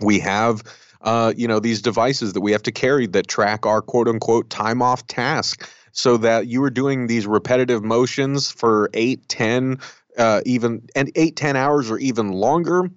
[0.01, 0.63] We have
[1.01, 4.49] uh, you know these devices that we have to carry that track our quote unquote
[4.49, 9.79] time off task so that you are doing these repetitive motions for eight, ten,
[10.17, 12.89] uh, even and eight, ten hours or even longer.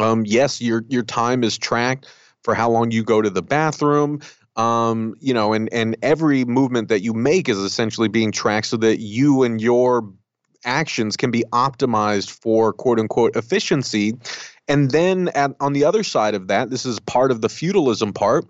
[0.00, 2.06] Um, yes, your your time is tracked
[2.44, 4.20] for how long you go to the bathroom
[4.58, 8.76] um, you know, and and every movement that you make is essentially being tracked so
[8.78, 10.12] that you and your
[10.64, 14.14] actions can be optimized for quote unquote efficiency.
[14.66, 18.12] And then at, on the other side of that, this is part of the feudalism
[18.12, 18.44] part.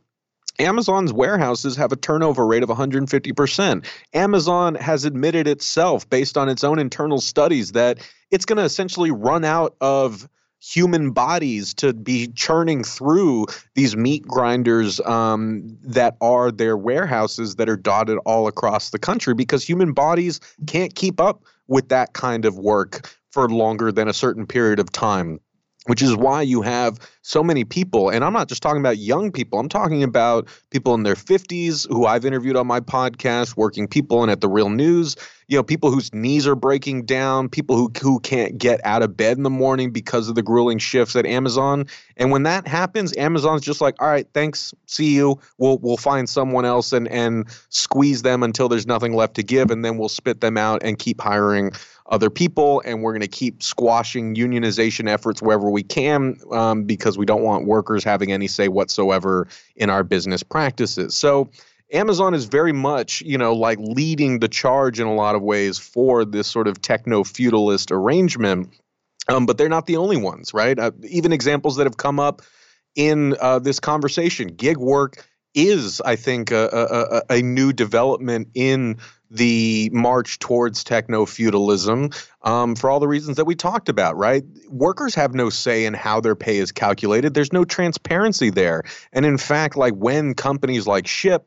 [0.58, 3.86] Amazon's warehouses have a turnover rate of 150%.
[4.12, 7.98] Amazon has admitted itself, based on its own internal studies, that
[8.32, 10.28] it's going to essentially run out of
[10.60, 17.68] human bodies to be churning through these meat grinders um, that are their warehouses that
[17.68, 22.44] are dotted all across the country because human bodies can't keep up with that kind
[22.44, 25.38] of work for longer than a certain period of time
[25.88, 29.32] which is why you have so many people and i'm not just talking about young
[29.32, 33.88] people i'm talking about people in their 50s who i've interviewed on my podcast working
[33.88, 35.16] people and at the real news
[35.48, 39.16] you know people whose knees are breaking down people who, who can't get out of
[39.16, 41.86] bed in the morning because of the grueling shifts at amazon
[42.18, 46.28] and when that happens amazon's just like all right thanks see you we'll we'll find
[46.28, 50.08] someone else and and squeeze them until there's nothing left to give and then we'll
[50.08, 51.72] spit them out and keep hiring
[52.08, 57.18] other people, and we're going to keep squashing unionization efforts wherever we can um, because
[57.18, 61.14] we don't want workers having any say whatsoever in our business practices.
[61.14, 61.50] So,
[61.90, 65.78] Amazon is very much, you know, like leading the charge in a lot of ways
[65.78, 68.68] for this sort of techno feudalist arrangement.
[69.28, 70.78] Um, but they're not the only ones, right?
[70.78, 72.42] Uh, even examples that have come up
[72.94, 78.98] in uh, this conversation, gig work is, I think, a, a, a new development in
[79.30, 82.10] the march towards techno feudalism
[82.42, 84.42] um, for all the reasons that we talked about, right?
[84.68, 87.34] Workers have no say in how their pay is calculated.
[87.34, 88.82] There's no transparency there.
[89.12, 91.44] And in fact, like when companies like Shipt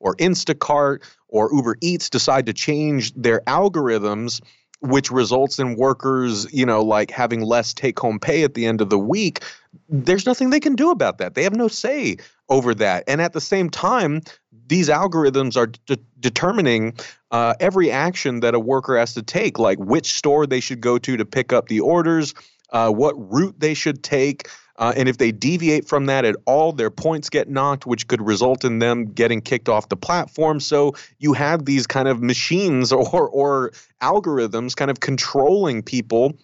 [0.00, 4.40] or Instacart or Uber Eats decide to change their algorithms,
[4.80, 8.80] which results in workers, you know, like having less take home pay at the end
[8.80, 9.42] of the week,
[9.88, 11.34] there's nothing they can do about that.
[11.34, 13.04] They have no say over that.
[13.08, 14.20] And at the same time,
[14.66, 16.94] these algorithms are de- determining
[17.34, 20.98] uh, every action that a worker has to take, like which store they should go
[20.98, 22.32] to to pick up the orders,
[22.70, 24.48] uh, what route they should take.
[24.76, 28.24] Uh, and if they deviate from that at all, their points get knocked, which could
[28.24, 30.60] result in them getting kicked off the platform.
[30.60, 36.38] So you have these kind of machines or, or algorithms kind of controlling people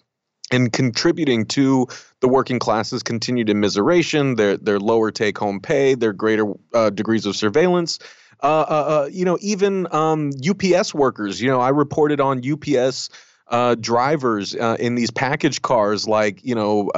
[0.51, 1.87] and contributing to
[2.19, 7.25] the working classes' continued immiseration, their their lower take home pay, their greater uh, degrees
[7.25, 7.97] of surveillance.
[8.41, 11.41] Uh, uh, uh you know, even um, UPS workers.
[11.41, 13.09] You know, I reported on UPS.
[13.47, 16.89] Uh, drivers uh, in these package cars, like you know,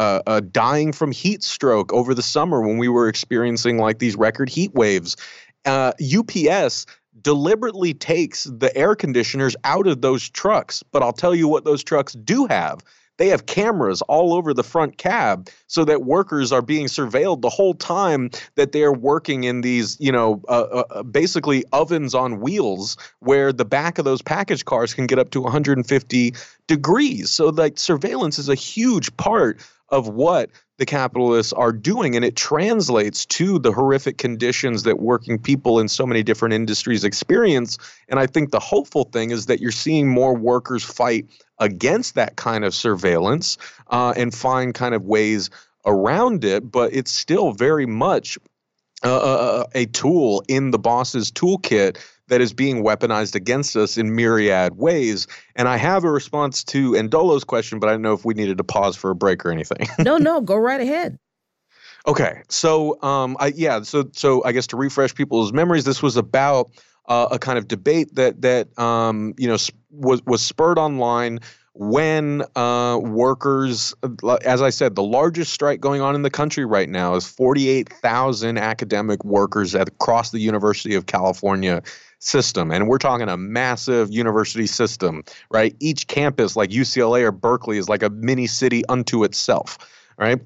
[0.52, 4.72] dying from heat stroke over the summer when we were experiencing like these record heat
[4.76, 5.18] waves.
[5.65, 6.86] UPS
[7.24, 10.84] deliberately takes the air conditioners out of those trucks.
[10.91, 12.84] But I'll tell you what those trucks do have
[13.23, 17.49] they have cameras all over the front cab so that workers are being surveilled the
[17.49, 22.41] whole time that they're working in these, you know, uh, uh, uh basically ovens on
[22.41, 26.33] wheels where the back of those package cars can get up to 150
[26.67, 27.29] degrees.
[27.29, 30.49] So, like, surveillance is a huge part of what
[30.84, 32.18] the capitalists are doing.
[32.18, 37.05] And it translates to the horrific conditions that working people in so many different industries
[37.05, 37.77] experience.
[38.10, 41.27] And I think the hopeful thing is that you're seeing more workers fight
[41.57, 43.57] against that kind of surveillance
[43.88, 45.49] uh, and find kind of ways
[45.85, 46.69] around it.
[46.69, 48.38] But it's still very much
[49.03, 51.97] uh, a tool in the boss's toolkit
[52.34, 55.27] that is being weaponized against us in myriad ways.
[55.55, 58.57] And I have a response to Endolo's question, but I don't know if we needed
[58.57, 59.88] to pause for a break or anything.
[59.99, 61.19] no, no, go right ahead.
[62.07, 66.18] Okay, so um, I yeah, so so I guess to refresh people's memories, this was
[66.18, 66.72] about
[67.05, 69.57] uh, a kind of debate that that um, you know
[69.91, 71.39] was was spurred online
[71.73, 73.95] when uh, workers,
[74.45, 78.60] as I said, the largest strike going on in the country right now is 48,000
[78.60, 81.81] academic workers at, across the University of California
[82.25, 82.71] system.
[82.71, 85.75] And we're talking a massive university system, right?
[85.79, 89.77] Each campus, like UCLA or Berkeley, is like a mini city unto itself,
[90.17, 90.39] right?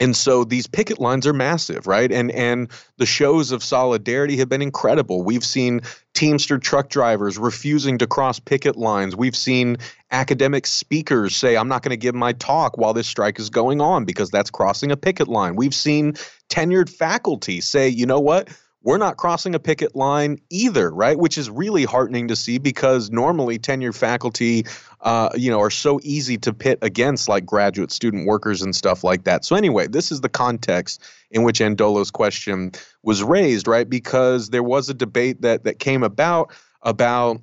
[0.00, 2.68] and so these picket lines are massive right and and
[2.98, 5.80] the shows of solidarity have been incredible we've seen
[6.14, 9.76] teamster truck drivers refusing to cross picket lines we've seen
[10.10, 13.80] academic speakers say i'm not going to give my talk while this strike is going
[13.80, 16.12] on because that's crossing a picket line we've seen
[16.48, 18.48] tenured faculty say you know what
[18.86, 21.18] we're not crossing a picket line either, right?
[21.18, 24.64] Which is really heartening to see because normally tenured faculty,
[25.00, 29.02] uh, you know, are so easy to pit against like graduate student workers and stuff
[29.02, 29.44] like that.
[29.44, 31.02] So anyway, this is the context
[31.32, 32.70] in which Ndolo's question
[33.02, 33.90] was raised, right?
[33.90, 37.40] Because there was a debate that that came about about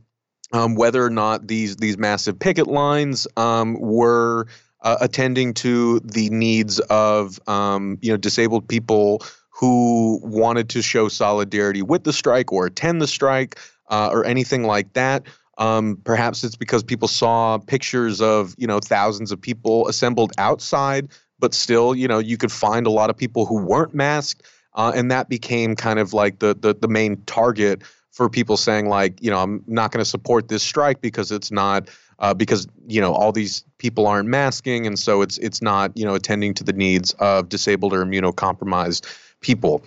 [0.54, 4.48] um, whether or not these these massive picket lines um, were
[4.82, 9.22] uh, attending to the needs of um, you know disabled people
[9.54, 13.60] who wanted to show solidarity with the strike or attend the strike
[13.90, 15.24] uh, or anything like that.
[15.60, 21.10] Um, perhaps it's because people saw pictures of you know thousands of people assembled outside,
[21.38, 24.42] but still, you know, you could find a lot of people who weren't masked,
[24.74, 28.90] uh, and that became kind of like the the, the main target for people saying
[28.90, 31.90] like, you know, I'm not going to support this strike because it's not
[32.20, 36.06] uh, because you know all these people aren't masking, and so it's it's not you
[36.06, 39.06] know attending to the needs of disabled or immunocompromised
[39.44, 39.84] people.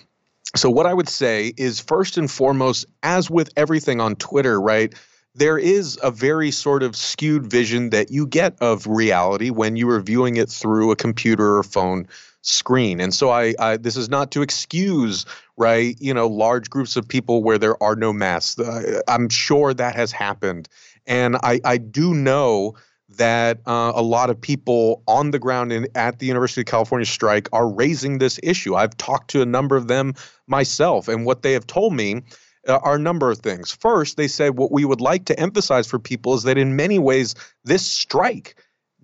[0.55, 4.95] So, what I would say is first and foremost, as with everything on Twitter, right?
[5.35, 9.91] There is a very sort of skewed vision that you get of reality when you
[9.91, 12.07] are viewing it through a computer or phone
[12.41, 13.01] screen.
[13.01, 15.27] And so I, I, this is not to excuse,
[15.57, 18.59] right, you know, large groups of people where there are no masks.
[18.59, 20.69] Uh, I'm sure that has happened.
[21.07, 22.77] And I, I do know
[23.17, 27.07] that uh, a lot of people on the ground in, at the University of California
[27.07, 28.75] strike are raising this issue.
[28.75, 30.15] I've talked to a number of them
[30.47, 32.23] myself, and what they have told me
[32.69, 33.73] uh, are a number of things.
[33.73, 36.99] First, they said what we would like to emphasize for people is that in many
[36.99, 37.35] ways,
[37.65, 38.57] this strike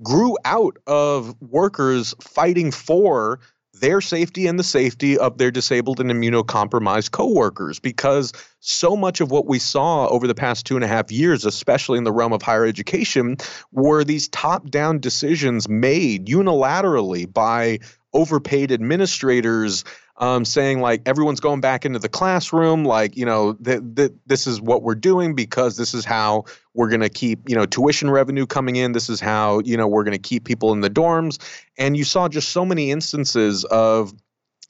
[0.02, 3.40] grew out of workers fighting for
[3.82, 9.30] their safety and the safety of their disabled and immunocompromised coworkers because so much of
[9.32, 12.32] what we saw over the past two and a half years, especially in the realm
[12.32, 13.36] of higher education,
[13.72, 17.80] were these top down decisions made unilaterally by
[18.14, 19.84] overpaid administrators
[20.22, 24.46] um, saying like everyone's going back into the classroom like you know that th- this
[24.46, 26.44] is what we're doing because this is how
[26.74, 28.92] we're going to keep you know tuition revenue coming in.
[28.92, 31.38] This is how you know we're going to keep people in the dorms.
[31.76, 34.12] And you saw just so many instances of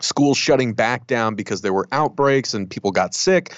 [0.01, 3.55] schools shutting back down because there were outbreaks and people got sick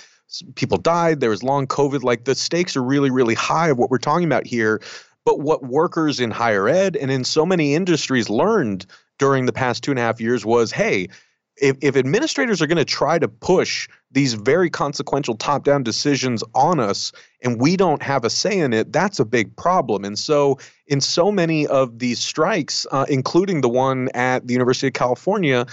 [0.56, 2.02] people died there was long covid.
[2.02, 4.82] Like the stakes are really really high of what we're talking about here.
[5.24, 8.84] But what workers in higher ed and in so many industries learned
[9.20, 11.08] during the past two and a half years was hey
[11.56, 16.42] if, if administrators are going to try to push these very consequential top down decisions
[16.54, 17.12] on us
[17.42, 20.04] and we don't have a say in it, that's a big problem.
[20.04, 24.88] And so, in so many of these strikes, uh, including the one at the University
[24.88, 25.66] of California,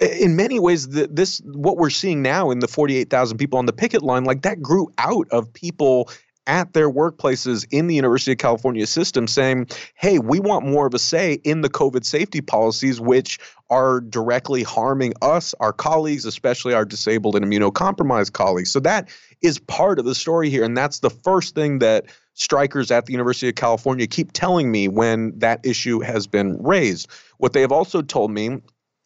[0.00, 3.72] in many ways, the, this what we're seeing now in the 48,000 people on the
[3.72, 6.10] picket line, like that grew out of people
[6.46, 10.94] at their workplaces in the University of California system saying, hey, we want more of
[10.94, 13.38] a say in the COVID safety policies, which
[13.70, 18.70] are directly harming us, our colleagues, especially our disabled and immunocompromised colleagues.
[18.70, 19.08] So that
[19.40, 20.64] is part of the story here.
[20.64, 24.88] And that's the first thing that strikers at the University of California keep telling me
[24.88, 27.08] when that issue has been raised.
[27.38, 28.62] What they have also told me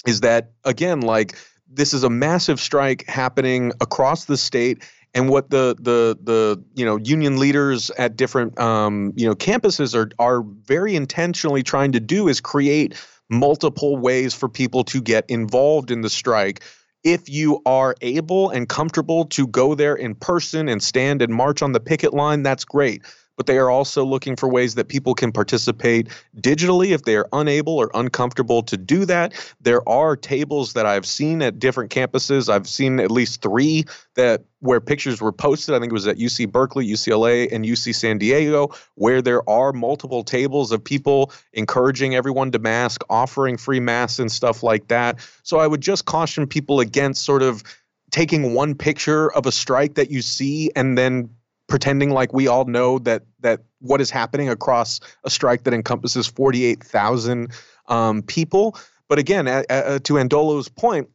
[0.06, 1.36] is that, again, like,
[1.68, 4.84] this is a massive strike happening across the state
[5.14, 9.94] and what the the the you know union leaders at different um, you know campuses
[9.94, 12.94] are are very intentionally trying to do is create
[13.28, 16.62] multiple ways for people to get involved in the strike.
[17.02, 21.62] If you are able and comfortable to go there in person and stand and march
[21.62, 23.02] on the picket line that's great
[23.36, 26.08] but they are also looking for ways that people can participate
[26.38, 29.34] digitally if they are unable or uncomfortable to do that.
[29.60, 32.48] There are tables that I've seen at different campuses.
[32.48, 33.84] I've seen at least three
[34.14, 35.74] that where pictures were posted.
[35.74, 39.72] I think it was at UC Berkeley, UCLA, and UC San Diego, where there are
[39.72, 45.18] multiple tables of people encouraging everyone to mask, offering free masks and stuff like that.
[45.42, 47.62] So I would just caution people against sort of
[48.10, 51.28] taking one picture of a strike that you see and then
[51.68, 56.26] pretending like we all know that that what is happening across a strike that encompasses
[56.26, 57.52] 48,000
[57.86, 58.76] um, people.
[59.08, 61.08] But again, to Andolo's point,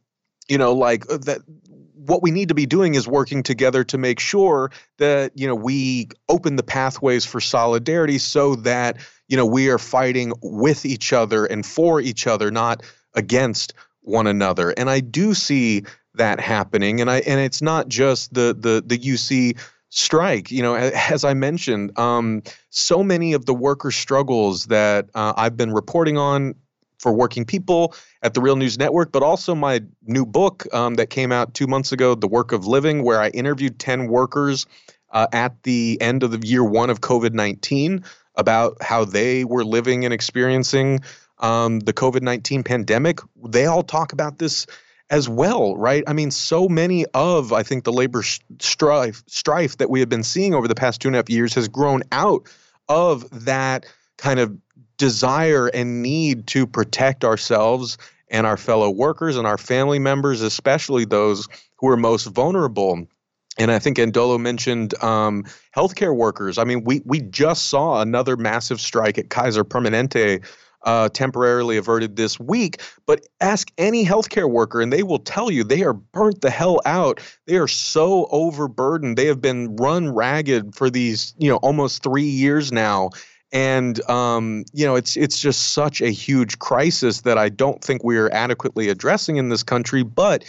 [0.48, 1.40] you know, like uh, that
[2.06, 5.54] what we need to be doing is working together to make sure that you know
[5.54, 8.96] we open the pathways for solidarity so that
[9.28, 12.82] you know we are fighting with each other and for each other not
[13.14, 15.84] against one another and i do see
[16.14, 19.56] that happening and i and it's not just the the the uc
[19.92, 20.50] strike.
[20.50, 25.56] You know, as I mentioned, um, so many of the worker struggles that uh, I've
[25.56, 26.54] been reporting on
[26.98, 31.10] for working people at the Real News Network, but also my new book um, that
[31.10, 34.66] came out two months ago, The Work of Living, where I interviewed 10 workers
[35.10, 38.02] uh, at the end of the year one of COVID 19
[38.36, 41.00] about how they were living and experiencing
[41.40, 43.20] um, the COVID 19 pandemic.
[43.46, 44.66] They all talk about this
[45.12, 46.02] as well, right?
[46.06, 50.22] I mean, so many of I think the labor strife strife that we have been
[50.24, 52.48] seeing over the past two and a half years has grown out
[52.88, 53.84] of that
[54.16, 54.56] kind of
[54.96, 57.98] desire and need to protect ourselves
[58.30, 63.06] and our fellow workers and our family members, especially those who are most vulnerable.
[63.58, 65.44] And I think Ndolo mentioned um,
[65.76, 66.56] healthcare workers.
[66.56, 70.42] I mean, we we just saw another massive strike at Kaiser Permanente
[70.84, 72.80] uh, temporarily averted this week.
[73.06, 76.80] But ask any healthcare worker, and they will tell you they are burnt the hell
[76.84, 77.20] out.
[77.46, 79.16] They are so overburdened.
[79.16, 83.10] They have been run ragged for these, you know, almost three years now.
[83.52, 88.02] And um, you know, it's it's just such a huge crisis that I don't think
[88.02, 90.02] we are adequately addressing in this country.
[90.02, 90.44] But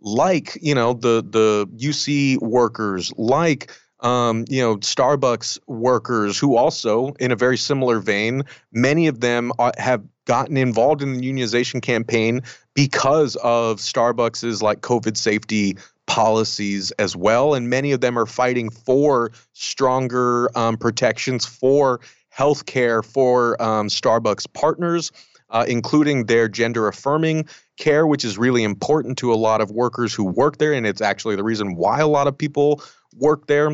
[0.00, 3.72] like you know, the the UC workers, like
[4.04, 9.50] um, you know, Starbucks workers who also, in a very similar vein, many of them
[9.58, 12.42] are, have gotten involved in the unionization campaign
[12.74, 18.68] because of Starbucks's like COVID safety policies as well, and many of them are fighting
[18.68, 25.10] for stronger um, protections for health care for um, Starbucks partners.
[25.50, 30.12] Uh, including their gender affirming care, which is really important to a lot of workers
[30.12, 30.72] who work there.
[30.72, 32.82] And it's actually the reason why a lot of people
[33.18, 33.70] work there.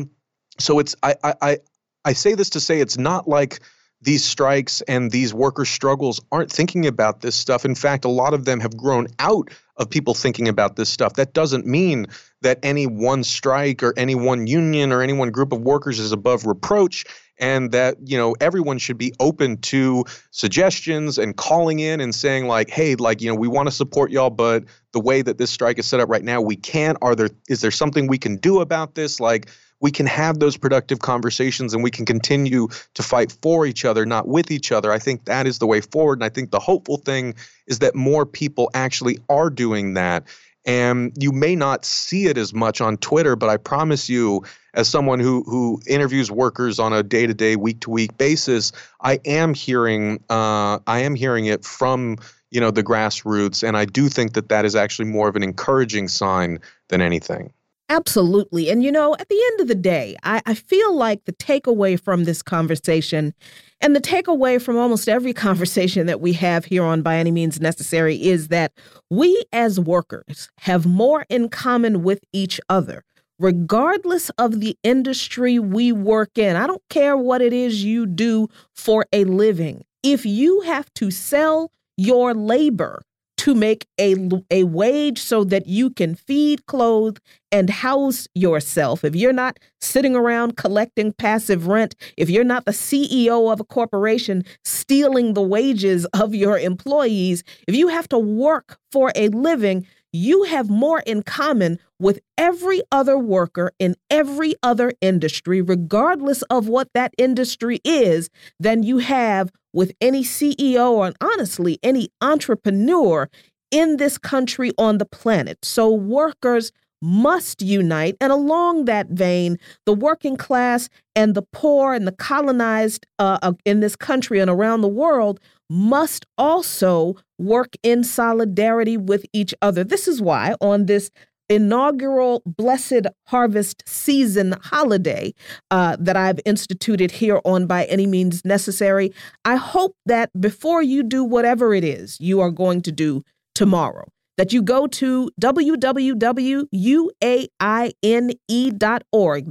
[0.61, 1.57] So it's I I
[2.05, 3.59] I say this to say it's not like
[4.01, 7.65] these strikes and these worker struggles aren't thinking about this stuff.
[7.65, 11.13] In fact, a lot of them have grown out of people thinking about this stuff.
[11.13, 12.07] That doesn't mean
[12.41, 16.11] that any one strike or any one union or any one group of workers is
[16.11, 17.05] above reproach
[17.41, 22.47] and that you know everyone should be open to suggestions and calling in and saying
[22.47, 24.63] like hey like you know we want to support y'all but
[24.93, 27.61] the way that this strike is set up right now we can't are there is
[27.61, 29.49] there something we can do about this like
[29.81, 34.05] we can have those productive conversations and we can continue to fight for each other,
[34.05, 34.91] not with each other.
[34.91, 36.19] I think that is the way forward.
[36.19, 37.33] And I think the hopeful thing
[37.67, 40.23] is that more people actually are doing that.
[40.63, 44.43] And you may not see it as much on Twitter, but I promise you,
[44.75, 48.71] as someone who who interviews workers on a day to day, week to week basis,
[49.01, 52.17] I am hearing uh, I am hearing it from
[52.51, 55.41] you know the grassroots, and I do think that that is actually more of an
[55.41, 56.59] encouraging sign
[56.89, 57.51] than anything.
[57.91, 58.69] Absolutely.
[58.69, 62.01] And you know, at the end of the day, I, I, feel like the takeaway
[62.01, 63.33] from this conversation
[63.81, 67.59] and the takeaway from almost every conversation that we have here on By Any Means
[67.59, 68.71] Necessary is that
[69.09, 73.03] we as workers have more in common with each other,
[73.39, 76.55] regardless of the industry we work in.
[76.55, 79.83] I don't care what it is you do for a living.
[80.01, 83.01] If you have to sell your labor,
[83.41, 84.15] to make a,
[84.51, 87.17] a wage so that you can feed, clothe,
[87.51, 89.03] and house yourself.
[89.03, 93.63] If you're not sitting around collecting passive rent, if you're not the CEO of a
[93.63, 99.87] corporation stealing the wages of your employees, if you have to work for a living,
[100.13, 106.67] you have more in common with every other worker in every other industry, regardless of
[106.67, 113.29] what that industry is, than you have with any CEO or honestly any entrepreneur
[113.71, 115.63] in this country on the planet.
[115.63, 116.71] So, workers,
[117.01, 118.15] must unite.
[118.21, 123.79] And along that vein, the working class and the poor and the colonized uh, in
[123.79, 125.39] this country and around the world
[125.69, 129.83] must also work in solidarity with each other.
[129.83, 131.09] This is why on this
[131.51, 135.33] inaugural Blessed Harvest Season holiday
[135.69, 139.13] uh, that I've instituted here on By Any Means Necessary.
[139.43, 143.23] I hope that before you do whatever it is you are going to do
[143.53, 144.07] tomorrow,
[144.37, 146.71] that you go to www.uaine.org,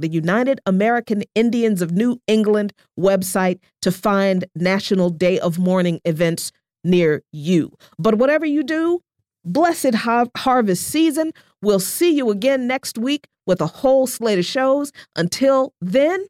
[0.01, 6.51] the United American Indians of New England website, to find National Day of Mourning events
[6.83, 7.71] near you.
[7.99, 9.01] But whatever you do,
[9.45, 11.31] blessed ha harvest season.
[11.61, 14.91] We'll see you again next week with a whole slate of shows.
[15.15, 16.25] Until then,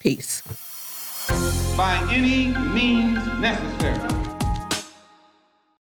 [0.00, 0.42] peace.
[1.76, 4.25] By any means necessary.